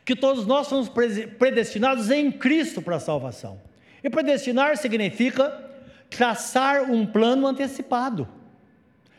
que 0.03 0.15
todos 0.15 0.47
nós 0.47 0.67
somos 0.67 0.89
predestinados 1.37 2.09
em 2.09 2.31
Cristo 2.31 2.81
para 2.81 2.95
a 2.95 2.99
salvação. 2.99 3.61
E 4.03 4.09
predestinar 4.09 4.75
significa 4.75 5.71
traçar 6.09 6.89
um 6.89 7.05
plano 7.05 7.45
antecipado, 7.45 8.27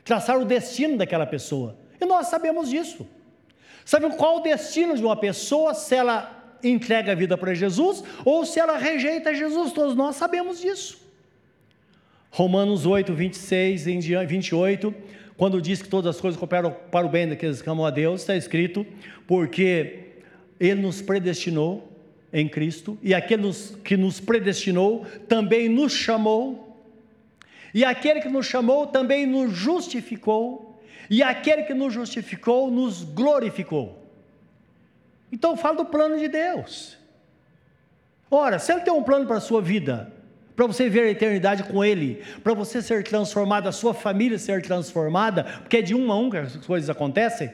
traçar 0.04 0.38
o 0.38 0.44
destino 0.44 0.98
daquela 0.98 1.26
pessoa. 1.26 1.76
E 2.00 2.04
nós 2.04 2.26
sabemos 2.26 2.68
disso. 2.68 3.06
Sabemos 3.84 4.16
qual 4.16 4.38
o 4.38 4.40
destino 4.40 4.96
de 4.96 5.04
uma 5.04 5.16
pessoa 5.16 5.74
se 5.74 5.94
ela 5.94 6.58
entrega 6.62 7.12
a 7.12 7.14
vida 7.14 7.38
para 7.38 7.54
Jesus 7.54 8.02
ou 8.24 8.44
se 8.44 8.58
ela 8.58 8.76
rejeita 8.76 9.32
Jesus. 9.32 9.72
Todos 9.72 9.94
nós 9.94 10.16
sabemos 10.16 10.60
disso. 10.60 11.03
Romanos 12.34 12.84
8, 12.84 13.14
26 13.14 13.86
em 13.86 14.00
28, 14.00 14.92
quando 15.36 15.62
diz 15.62 15.80
que 15.80 15.88
todas 15.88 16.16
as 16.16 16.20
coisas 16.20 16.36
cooperam 16.36 16.74
para 16.90 17.06
o 17.06 17.08
bem 17.08 17.28
daqueles 17.28 17.62
que 17.62 17.70
amam 17.70 17.86
a 17.86 17.90
Deus, 17.90 18.22
está 18.22 18.34
escrito, 18.34 18.84
porque 19.24 20.14
Ele 20.58 20.82
nos 20.82 21.00
predestinou 21.00 21.88
em 22.32 22.48
Cristo, 22.48 22.98
e 23.00 23.14
aquele 23.14 23.52
que 23.84 23.96
nos 23.96 24.18
predestinou 24.18 25.06
também 25.28 25.68
nos 25.68 25.92
chamou, 25.92 26.76
e 27.72 27.84
aquele 27.84 28.20
que 28.20 28.28
nos 28.28 28.46
chamou 28.46 28.88
também 28.88 29.26
nos 29.26 29.52
justificou, 29.52 30.82
e 31.08 31.22
aquele 31.22 31.62
que 31.62 31.72
nos 31.72 31.94
justificou 31.94 32.68
nos 32.68 33.04
glorificou. 33.04 33.96
Então 35.30 35.56
fala 35.56 35.76
do 35.76 35.84
plano 35.84 36.18
de 36.18 36.26
Deus. 36.26 36.98
Ora, 38.28 38.58
se 38.58 38.72
Ele 38.72 38.80
tem 38.80 38.92
um 38.92 39.04
plano 39.04 39.24
para 39.24 39.36
a 39.36 39.40
sua 39.40 39.62
vida, 39.62 40.12
para 40.54 40.66
você 40.66 40.88
ver 40.88 41.02
a 41.02 41.10
eternidade 41.10 41.64
com 41.64 41.84
Ele, 41.84 42.22
para 42.42 42.54
você 42.54 42.80
ser 42.80 43.02
transformado, 43.02 43.68
a 43.68 43.72
sua 43.72 43.92
família 43.92 44.38
ser 44.38 44.62
transformada, 44.62 45.44
porque 45.44 45.78
é 45.78 45.82
de 45.82 45.94
um 45.94 46.12
a 46.12 46.18
um 46.18 46.30
que 46.30 46.36
as 46.36 46.56
coisas 46.56 46.88
acontecem. 46.88 47.50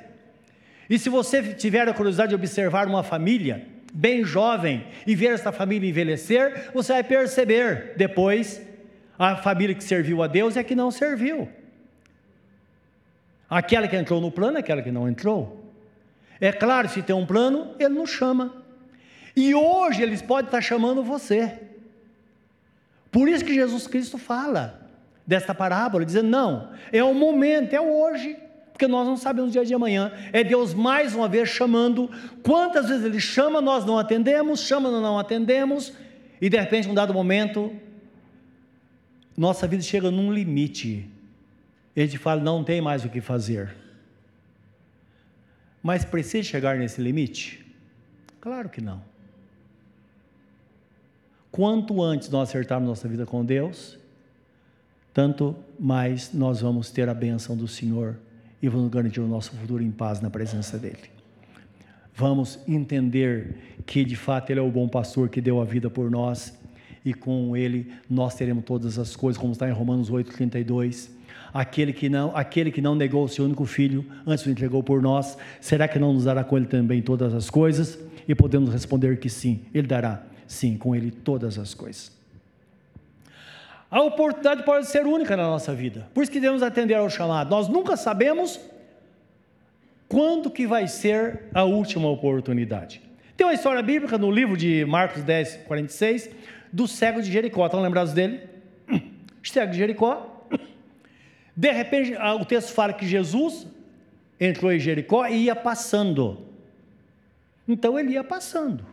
E 0.89 0.99
se 0.99 1.09
você 1.09 1.55
tiver 1.55 1.89
a 1.89 1.95
curiosidade 1.95 2.31
de 2.31 2.35
observar 2.35 2.87
uma 2.87 3.03
família 3.03 3.65
bem 3.93 4.25
jovem 4.25 4.87
e 5.07 5.15
ver 5.15 5.33
essa 5.33 5.53
família 5.53 5.89
envelhecer, 5.89 6.71
você 6.75 6.93
vai 6.93 7.05
perceber 7.05 7.95
depois 7.97 8.61
a 9.19 9.37
família 9.37 9.75
que 9.75 9.85
serviu 9.85 10.23
a 10.23 10.27
Deus 10.27 10.57
e 10.57 10.59
a 10.59 10.65
que 10.65 10.75
não 10.75 10.91
serviu. 10.91 11.49
Aquela 13.49 13.89
que 13.89 13.97
entrou 13.97 14.21
no 14.21 14.31
plano, 14.31 14.59
aquela 14.59 14.83
que 14.83 14.93
não 14.93 15.09
entrou. 15.09 15.73
É 16.41 16.53
claro, 16.53 16.89
se 16.89 17.03
tem 17.03 17.15
um 17.15 17.27
plano, 17.27 17.75
ele 17.79 17.95
nos 17.95 18.11
chama. 18.11 18.55
E 19.37 19.55
hoje 19.55 20.03
eles 20.03 20.23
podem 20.23 20.47
estar 20.47 20.61
chamando 20.61 21.03
você. 21.03 21.70
Por 23.11 23.29
isso 23.29 23.45
que 23.45 23.55
Jesus 23.55 23.87
Cristo 23.87 24.19
fala 24.19 24.89
desta 25.27 25.55
parábola, 25.55 26.05
dizendo: 26.05 26.29
não, 26.29 26.71
é 26.93 27.03
o 27.03 27.15
momento, 27.15 27.75
é 27.75 27.81
hoje, 27.81 28.37
porque 28.73 28.87
nós 28.87 29.07
não 29.07 29.17
sabemos 29.17 29.51
o 29.51 29.53
dia 29.53 29.65
de 29.65 29.75
amanhã. 29.75 30.13
É 30.33 30.43
Deus 30.43 30.73
mais 30.73 31.15
uma 31.15 31.29
vez 31.29 31.49
chamando. 31.49 32.11
Quantas 32.43 32.89
vezes 32.89 33.05
Ele 33.05 33.21
chama, 33.21 33.61
nós 33.61 33.85
não 33.85 33.99
atendemos, 33.99 34.61
chama, 34.61 34.91
nós 34.91 35.03
não 35.03 35.19
atendemos, 35.19 35.93
e 36.41 36.49
de 36.49 36.57
repente, 36.57 36.89
em 36.89 36.91
um 36.91 36.95
dado 36.95 37.13
momento, 37.13 37.73
nossa 39.37 39.67
vida 39.67 39.83
chega 39.83 40.11
num 40.11 40.33
limite. 40.33 41.09
Ele 41.95 42.09
te 42.09 42.19
fala: 42.19 42.41
não 42.41 42.63
tem 42.63 42.81
mais 42.81 43.05
o 43.05 43.09
que 43.09 43.21
fazer. 43.21 43.77
Mas 45.83 46.05
precisa 46.05 46.47
chegar 46.47 46.77
nesse 46.77 47.01
limite? 47.01 47.65
Claro 48.41 48.69
que 48.69 48.81
não. 48.81 49.10
Quanto 51.51 52.03
antes 52.03 52.29
nós 52.31 52.49
acertarmos 52.49 52.89
nossa 52.89 53.09
vida 53.09 53.27
com 53.27 53.45
Deus, 53.45 53.99
tanto 55.13 55.57
mais 55.79 56.33
nós 56.33 56.61
vamos 56.61 56.91
ter 56.91 57.09
a 57.09 57.15
benção 57.15 57.57
do 57.57 57.67
Senhor 57.67 58.17
e 58.63 58.69
vamos 58.69 58.91
garantir 58.91 59.21
o 59.21 59.27
nosso 59.27 59.51
futuro 59.53 59.83
em 59.83 59.91
paz 59.91 60.21
na 60.21 60.31
presença 60.31 60.79
dEle. 60.79 61.11
Vamos 62.15 62.61
entender 62.69 63.57
que 63.85 64.05
de 64.05 64.15
fato 64.15 64.51
Ele 64.51 64.61
é 64.61 64.63
o 64.63 64.71
bom 64.71 64.89
pastor 64.89 65.29
que 65.29 65.41
deu 65.41 65.61
a 65.61 65.65
vida 65.65 65.91
por 65.91 66.11
nós 66.11 66.57
e 67.05 67.13
com 67.13 67.57
Ele 67.57 67.93
nós 68.09 68.35
teremos 68.35 68.65
todas 68.65 68.99
as 68.99 69.17
coisas, 69.17 69.41
como 69.41 69.53
está 69.53 69.69
em 69.69 69.73
Romanos 69.73 70.11
8,32. 70.11 71.11
Aquele 71.53 71.93
que 71.93 72.09
não, 72.09 72.37
aquele 72.37 72.71
que 72.71 72.81
não 72.81 72.95
negou 72.95 73.25
o 73.25 73.29
seu 73.29 73.45
único 73.45 73.65
filho, 73.65 74.05
antes 74.25 74.47
o 74.47 74.51
entregou 74.51 74.85
por 74.85 75.03
nós, 75.03 75.37
será 75.61 75.89
que 75.89 75.99
não 75.99 76.13
nos 76.13 76.25
dará 76.25 76.45
com 76.45 76.57
Ele 76.57 76.67
também 76.67 77.03
todas 77.03 77.35
as 77.35 77.51
coisas? 77.51 77.99
E 78.29 78.35
podemos 78.37 78.71
responder 78.71 79.19
que 79.19 79.29
sim, 79.29 79.63
Ele 79.75 79.89
dará 79.89 80.30
sim, 80.51 80.77
com 80.77 80.97
Ele 80.97 81.13
todas 81.13 81.59
as 81.59 81.75
coisas. 81.75 82.11
A 83.89 84.03
oportunidade 84.03 84.65
pode 84.65 84.87
ser 84.89 85.07
única 85.07 85.37
na 85.37 85.45
nossa 85.45 85.73
vida, 85.73 86.09
por 86.13 86.23
isso 86.23 86.31
que 86.31 86.41
devemos 86.41 86.63
atender 86.63 86.95
ao 86.95 87.09
chamado. 87.09 87.49
Nós 87.51 87.69
nunca 87.69 87.97
sabemos 87.97 88.61
quando 90.09 90.51
que 90.51 90.67
vai 90.67 90.89
ser 90.89 91.45
a 91.55 91.63
última 91.63 92.09
oportunidade. 92.09 93.01
Tem 93.37 93.47
uma 93.47 93.55
história 93.55 93.81
bíblica 93.81 94.19
no 94.19 94.29
livro 94.29 94.57
de 94.57 94.85
Marcos 94.85 95.23
10, 95.23 95.61
46, 95.69 96.31
do 96.73 96.89
cego 96.89 97.23
de 97.23 97.31
Jericó. 97.31 97.67
Estão 97.67 97.81
lembrados 97.81 98.13
dele? 98.13 98.41
Cego 99.43 99.71
de 99.71 99.79
Jericó. 99.79 100.47
De 101.57 101.71
repente, 101.73 102.15
o 102.15 102.45
texto 102.45 102.73
fala 102.73 102.93
que 102.93 103.07
Jesus 103.07 103.67
entrou 104.39 104.73
em 104.73 104.81
Jericó 104.81 105.27
e 105.27 105.45
ia 105.45 105.57
passando. 105.57 106.45
Então 107.67 107.99
ele 107.99 108.13
ia 108.13 108.25
passando. 108.25 108.90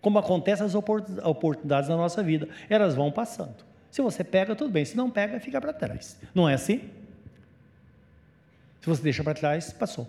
Como 0.00 0.18
acontece 0.18 0.62
as 0.62 0.74
oportunidades 0.74 1.88
na 1.88 1.96
nossa 1.96 2.22
vida, 2.22 2.48
elas 2.68 2.94
vão 2.94 3.10
passando. 3.10 3.56
Se 3.90 4.00
você 4.00 4.22
pega, 4.22 4.54
tudo 4.54 4.70
bem. 4.70 4.84
Se 4.84 4.96
não 4.96 5.10
pega, 5.10 5.40
fica 5.40 5.60
para 5.60 5.72
trás. 5.72 6.18
Não 6.34 6.48
é 6.48 6.54
assim? 6.54 6.82
Se 8.80 8.86
você 8.86 9.02
deixa 9.02 9.24
para 9.24 9.34
trás, 9.34 9.72
passou. 9.72 10.06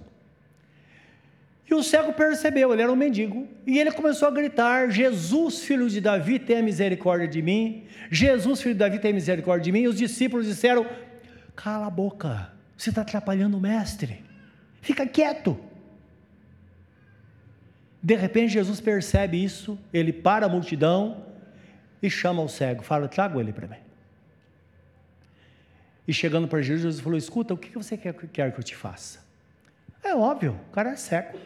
E 1.70 1.74
o 1.74 1.84
cego 1.84 2.14
percebeu, 2.14 2.74
ele 2.74 2.82
era 2.82 2.92
um 2.92 2.96
mendigo, 2.96 3.48
e 3.66 3.78
ele 3.78 3.92
começou 3.92 4.28
a 4.28 4.32
gritar: 4.32 4.90
Jesus, 4.90 5.64
filho 5.64 5.88
de 5.88 6.02
Davi, 6.02 6.40
tenha 6.40 6.64
misericórdia 6.64 7.28
de 7.28 7.42
mim. 7.42 7.84
Jesus, 8.10 8.62
filho 8.62 8.74
de 8.74 8.80
Davi, 8.80 8.98
tenha 8.98 9.14
misericórdia 9.14 9.66
de 9.66 9.72
mim. 9.72 9.82
E 9.82 9.88
os 9.88 9.98
discípulos 9.98 10.48
disseram: 10.48 10.86
Cala 11.56 11.86
a 11.86 11.90
boca, 11.90 12.52
você 12.76 12.90
está 12.90 13.02
atrapalhando 13.02 13.58
o 13.58 13.62
mestre, 13.62 14.24
fica 14.82 15.06
quieto. 15.06 15.60
De 18.02 18.16
repente, 18.16 18.54
Jesus 18.54 18.80
percebe 18.80 19.44
isso, 19.44 19.78
ele 19.94 20.14
para 20.14 20.46
a 20.46 20.50
multidão 20.50 21.26
e 22.02 22.10
chama 22.10 22.42
o 22.42 22.48
cego, 22.48 22.82
fala: 22.82 23.08
Traga 23.08 23.40
ele 23.40 23.52
para 23.52 23.68
mim. 23.68 23.78
E 26.08 26.14
chegando 26.14 26.48
para 26.48 26.62
Jesus, 26.62 26.84
Jesus 26.84 27.02
falou: 27.02 27.18
Escuta, 27.18 27.54
o 27.54 27.58
que 27.58 27.78
você 27.78 27.98
quer, 27.98 28.14
quer 28.14 28.52
que 28.54 28.60
eu 28.60 28.64
te 28.64 28.76
faça? 28.76 29.20
É 30.02 30.16
óbvio, 30.16 30.60
o 30.70 30.72
cara 30.72 30.92
é 30.92 30.96
cego. 30.96 31.38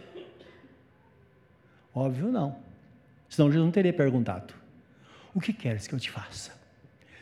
Óbvio 1.93 2.31
não. 2.31 2.55
Senão 3.27 3.49
Jesus 3.49 3.65
não 3.65 3.71
teria 3.71 3.91
perguntado: 3.91 4.53
O 5.33 5.41
que 5.41 5.51
queres 5.51 5.87
que 5.87 5.95
eu 5.95 5.99
te 5.99 6.11
faça? 6.11 6.51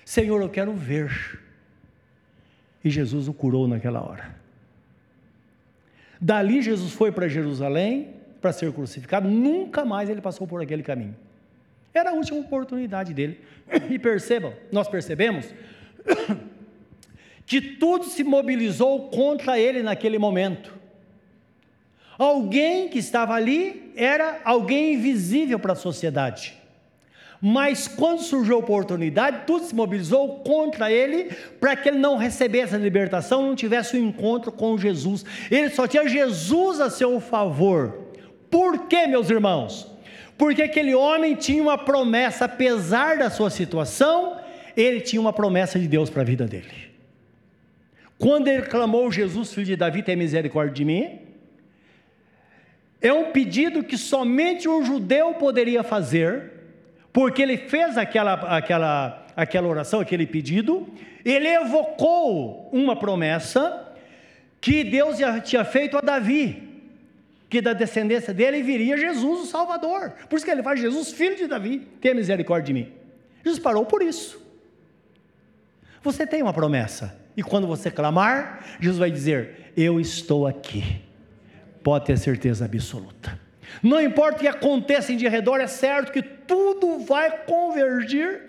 Senhor, 0.04 0.42
eu 0.42 0.50
quero 0.50 0.74
ver. 0.74 1.42
E 2.84 2.90
Jesus 2.90 3.28
o 3.28 3.34
curou 3.34 3.68
naquela 3.68 4.06
hora. 4.06 4.36
Dali 6.20 6.62
Jesus 6.62 6.92
foi 6.92 7.12
para 7.12 7.28
Jerusalém 7.28 8.21
para 8.42 8.52
ser 8.52 8.72
crucificado, 8.74 9.30
nunca 9.30 9.86
mais 9.86 10.10
ele 10.10 10.22
passou 10.22 10.48
por 10.48 10.62
aquele 10.62 10.82
caminho. 10.82 11.16
Era 11.94 12.12
a 12.12 12.14
última 12.14 12.40
oportunidade 12.40 13.14
dele. 13.14 13.40
E 13.90 14.00
percebam, 14.00 14.54
nós 14.72 14.88
percebemos 14.88 15.46
que 17.46 17.62
tudo 17.62 18.06
se 18.06 18.24
mobilizou 18.24 19.10
contra 19.10 19.60
ele 19.60 19.84
naquele 19.84 20.18
momento. 20.18 20.74
Alguém 22.18 22.88
que 22.88 23.00
estava 23.00 23.34
ali 23.34 23.92
era 23.96 24.42
alguém 24.44 24.94
invisível 24.94 25.60
para 25.60 25.74
a 25.74 25.76
sociedade. 25.76 26.58
Mas 27.42 27.88
quando 27.88 28.22
surgiu 28.22 28.58
a 28.58 28.60
oportunidade, 28.60 29.46
tudo 29.48 29.66
se 29.66 29.74
mobilizou 29.74 30.40
contra 30.40 30.92
ele 30.92 31.36
para 31.60 31.76
que 31.76 31.90
ele 31.90 31.98
não 31.98 32.16
recebesse 32.16 32.76
a 32.76 32.78
libertação, 32.78 33.42
não 33.42 33.56
tivesse 33.56 33.98
o 33.98 34.00
um 34.00 34.10
encontro 34.10 34.52
com 34.52 34.78
Jesus. 34.78 35.26
Ele 35.50 35.70
só 35.72 35.88
tinha 35.88 36.08
Jesus 36.08 36.80
a 36.80 36.90
seu 36.90 37.20
favor. 37.20 38.01
Por 38.52 38.88
quê, 38.88 39.08
meus 39.08 39.30
irmãos? 39.30 39.88
Porque 40.38 40.62
aquele 40.62 40.94
homem 40.94 41.36
tinha 41.36 41.64
uma 41.64 41.78
promessa, 41.78 42.46
apesar 42.46 43.18
da 43.18 43.30
sua 43.30 43.50
situação, 43.50 44.38
ele 44.76 45.00
tinha 45.00 45.22
uma 45.22 45.32
promessa 45.32 45.80
de 45.80 45.88
Deus 45.88 46.10
para 46.10 46.22
a 46.22 46.26
vida 46.26 46.46
dele. 46.46 46.92
Quando 48.20 48.48
ele 48.50 48.64
clamou, 48.64 49.12
Jesus, 49.12 49.54
filho 49.54 49.68
de 49.68 49.76
Davi, 49.76 50.04
tem 50.04 50.16
misericórdia 50.16 50.74
de 50.74 50.86
mim, 50.86 51.20
é 53.02 53.12
um 53.12 53.32
pedido 53.32 53.84
que 53.84 53.98
somente 53.98 54.70
um 54.70 54.86
judeu 54.86 55.34
poderia 55.36 55.82
fazer, 55.82 56.52
porque 57.12 57.42
ele 57.42 57.58
fez 57.58 57.98
aquela, 57.98 58.34
aquela, 58.34 59.26
aquela 59.36 59.68
oração, 59.68 60.00
aquele 60.02 60.28
pedido, 60.28 60.88
ele 61.26 61.48
evocou 61.48 62.70
uma 62.72 62.96
promessa 62.96 63.92
que 64.60 64.84
Deus 64.84 65.18
tinha 65.44 65.66
feito 65.66 65.98
a 65.98 66.02
Davi, 66.02 66.71
que 67.52 67.62
da 67.62 67.74
descendência 67.74 68.34
dele 68.34 68.64
viria 68.64 68.98
Jesus, 68.98 69.42
o 69.42 69.46
Salvador. 69.46 70.14
Por 70.28 70.38
isso 70.38 70.46
que 70.46 70.52
ele 70.52 70.64
faz 70.64 70.80
Jesus, 70.80 71.12
filho 71.12 71.36
de 71.36 71.46
Davi, 71.46 71.88
tenha 72.02 72.16
misericórdia 72.16 72.74
de 72.74 72.82
mim. 72.82 72.92
Jesus 73.44 73.60
parou 73.60 73.86
por 73.86 74.02
isso. 74.02 74.42
Você 76.02 76.26
tem 76.26 76.42
uma 76.42 76.54
promessa, 76.54 77.16
e 77.38 77.44
quando 77.44 77.68
você 77.68 77.92
clamar, 77.92 78.66
Jesus 78.80 78.98
vai 78.98 79.12
dizer: 79.12 79.72
Eu 79.78 80.00
estou 80.00 80.48
aqui 80.48 81.02
pode 81.84 82.06
ter 82.06 82.18
certeza 82.18 82.66
absoluta. 82.66 83.40
Não 83.82 84.02
importa 84.02 84.38
o 84.38 84.40
que 84.42 84.48
aconteça 84.48 85.12
em 85.14 85.18
de 85.18 85.28
redor, 85.28 85.60
é 85.60 85.68
certo 85.68 86.12
que 86.12 86.22
tudo 86.22 87.00
vai 87.00 87.46
convergir, 87.46 88.42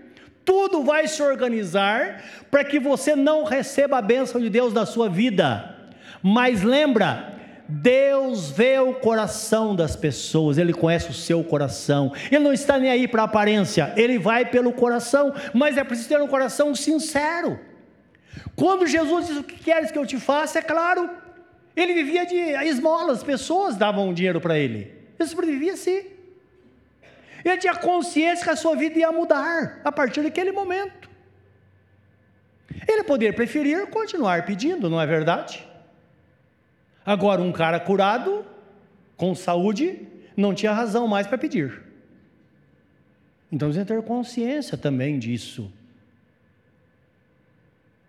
tudo 0.45 0.83
vai 0.83 1.07
se 1.07 1.23
organizar 1.23 2.23
para 2.51 2.65
que 2.65 2.79
você 2.79 3.15
não 3.15 3.45
receba 3.45 3.99
a 3.99 4.03
bênção 4.03 4.41
de 4.41 4.51
Deus 4.51 4.73
na 4.73 4.85
sua 4.85 5.09
vida. 5.09 5.77
Mas 6.23 6.63
lembra, 6.63 7.33
Deus 7.73 8.51
vê 8.51 8.79
o 8.79 8.95
coração 8.95 9.75
das 9.75 9.97
pessoas, 9.97 10.59
Ele 10.59 10.73
conhece 10.73 11.11
o 11.11 11.15
seu 11.15 11.43
coração, 11.43 12.13
Ele 12.31 12.45
não 12.45 12.53
está 12.53 12.79
nem 12.79 12.91
aí 12.91 13.09
para 13.09 13.23
a 13.23 13.25
aparência, 13.25 13.93
Ele 13.97 14.19
vai 14.19 14.45
pelo 14.45 14.73
coração, 14.73 15.35
mas 15.55 15.79
é 15.79 15.85
preciso 15.85 16.11
ter 16.11 16.21
um 16.21 16.29
coração 16.29 16.75
sincero. 16.75 17.59
Quando 18.55 18.87
Jesus 18.87 19.27
diz: 19.27 19.37
O 19.39 19.43
que 19.43 19.57
queres 19.57 19.91
que 19.91 19.99
eu 19.99 20.07
te 20.07 20.19
faça? 20.19 20.59
É 20.59 20.63
claro, 20.63 21.09
ele 21.75 21.95
vivia 21.95 22.27
de 22.27 22.37
esmolas, 22.69 23.23
pessoas 23.23 23.77
davam 23.77 24.13
dinheiro 24.13 24.41
para 24.41 24.59
ele. 24.59 24.93
Ele 25.19 25.29
sobrevivia 25.29 25.73
assim. 25.73 26.05
Ele 27.45 27.57
tinha 27.57 27.75
consciência 27.75 28.45
que 28.45 28.51
a 28.51 28.57
sua 28.57 28.77
vida 28.77 28.99
ia 28.99 29.11
mudar 29.11 29.81
a 29.83 29.91
partir 29.91 30.23
daquele 30.23 30.53
momento. 30.53 31.11
Ele 32.87 33.03
poderia 33.03 33.33
preferir 33.33 33.87
continuar 33.89 34.45
pedindo, 34.45 34.89
não 34.91 35.01
é 35.01 35.07
verdade? 35.07 35.67
Agora, 37.05 37.43
um 37.43 37.53
cara 37.53 37.81
curado, 37.81 38.45
com 39.17 39.35
saúde, 39.35 40.07
não 40.37 40.55
tinha 40.55 40.73
razão 40.73 41.07
mais 41.09 41.27
para 41.27 41.37
pedir. 41.37 41.83
Então, 43.51 43.71
que 43.71 43.85
ter 43.85 44.03
consciência 44.03 44.79
também 44.79 45.19
disso. 45.19 45.71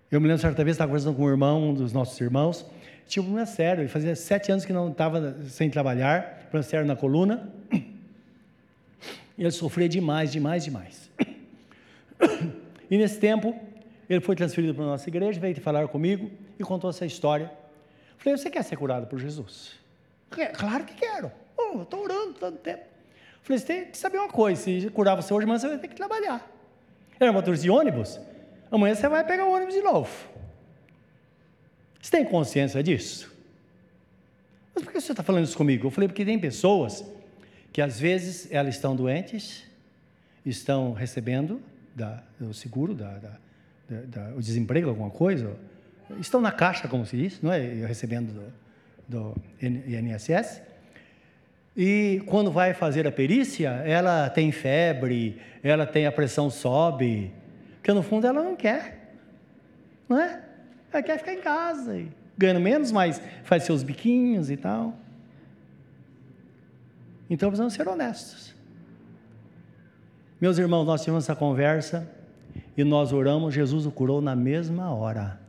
Eu 0.09 0.21
me 0.21 0.27
lembro 0.27 0.41
certa 0.41 0.63
vez, 0.63 0.75
estava 0.75 0.89
conversando 0.89 1.15
com 1.15 1.23
um 1.23 1.29
irmão, 1.29 1.69
um 1.69 1.73
dos 1.73 1.91
nossos 1.91 2.19
irmãos, 2.21 2.65
tinha 3.07 3.21
um 3.21 3.25
problema 3.25 3.45
sério, 3.45 3.81
ele 3.81 3.89
fazia 3.89 4.15
sete 4.15 4.51
anos 4.51 4.63
que 4.63 4.71
não 4.71 4.89
estava 4.89 5.35
sem 5.47 5.69
trabalhar, 5.69 6.39
problema 6.43 6.63
sério 6.63 6.85
na 6.85 6.95
coluna. 6.95 7.51
E 9.35 9.41
ele 9.41 9.51
sofria 9.51 9.89
demais, 9.89 10.31
demais, 10.31 10.63
demais. 10.63 11.09
E 12.89 12.97
nesse 12.97 13.19
tempo, 13.19 13.59
ele 14.07 14.21
foi 14.21 14.35
transferido 14.35 14.75
para 14.75 14.83
a 14.83 14.87
nossa 14.87 15.09
igreja, 15.09 15.39
veio 15.39 15.55
falar 15.59 15.87
comigo 15.87 16.29
e 16.59 16.63
contou 16.63 16.89
essa 16.91 17.05
história. 17.05 17.51
Falei, 18.23 18.37
você 18.37 18.49
quer 18.49 18.63
ser 18.63 18.77
curado 18.77 19.05
por 19.05 19.19
Jesus? 19.19 19.73
Claro 20.29 20.85
que 20.85 20.93
quero. 20.93 21.29
Oh, 21.57 21.81
estou 21.81 22.03
orando 22.03 22.33
tanto 22.35 22.57
tempo. 22.59 22.85
Falei, 23.41 23.59
você 23.59 23.65
tem 23.65 23.85
que 23.85 23.97
saber 23.97 24.17
uma 24.17 24.29
coisa, 24.29 24.61
se 24.63 24.89
curar 24.91 25.15
você 25.15 25.33
hoje, 25.33 25.45
mas 25.45 25.59
você 25.59 25.67
vai 25.67 25.77
ter 25.77 25.89
que 25.89 25.95
trabalhar. 25.95 26.49
Era 27.19 27.33
motorista 27.33 27.63
de 27.63 27.69
ônibus? 27.69 28.17
Amanhã 28.71 28.95
você 28.95 29.09
vai 29.09 29.25
pegar 29.25 29.45
o 29.45 29.51
ônibus 29.51 29.73
de 29.73 29.81
novo. 29.81 30.09
Você 32.01 32.11
tem 32.11 32.23
consciência 32.23 32.81
disso? 32.81 33.29
Mas 34.73 34.85
por 34.85 34.93
que 34.93 35.01
você 35.01 35.11
está 35.11 35.21
falando 35.21 35.43
isso 35.43 35.57
comigo? 35.57 35.87
Eu 35.87 35.91
falei, 35.91 36.07
porque 36.07 36.23
tem 36.23 36.39
pessoas 36.39 37.03
que 37.73 37.81
às 37.81 37.99
vezes 37.99 38.47
elas 38.49 38.75
estão 38.75 38.95
doentes, 38.95 39.65
estão 40.45 40.93
recebendo 40.93 41.61
da, 41.93 42.23
o 42.39 42.53
seguro, 42.53 42.93
da, 42.93 43.17
da, 43.17 43.31
da, 43.89 44.35
o 44.35 44.39
desemprego, 44.39 44.87
alguma 44.87 45.09
coisa, 45.09 45.57
estão 46.19 46.41
na 46.41 46.51
caixa, 46.51 46.87
como 46.87 47.05
se 47.05 47.17
diz, 47.17 47.41
não 47.41 47.51
é? 47.51 47.59
recebendo 47.85 48.53
do, 49.07 49.33
do 49.33 49.35
INSS, 49.61 50.61
e 51.75 52.21
quando 52.27 52.51
vai 52.51 52.73
fazer 52.73 53.07
a 53.07 53.11
perícia, 53.11 53.69
ela 53.85 54.29
tem 54.29 54.51
febre, 54.51 55.41
ela 55.63 55.85
tem 55.87 56.05
a 56.05 56.11
pressão 56.11 56.49
sobe, 56.49 57.33
porque 57.75 57.91
no 57.91 58.03
fundo 58.03 58.27
ela 58.27 58.43
não 58.43 58.55
quer, 58.55 59.15
não 60.07 60.19
é? 60.19 60.43
Ela 60.91 61.01
quer 61.01 61.17
ficar 61.17 61.33
em 61.33 61.41
casa, 61.41 62.05
ganhando 62.37 62.59
menos, 62.59 62.91
mas 62.91 63.19
faz 63.43 63.63
seus 63.63 63.81
biquinhos 63.81 64.51
e 64.51 64.57
tal. 64.57 64.95
Então 67.27 67.49
precisamos 67.49 67.73
ser 67.73 67.87
honestos. 67.87 68.53
Meus 70.39 70.59
irmãos, 70.59 70.85
nós 70.85 71.01
tivemos 71.01 71.23
essa 71.23 71.35
conversa 71.35 72.07
e 72.77 72.83
nós 72.83 73.11
oramos, 73.11 73.53
Jesus 73.53 73.87
o 73.87 73.91
curou 73.91 74.21
na 74.21 74.35
mesma 74.35 74.93
hora. 74.93 75.42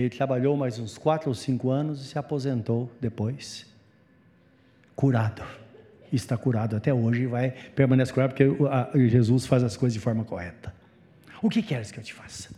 Ele 0.00 0.10
trabalhou 0.10 0.56
mais 0.56 0.78
uns 0.78 0.96
quatro 0.96 1.28
ou 1.28 1.34
cinco 1.34 1.70
anos 1.70 2.00
e 2.00 2.08
se 2.08 2.18
aposentou 2.18 2.90
depois. 3.00 3.66
Curado. 4.94 5.42
Está 6.12 6.36
curado 6.36 6.76
até 6.76 6.94
hoje 6.94 7.22
e 7.22 7.26
vai 7.26 7.50
permanecer 7.50 8.14
curado 8.14 8.32
porque 8.34 9.08
Jesus 9.08 9.44
faz 9.44 9.62
as 9.62 9.76
coisas 9.76 9.94
de 9.94 10.00
forma 10.00 10.24
correta. 10.24 10.72
O 11.42 11.50
que 11.50 11.62
queres 11.62 11.90
que 11.90 11.98
eu 11.98 12.04
te 12.04 12.14
faça? 12.14 12.50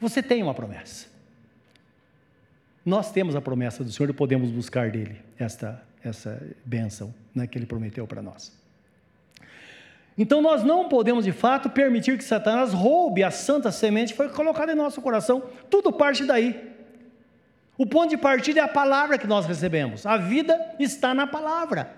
Você 0.00 0.22
tem 0.22 0.42
uma 0.42 0.54
promessa. 0.54 1.06
Nós 2.84 3.12
temos 3.12 3.36
a 3.36 3.40
promessa 3.40 3.84
do 3.84 3.92
Senhor 3.92 4.08
e 4.08 4.12
podemos 4.12 4.50
buscar 4.50 4.90
dele 4.90 5.16
esta, 5.38 5.82
essa 6.02 6.42
bênção 6.64 7.14
né, 7.34 7.46
que 7.46 7.58
ele 7.58 7.66
prometeu 7.66 8.06
para 8.06 8.22
nós. 8.22 8.52
Então 10.18 10.40
nós 10.40 10.62
não 10.62 10.88
podemos 10.88 11.24
de 11.24 11.32
fato 11.32 11.68
permitir 11.68 12.16
que 12.16 12.24
Satanás 12.24 12.72
roube 12.72 13.22
a 13.22 13.30
santa 13.30 13.70
semente 13.70 14.12
que 14.12 14.16
foi 14.16 14.28
colocada 14.28 14.72
em 14.72 14.74
nosso 14.74 15.02
coração. 15.02 15.42
Tudo 15.68 15.92
parte 15.92 16.24
daí. 16.24 16.74
O 17.76 17.84
ponto 17.84 18.08
de 18.08 18.16
partida 18.16 18.60
é 18.60 18.62
a 18.62 18.68
palavra 18.68 19.18
que 19.18 19.26
nós 19.26 19.44
recebemos. 19.44 20.06
A 20.06 20.16
vida 20.16 20.58
está 20.78 21.14
na 21.14 21.26
palavra. 21.26 21.94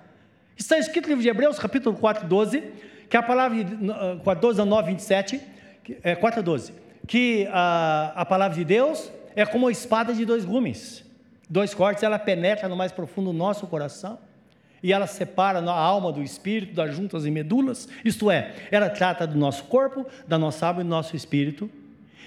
Está 0.57 0.77
escrito 0.77 1.05
no 1.05 1.11
livro 1.11 1.23
de 1.23 1.29
Hebreus, 1.29 1.57
capítulo 1.57 1.97
4, 1.97 2.27
12, 2.27 2.65
que 3.09 3.17
a 3.17 3.23
palavra, 3.23 3.59
4, 4.25 4.43
12 4.43 4.61
a 4.61 4.65
9, 4.65 4.91
27, 4.91 5.41
é, 6.03 6.17
4 6.17 6.41
a 6.41 6.43
12, 6.43 6.75
que 7.07 7.49
a, 7.53 8.13
a 8.17 8.25
palavra 8.25 8.59
de 8.59 8.65
Deus 8.65 9.13
é 9.37 9.47
como 9.47 9.67
uma 9.67 9.73
espada 9.73 10.13
de 10.13 10.25
dois 10.25 10.45
gumes. 10.45 11.05
Dois 11.49 11.73
cortes, 11.73 12.03
ela 12.03 12.19
penetra 12.19 12.69
no 12.69 12.77
mais 12.77 12.91
profundo 12.91 13.31
do 13.31 13.39
nosso 13.39 13.69
coração 13.69 14.19
e 14.83 14.93
ela 14.93 15.07
separa 15.07 15.59
a 15.59 15.73
alma 15.73 16.13
do 16.13 16.23
espírito, 16.23 16.75
das 16.75 16.95
juntas 16.95 17.27
e 17.27 17.31
medulas, 17.31 17.89
isto 18.05 18.31
é, 18.31 18.55
ela 18.71 18.89
trata 18.89 19.27
do 19.27 19.37
nosso 19.39 19.65
corpo, 19.65 20.07
da 20.27 20.39
nossa 20.39 20.67
alma 20.67 20.81
e 20.81 20.85
do 20.85 20.91
nosso 20.91 21.17
espírito, 21.17 21.71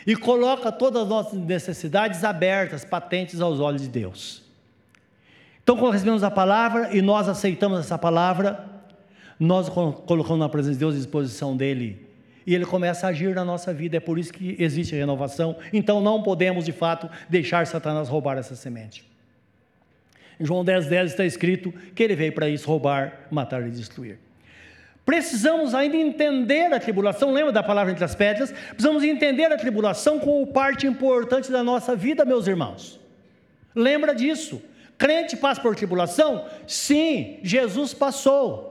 e 0.06 0.16
coloca 0.16 0.72
todas 0.72 1.04
as 1.04 1.08
nossas 1.08 1.40
necessidades 1.40 2.24
abertas, 2.24 2.84
patentes 2.84 3.40
aos 3.40 3.60
olhos 3.60 3.82
de 3.84 3.88
Deus. 3.88 4.44
Então, 5.64 5.78
quando 5.78 5.94
recebemos 5.94 6.24
a 6.24 6.32
palavra 6.32 6.96
e 6.96 7.02
nós 7.02 7.30
aceitamos 7.30 7.80
essa 7.80 7.98
palavra, 7.98 8.66
nós 9.40 9.70
colocamos 9.70 10.40
na 10.40 10.50
presença 10.50 10.74
de 10.74 10.80
Deus, 10.80 10.96
à 10.96 10.98
disposição 10.98 11.56
dEle, 11.56 12.08
e 12.46 12.56
Ele 12.56 12.66
começa 12.66 13.06
a 13.06 13.12
agir 13.12 13.36
na 13.36 13.46
nossa 13.46 13.72
vida, 13.72 13.98
é 13.98 14.00
por 14.00 14.18
isso 14.18 14.34
que 14.34 14.56
existe 14.60 14.96
a 14.96 14.98
renovação. 14.98 15.56
Então, 15.72 16.02
não 16.02 16.24
podemos, 16.24 16.66
de 16.66 16.72
fato, 16.72 17.08
deixar 17.30 17.68
Satanás 17.68 18.10
roubar 18.10 18.38
essa 18.38 18.56
semente. 18.56 19.11
Em 20.42 20.46
João 20.46 20.66
10, 20.66 20.88
10 20.88 21.12
está 21.12 21.24
escrito 21.24 21.72
que 21.94 22.02
ele 22.02 22.16
veio 22.16 22.34
para 22.34 22.50
isso 22.50 22.68
roubar, 22.68 23.28
matar 23.30 23.62
e 23.68 23.70
destruir. 23.70 24.18
Precisamos 25.06 25.76
ainda 25.76 25.96
entender 25.96 26.74
a 26.74 26.80
tribulação, 26.80 27.32
lembra 27.32 27.52
da 27.52 27.62
palavra 27.62 27.92
entre 27.92 28.04
as 28.04 28.16
pedras? 28.16 28.52
Precisamos 28.52 29.04
entender 29.04 29.46
a 29.46 29.58
tribulação 29.58 30.18
como 30.18 30.48
parte 30.48 30.88
importante 30.88 31.52
da 31.52 31.64
nossa 31.64 31.96
vida, 31.96 32.26
meus 32.26 32.48
irmãos. 32.48 33.00
Lembra 33.76 34.16
disso? 34.16 34.60
Crente 34.98 35.38
passa 35.38 35.62
por 35.62 35.76
tribulação? 35.76 36.48
Sim, 36.66 37.38
Jesus 37.44 37.94
passou. 37.94 38.71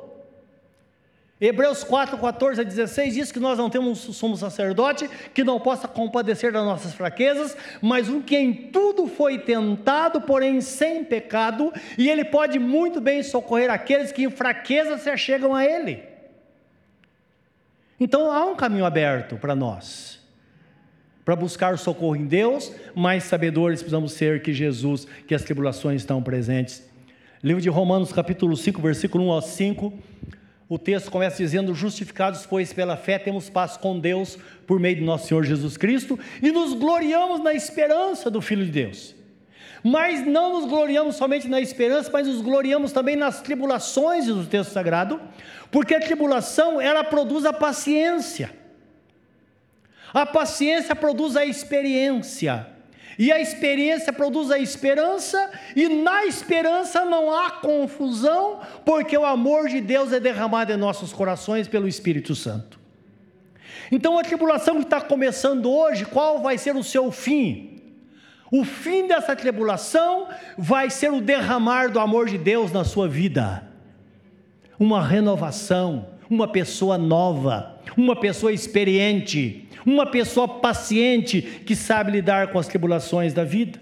Hebreus 1.40 1.82
4, 1.82 2.18
14 2.18 2.60
a 2.60 2.64
16 2.64 3.14
diz 3.14 3.32
que 3.32 3.40
nós 3.40 3.56
não 3.56 3.70
temos 3.70 3.98
sumo 3.98 4.36
sacerdote 4.36 5.08
que 5.32 5.42
não 5.42 5.58
possa 5.58 5.88
compadecer 5.88 6.52
das 6.52 6.64
nossas 6.64 6.92
fraquezas, 6.92 7.56
mas 7.80 8.10
um 8.10 8.20
que 8.20 8.36
em 8.36 8.52
tudo 8.52 9.06
foi 9.06 9.38
tentado, 9.38 10.20
porém 10.20 10.60
sem 10.60 11.02
pecado, 11.02 11.72
e 11.96 12.10
ele 12.10 12.26
pode 12.26 12.58
muito 12.58 13.00
bem 13.00 13.22
socorrer 13.22 13.70
aqueles 13.70 14.12
que 14.12 14.24
em 14.24 14.30
fraqueza 14.30 14.98
se 14.98 15.08
achegam 15.08 15.54
a 15.54 15.64
ele. 15.64 16.02
Então 17.98 18.30
há 18.30 18.44
um 18.44 18.54
caminho 18.54 18.84
aberto 18.84 19.38
para 19.38 19.54
nós, 19.54 20.20
para 21.24 21.34
buscar 21.34 21.78
socorro 21.78 22.16
em 22.16 22.26
Deus, 22.26 22.70
mais 22.94 23.24
sabedores 23.24 23.80
precisamos 23.80 24.12
ser 24.12 24.42
que 24.42 24.52
Jesus, 24.52 25.06
que 25.26 25.34
as 25.34 25.42
tribulações 25.42 26.02
estão 26.02 26.22
presentes. 26.22 26.86
Livro 27.42 27.62
de 27.62 27.70
Romanos, 27.70 28.12
capítulo 28.12 28.54
5, 28.54 28.82
versículo 28.82 29.24
1 29.24 29.30
ao 29.30 29.40
5 29.40 29.98
o 30.70 30.78
texto 30.78 31.10
começa 31.10 31.36
dizendo: 31.38 31.74
Justificados, 31.74 32.46
pois, 32.46 32.72
pela 32.72 32.96
fé, 32.96 33.18
temos 33.18 33.50
paz 33.50 33.76
com 33.76 33.98
Deus 33.98 34.38
por 34.68 34.78
meio 34.78 34.94
de 34.94 35.02
nosso 35.02 35.26
Senhor 35.26 35.42
Jesus 35.44 35.76
Cristo 35.76 36.16
e 36.40 36.52
nos 36.52 36.74
gloriamos 36.74 37.42
na 37.42 37.52
esperança 37.52 38.30
do 38.30 38.40
Filho 38.40 38.64
de 38.64 38.70
Deus. 38.70 39.16
Mas 39.82 40.24
não 40.24 40.60
nos 40.60 40.70
gloriamos 40.70 41.16
somente 41.16 41.48
na 41.48 41.60
esperança, 41.60 42.08
mas 42.12 42.28
nos 42.28 42.40
gloriamos 42.40 42.92
também 42.92 43.16
nas 43.16 43.40
tribulações 43.42 44.26
do 44.26 44.46
texto 44.46 44.70
sagrado, 44.70 45.20
porque 45.72 45.92
a 45.92 46.00
tribulação 46.00 46.80
ela 46.80 47.02
produz 47.02 47.44
a 47.44 47.52
paciência. 47.52 48.54
A 50.14 50.24
paciência 50.24 50.94
produz 50.94 51.36
a 51.36 51.44
experiência. 51.44 52.68
E 53.20 53.30
a 53.30 53.38
experiência 53.38 54.14
produz 54.14 54.50
a 54.50 54.58
esperança, 54.58 55.50
e 55.76 55.86
na 55.90 56.24
esperança 56.24 57.04
não 57.04 57.30
há 57.30 57.50
confusão, 57.50 58.60
porque 58.82 59.14
o 59.14 59.26
amor 59.26 59.68
de 59.68 59.78
Deus 59.78 60.10
é 60.10 60.18
derramado 60.18 60.72
em 60.72 60.78
nossos 60.78 61.12
corações 61.12 61.68
pelo 61.68 61.86
Espírito 61.86 62.34
Santo. 62.34 62.80
Então 63.92 64.18
a 64.18 64.22
tribulação 64.22 64.76
que 64.76 64.84
está 64.84 65.02
começando 65.02 65.70
hoje, 65.70 66.06
qual 66.06 66.40
vai 66.40 66.56
ser 66.56 66.74
o 66.74 66.82
seu 66.82 67.12
fim? 67.12 67.82
O 68.50 68.64
fim 68.64 69.06
dessa 69.06 69.36
tribulação 69.36 70.28
vai 70.56 70.88
ser 70.88 71.12
o 71.12 71.20
derramar 71.20 71.90
do 71.90 72.00
amor 72.00 72.26
de 72.26 72.38
Deus 72.38 72.72
na 72.72 72.84
sua 72.84 73.06
vida, 73.06 73.68
uma 74.78 75.06
renovação, 75.06 76.06
uma 76.30 76.48
pessoa 76.48 76.96
nova, 76.96 77.78
uma 77.98 78.16
pessoa 78.18 78.50
experiente, 78.50 79.68
uma 79.84 80.06
pessoa 80.06 80.46
paciente 80.46 81.40
que 81.40 81.74
sabe 81.76 82.12
lidar 82.12 82.48
com 82.48 82.58
as 82.58 82.66
tribulações 82.66 83.32
da 83.32 83.44
vida. 83.44 83.78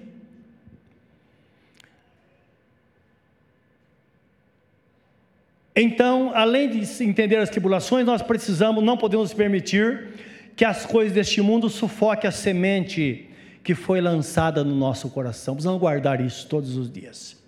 Então, 5.80 6.32
além 6.34 6.68
de 6.68 7.04
entender 7.04 7.36
as 7.36 7.50
tribulações, 7.50 8.04
nós 8.04 8.20
precisamos, 8.20 8.82
não 8.82 8.96
podemos 8.96 9.32
permitir 9.32 10.08
que 10.56 10.64
as 10.64 10.84
coisas 10.84 11.12
deste 11.12 11.40
mundo 11.40 11.68
sufoquem 11.68 12.26
a 12.26 12.32
semente 12.32 13.30
que 13.62 13.76
foi 13.76 14.00
lançada 14.00 14.64
no 14.64 14.74
nosso 14.74 15.08
coração. 15.08 15.54
Precisamos 15.54 15.78
guardar 15.78 16.20
isso 16.20 16.48
todos 16.48 16.76
os 16.76 16.90
dias. 16.90 17.40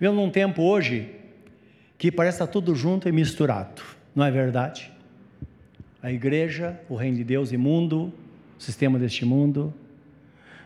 Vivemos 0.00 0.16
num 0.16 0.30
tempo 0.30 0.62
hoje 0.62 1.10
que 1.98 2.10
parece 2.10 2.36
estar 2.36 2.46
tudo 2.46 2.74
junto 2.74 3.08
e 3.08 3.12
misturado, 3.12 3.82
não 4.14 4.24
é 4.24 4.30
verdade? 4.30 4.95
A 6.06 6.12
igreja, 6.12 6.80
o 6.88 6.94
reino 6.94 7.16
de 7.16 7.24
Deus 7.24 7.50
e 7.50 7.56
mundo, 7.56 8.12
o 8.56 8.62
sistema 8.62 8.96
deste 8.96 9.24
mundo. 9.24 9.74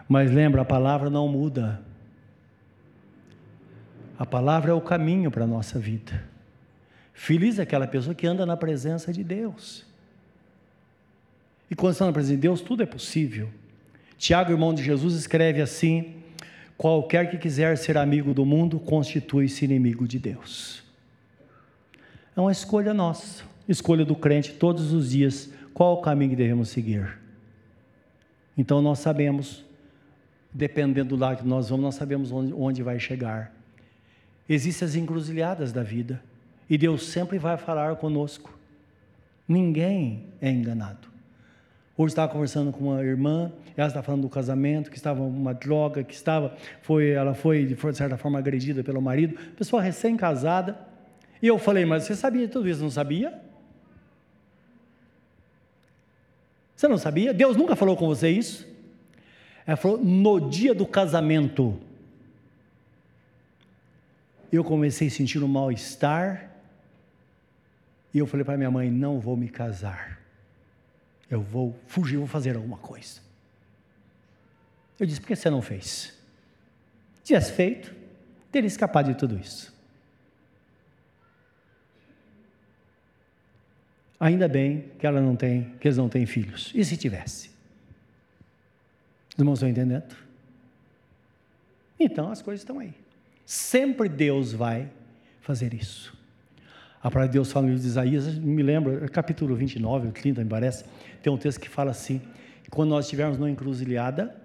Mas 0.06 0.30
lembra, 0.30 0.60
a 0.60 0.64
palavra 0.66 1.08
não 1.08 1.26
muda. 1.28 1.80
A 4.18 4.26
palavra 4.26 4.72
é 4.72 4.74
o 4.74 4.82
caminho 4.82 5.30
para 5.30 5.44
a 5.44 5.46
nossa 5.46 5.78
vida. 5.78 6.22
Feliz 7.14 7.58
é 7.58 7.62
aquela 7.62 7.86
pessoa 7.86 8.14
que 8.14 8.26
anda 8.26 8.44
na 8.44 8.54
presença 8.54 9.14
de 9.14 9.24
Deus. 9.24 9.86
E 11.70 11.74
quando 11.74 11.94
está 11.94 12.04
na 12.04 12.12
presença 12.12 12.34
de 12.34 12.42
Deus, 12.42 12.60
tudo 12.60 12.82
é 12.82 12.86
possível. 12.86 13.48
Tiago, 14.18 14.52
irmão 14.52 14.74
de 14.74 14.82
Jesus, 14.82 15.14
escreve 15.14 15.62
assim: 15.62 16.16
qualquer 16.76 17.30
que 17.30 17.38
quiser 17.38 17.78
ser 17.78 17.96
amigo 17.96 18.34
do 18.34 18.44
mundo, 18.44 18.78
constitui-se 18.78 19.64
inimigo 19.64 20.06
de 20.06 20.18
Deus. 20.18 20.82
É 22.36 22.40
uma 22.42 22.52
escolha 22.52 22.92
nossa 22.92 23.48
escolha 23.72 24.04
do 24.04 24.14
crente 24.14 24.52
todos 24.52 24.92
os 24.92 25.10
dias 25.10 25.50
qual 25.72 25.94
o 25.94 26.02
caminho 26.02 26.30
que 26.30 26.36
devemos 26.36 26.68
seguir. 26.68 27.18
Então 28.56 28.82
nós 28.82 28.98
sabemos, 28.98 29.64
dependendo 30.52 31.16
do 31.16 31.20
lado 31.20 31.38
que 31.38 31.48
nós 31.48 31.68
vamos, 31.68 31.84
nós 31.84 31.94
sabemos 31.94 32.32
onde, 32.32 32.52
onde 32.52 32.82
vai 32.82 32.98
chegar. 32.98 33.52
Existem 34.48 34.86
as 34.86 34.94
encruzilhadas 34.94 35.72
da 35.72 35.82
vida 35.82 36.22
e 36.68 36.76
Deus 36.76 37.06
sempre 37.06 37.38
vai 37.38 37.56
falar 37.56 37.96
conosco. 37.96 38.58
Ninguém 39.46 40.26
é 40.40 40.50
enganado. 40.50 41.08
Hoje 41.96 42.12
estava 42.12 42.32
conversando 42.32 42.72
com 42.72 42.92
uma 42.92 43.04
irmã, 43.04 43.52
ela 43.76 43.88
está 43.88 44.02
falando 44.02 44.22
do 44.22 44.28
casamento, 44.28 44.90
que 44.90 44.96
estava 44.96 45.22
uma 45.22 45.52
droga, 45.52 46.02
que 46.02 46.14
estava, 46.14 46.56
foi, 46.82 47.10
ela 47.10 47.34
foi 47.34 47.66
de 47.66 47.76
certa 47.94 48.16
forma 48.16 48.38
agredida 48.38 48.82
pelo 48.82 49.02
marido, 49.02 49.38
pessoa 49.56 49.82
recém-casada. 49.82 50.78
E 51.42 51.46
eu 51.46 51.58
falei, 51.58 51.84
mas 51.84 52.04
você 52.04 52.14
sabia 52.14 52.48
tudo 52.48 52.68
isso? 52.68 52.82
Não 52.82 52.90
sabia? 52.90 53.49
Você 56.80 56.88
não 56.88 56.96
sabia? 56.96 57.34
Deus 57.34 57.58
nunca 57.58 57.76
falou 57.76 57.94
com 57.94 58.06
você 58.06 58.30
isso? 58.30 58.66
Ela 59.66 59.76
falou 59.76 59.98
no 59.98 60.48
dia 60.48 60.74
do 60.74 60.86
casamento. 60.86 61.78
Eu 64.50 64.64
comecei 64.64 65.08
a 65.08 65.10
sentir 65.10 65.44
um 65.44 65.46
mal-estar. 65.46 66.50
E 68.14 68.18
eu 68.18 68.26
falei 68.26 68.44
para 68.46 68.56
minha 68.56 68.70
mãe: 68.70 68.90
não 68.90 69.20
vou 69.20 69.36
me 69.36 69.46
casar. 69.50 70.22
Eu 71.30 71.42
vou 71.42 71.78
fugir, 71.86 72.16
vou 72.16 72.26
fazer 72.26 72.56
alguma 72.56 72.78
coisa. 72.78 73.20
Eu 74.98 75.04
disse: 75.04 75.20
por 75.20 75.26
que 75.26 75.36
você 75.36 75.50
não 75.50 75.60
fez? 75.60 76.18
Se 77.16 77.24
tivesse 77.24 77.52
feito, 77.52 77.94
teria 78.50 78.66
escapado 78.68 79.12
de 79.12 79.18
tudo 79.18 79.38
isso. 79.38 79.70
Ainda 84.20 84.46
bem 84.46 84.84
que 84.98 85.06
ela 85.06 85.18
não 85.18 85.34
tem, 85.34 85.72
que 85.80 85.88
eles 85.88 85.96
não 85.96 86.08
têm 86.08 86.26
filhos. 86.26 86.70
E 86.74 86.84
se 86.84 86.94
tivesse? 86.94 87.48
Os 89.32 89.38
irmãos 89.38 89.54
estão 89.54 89.68
entendendo? 89.68 90.14
Então 91.98 92.30
as 92.30 92.42
coisas 92.42 92.60
estão 92.60 92.78
aí. 92.78 92.92
Sempre 93.46 94.10
Deus 94.10 94.52
vai 94.52 94.90
fazer 95.40 95.72
isso. 95.72 96.16
A 97.02 97.10
palavra 97.10 97.28
de 97.28 97.32
Deus 97.32 97.50
fala 97.50 97.64
no 97.64 97.72
livro 97.72 97.82
de 97.82 97.88
Isaías, 97.88 98.38
me 98.38 98.62
lembro, 98.62 99.10
capítulo 99.10 99.56
29, 99.56 100.08
ou 100.08 100.12
30, 100.12 100.44
me 100.44 100.50
parece, 100.50 100.84
tem 101.22 101.32
um 101.32 101.38
texto 101.38 101.58
que 101.58 101.68
fala 101.68 101.90
assim: 101.90 102.20
quando 102.70 102.90
nós 102.90 103.06
estivermos 103.06 103.38
numa 103.38 103.50
encruzilhada, 103.50 104.36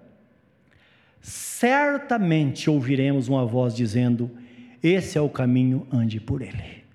certamente 1.20 2.70
ouviremos 2.70 3.28
uma 3.28 3.44
voz 3.44 3.74
dizendo: 3.74 4.30
Esse 4.82 5.18
é 5.18 5.20
o 5.20 5.28
caminho, 5.28 5.86
ande 5.92 6.18
por 6.18 6.40
ele. 6.40 6.85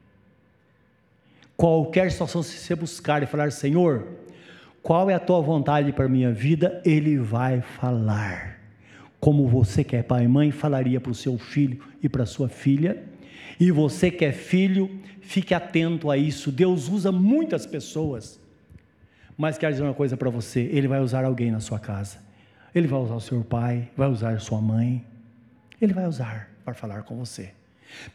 Qualquer 1.55 2.11
situação, 2.11 2.41
se 2.41 2.57
você 2.57 2.75
buscar 2.75 3.21
e 3.21 3.25
falar, 3.25 3.51
Senhor, 3.51 4.07
qual 4.81 5.09
é 5.09 5.13
a 5.13 5.19
tua 5.19 5.41
vontade 5.41 5.91
para 5.93 6.05
a 6.05 6.09
minha 6.09 6.31
vida? 6.31 6.81
Ele 6.83 7.17
vai 7.17 7.61
falar. 7.61 8.59
como 9.19 9.47
você 9.47 9.83
que 9.83 9.95
é 9.95 10.01
pai 10.01 10.23
e 10.23 10.27
mãe 10.27 10.49
falaria 10.49 10.99
para 10.99 11.11
o 11.11 11.15
seu 11.15 11.37
filho 11.37 11.79
e 12.01 12.09
para 12.09 12.25
sua 12.25 12.49
filha. 12.49 13.03
E 13.59 13.69
você 13.69 14.09
que 14.09 14.25
é 14.25 14.31
filho, 14.31 14.89
fique 15.21 15.53
atento 15.53 16.09
a 16.09 16.17
isso. 16.17 16.51
Deus 16.51 16.89
usa 16.89 17.11
muitas 17.11 17.67
pessoas. 17.67 18.41
Mas 19.37 19.59
quero 19.59 19.71
dizer 19.73 19.83
uma 19.83 19.93
coisa 19.93 20.17
para 20.17 20.31
você: 20.31 20.61
Ele 20.73 20.87
vai 20.87 20.99
usar 20.99 21.23
alguém 21.23 21.51
na 21.51 21.59
sua 21.59 21.77
casa. 21.77 22.17
Ele 22.73 22.87
vai 22.87 22.99
usar 22.99 23.15
o 23.15 23.21
seu 23.21 23.43
pai, 23.43 23.89
vai 23.95 24.09
usar 24.09 24.39
sua 24.39 24.59
mãe. 24.59 25.05
Ele 25.79 25.93
vai 25.93 26.07
usar 26.07 26.49
para 26.65 26.73
falar 26.73 27.03
com 27.03 27.15
você. 27.15 27.51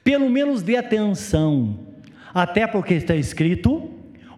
Pelo 0.03 0.29
menos 0.29 0.63
dê 0.63 0.77
atenção, 0.77 1.79
até 2.33 2.67
porque 2.67 2.95
está 2.95 3.15
escrito: 3.15 3.91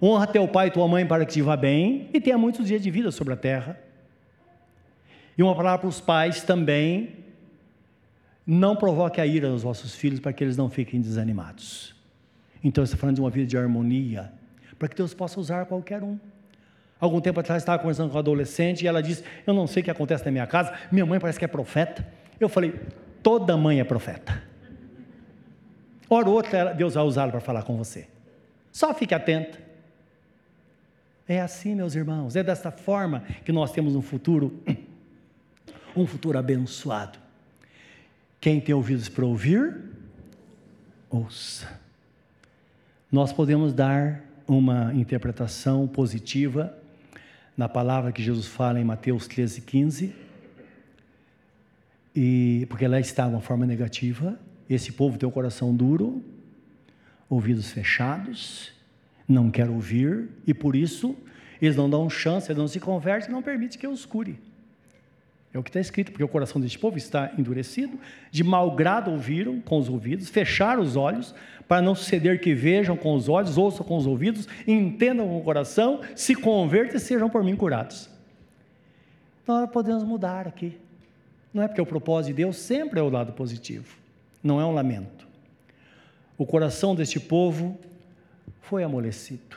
honra 0.02 0.26
teu 0.26 0.46
pai 0.48 0.68
e 0.68 0.70
tua 0.70 0.86
mãe 0.88 1.06
para 1.06 1.24
que 1.24 1.32
te 1.32 1.42
vá 1.42 1.56
bem 1.56 2.08
e 2.12 2.20
tenha 2.20 2.38
muitos 2.38 2.66
dias 2.66 2.82
de 2.82 2.90
vida 2.90 3.10
sobre 3.10 3.34
a 3.34 3.36
terra. 3.36 3.78
E 5.36 5.42
uma 5.42 5.54
palavra 5.54 5.78
para 5.78 5.88
os 5.88 6.00
pais 6.00 6.42
também: 6.42 7.16
não 8.46 8.74
provoque 8.74 9.20
a 9.20 9.26
ira 9.26 9.48
dos 9.48 9.62
vossos 9.62 9.94
filhos 9.94 10.20
para 10.20 10.32
que 10.32 10.42
eles 10.42 10.56
não 10.56 10.68
fiquem 10.70 11.00
desanimados. 11.00 11.94
Então, 12.62 12.82
está 12.82 12.96
falando 12.96 13.16
de 13.16 13.20
uma 13.20 13.30
vida 13.30 13.46
de 13.46 13.56
harmonia, 13.56 14.32
para 14.78 14.88
que 14.88 14.96
Deus 14.96 15.14
possa 15.14 15.38
usar 15.38 15.66
qualquer 15.66 16.02
um. 16.02 16.18
Algum 16.98 17.20
tempo 17.20 17.38
atrás, 17.38 17.62
estava 17.62 17.78
conversando 17.78 18.08
com 18.08 18.16
uma 18.16 18.20
adolescente 18.20 18.82
e 18.82 18.88
ela 18.88 19.00
disse: 19.00 19.22
Eu 19.46 19.54
não 19.54 19.66
sei 19.66 19.82
o 19.82 19.84
que 19.84 19.90
acontece 19.90 20.24
na 20.24 20.32
minha 20.32 20.46
casa, 20.46 20.72
minha 20.90 21.06
mãe 21.06 21.20
parece 21.20 21.38
que 21.38 21.44
é 21.44 21.48
profeta. 21.48 22.06
Eu 22.40 22.48
falei: 22.48 22.74
Toda 23.22 23.56
mãe 23.56 23.78
é 23.78 23.84
profeta. 23.84 24.47
Hora 26.08 26.28
ou 26.28 26.34
outra, 26.34 26.72
Deus 26.72 26.94
vai 26.94 27.04
usá-la 27.04 27.30
para 27.30 27.40
falar 27.40 27.62
com 27.62 27.76
você. 27.76 28.08
Só 28.72 28.94
fique 28.94 29.14
atento. 29.14 29.58
É 31.26 31.40
assim, 31.40 31.74
meus 31.74 31.94
irmãos, 31.94 32.36
é 32.36 32.42
desta 32.42 32.70
forma 32.70 33.20
que 33.44 33.52
nós 33.52 33.70
temos 33.70 33.94
um 33.94 34.02
futuro 34.02 34.62
um 35.96 36.06
futuro 36.06 36.38
abençoado. 36.38 37.18
Quem 38.40 38.60
tem 38.60 38.74
ouvidos 38.74 39.08
para 39.08 39.24
ouvir, 39.24 39.76
ouça. 41.10 41.80
Nós 43.10 43.32
podemos 43.32 43.72
dar 43.72 44.22
uma 44.46 44.94
interpretação 44.94 45.86
positiva 45.88 46.76
na 47.56 47.68
palavra 47.68 48.12
que 48.12 48.22
Jesus 48.22 48.46
fala 48.46 48.78
em 48.78 48.84
Mateus 48.84 49.26
13, 49.26 49.62
15, 49.62 50.14
e, 52.14 52.66
porque 52.68 52.86
lá 52.86 53.00
está 53.00 53.26
uma 53.26 53.40
forma 53.40 53.66
negativa. 53.66 54.38
Esse 54.68 54.92
povo 54.92 55.18
tem 55.18 55.28
o 55.28 55.32
coração 55.32 55.74
duro, 55.74 56.22
ouvidos 57.28 57.70
fechados, 57.70 58.72
não 59.26 59.50
quer 59.50 59.68
ouvir, 59.68 60.28
e 60.46 60.52
por 60.52 60.74
isso 60.74 61.16
eles 61.60 61.76
não 61.76 61.88
dão 61.88 62.08
chance, 62.08 62.48
eles 62.48 62.58
não 62.58 62.68
se 62.68 62.80
convertem, 62.80 63.30
não 63.30 63.42
permite 63.42 63.78
que 63.78 63.86
eu 63.86 63.90
os 63.90 64.06
cure. 64.06 64.38
É 65.52 65.58
o 65.58 65.62
que 65.62 65.70
está 65.70 65.80
escrito, 65.80 66.12
porque 66.12 66.24
o 66.24 66.28
coração 66.28 66.60
deste 66.60 66.78
povo 66.78 66.98
está 66.98 67.32
endurecido, 67.38 67.98
de 68.30 68.44
mau 68.44 68.70
grado 68.76 69.10
ouviram 69.10 69.60
com 69.60 69.78
os 69.78 69.88
ouvidos, 69.88 70.28
fecharam 70.28 70.82
os 70.82 70.94
olhos, 70.94 71.34
para 71.66 71.82
não 71.82 71.94
suceder 71.94 72.40
que 72.40 72.54
vejam 72.54 72.96
com 72.96 73.14
os 73.14 73.28
olhos, 73.28 73.56
ouçam 73.56 73.84
com 73.84 73.96
os 73.96 74.06
ouvidos, 74.06 74.46
entendam 74.66 75.26
com 75.26 75.38
o 75.38 75.42
coração, 75.42 76.00
se 76.14 76.34
convertam 76.34 76.96
e 76.96 77.00
sejam 77.00 77.30
por 77.30 77.42
mim 77.42 77.56
curados. 77.56 78.10
Então 79.42 79.60
nós 79.60 79.70
podemos 79.70 80.04
mudar 80.04 80.46
aqui. 80.46 80.78
Não 81.52 81.62
é 81.62 81.68
porque 81.68 81.80
o 81.80 81.86
propósito 81.86 82.28
de 82.28 82.42
Deus 82.42 82.56
sempre 82.56 83.00
é 83.00 83.02
o 83.02 83.08
lado 83.08 83.32
positivo, 83.32 83.96
não 84.42 84.60
é 84.60 84.64
um 84.64 84.72
lamento. 84.72 85.26
O 86.36 86.46
coração 86.46 86.94
deste 86.94 87.18
povo 87.18 87.78
foi 88.62 88.84
amolecido. 88.84 89.56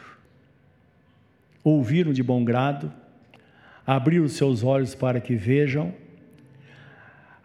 Ouviram 1.63 2.11
de 2.11 2.23
bom 2.23 2.43
grado, 2.43 2.91
abrir 3.86 4.19
os 4.19 4.34
seus 4.34 4.63
olhos 4.63 4.95
para 4.95 5.21
que 5.21 5.36
vejam, 5.36 5.93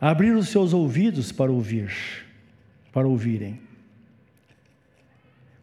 abrir 0.01 0.33
os 0.33 0.49
seus 0.49 0.73
ouvidos 0.73 1.33
para 1.33 1.51
ouvir, 1.51 1.93
para 2.93 3.07
ouvirem. 3.07 3.61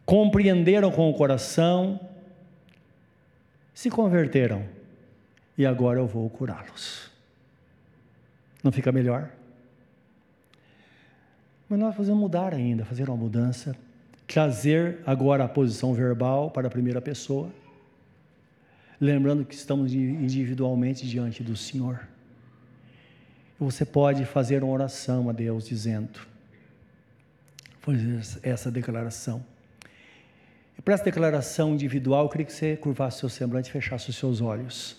Compreenderam 0.04 0.90
com 0.90 1.10
o 1.10 1.14
coração, 1.14 1.98
se 3.72 3.90
converteram, 3.90 4.64
e 5.56 5.64
agora 5.64 5.98
eu 5.98 6.06
vou 6.06 6.28
curá-los. 6.28 7.10
Não 8.62 8.70
fica 8.70 8.92
melhor? 8.92 9.30
Mas 11.74 11.80
nós 11.80 11.96
fazemos 11.96 12.20
mudar 12.20 12.54
ainda, 12.54 12.84
fazer 12.84 13.08
uma 13.08 13.16
mudança, 13.16 13.74
trazer 14.28 15.00
agora 15.04 15.42
a 15.42 15.48
posição 15.48 15.92
verbal 15.92 16.48
para 16.48 16.68
a 16.68 16.70
primeira 16.70 17.00
pessoa 17.00 17.50
lembrando 19.00 19.44
que 19.44 19.54
estamos 19.54 19.92
individualmente 19.92 21.06
diante 21.06 21.42
do 21.42 21.56
Senhor. 21.56 22.06
Você 23.58 23.84
pode 23.84 24.24
fazer 24.24 24.62
uma 24.62 24.72
oração 24.72 25.28
a 25.28 25.32
Deus 25.32 25.66
dizendo, 25.66 26.20
fazer 27.80 28.20
essa 28.42 28.70
declaração. 28.70 29.44
E 30.78 30.82
para 30.82 30.94
essa 30.94 31.04
declaração 31.04 31.74
individual, 31.74 32.24
eu 32.24 32.28
queria 32.28 32.46
que 32.46 32.52
você 32.52 32.76
curvasse 32.76 33.18
seu 33.18 33.28
semblante 33.28 33.68
e 33.68 33.72
fechasse 33.72 34.10
os 34.10 34.16
seus 34.16 34.40
olhos. 34.40 34.96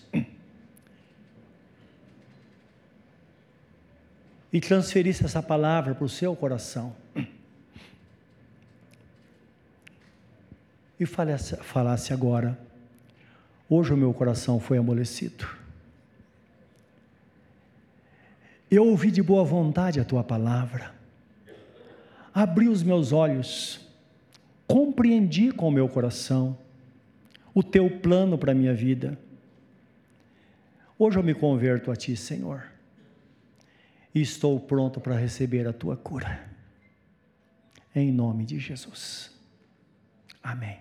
E 4.52 4.60
transferisse 4.60 5.24
essa 5.24 5.42
palavra 5.42 5.94
para 5.94 6.04
o 6.04 6.08
seu 6.08 6.34
coração. 6.36 6.94
E 10.98 11.04
falasse, 11.04 11.56
falasse 11.56 12.12
agora 12.12 12.58
Hoje 13.68 13.92
o 13.92 13.96
meu 13.96 14.14
coração 14.14 14.60
foi 14.60 14.78
amolecido. 14.78 15.44
Eu 18.70 18.86
ouvi 18.86 19.10
de 19.10 19.22
boa 19.22 19.44
vontade 19.44 19.98
a 19.98 20.04
tua 20.04 20.22
palavra, 20.22 20.94
abri 22.32 22.68
os 22.68 22.82
meus 22.82 23.12
olhos, 23.12 23.80
compreendi 24.66 25.50
com 25.50 25.68
o 25.68 25.72
meu 25.72 25.88
coração 25.88 26.56
o 27.52 27.62
teu 27.62 27.90
plano 27.90 28.38
para 28.38 28.52
a 28.52 28.54
minha 28.54 28.74
vida. 28.74 29.18
Hoje 30.98 31.18
eu 31.18 31.22
me 31.22 31.34
converto 31.34 31.90
a 31.90 31.96
ti, 31.96 32.16
Senhor, 32.16 32.64
e 34.16 34.22
estou 34.22 34.58
pronto 34.58 34.98
para 34.98 35.14
receber 35.14 35.68
a 35.68 35.74
tua 35.74 35.94
cura. 35.94 36.50
Em 37.94 38.10
nome 38.10 38.46
de 38.46 38.58
Jesus. 38.58 39.30
Amém. 40.42 40.78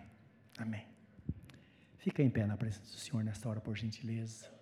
Amém. 0.58 0.86
Fica 1.98 2.24
em 2.24 2.30
pé 2.30 2.46
na 2.46 2.56
presença 2.56 2.94
do 2.94 2.98
Senhor 2.98 3.26
nesta 3.26 3.50
hora, 3.50 3.60
por 3.60 3.76
gentileza. 3.76 4.55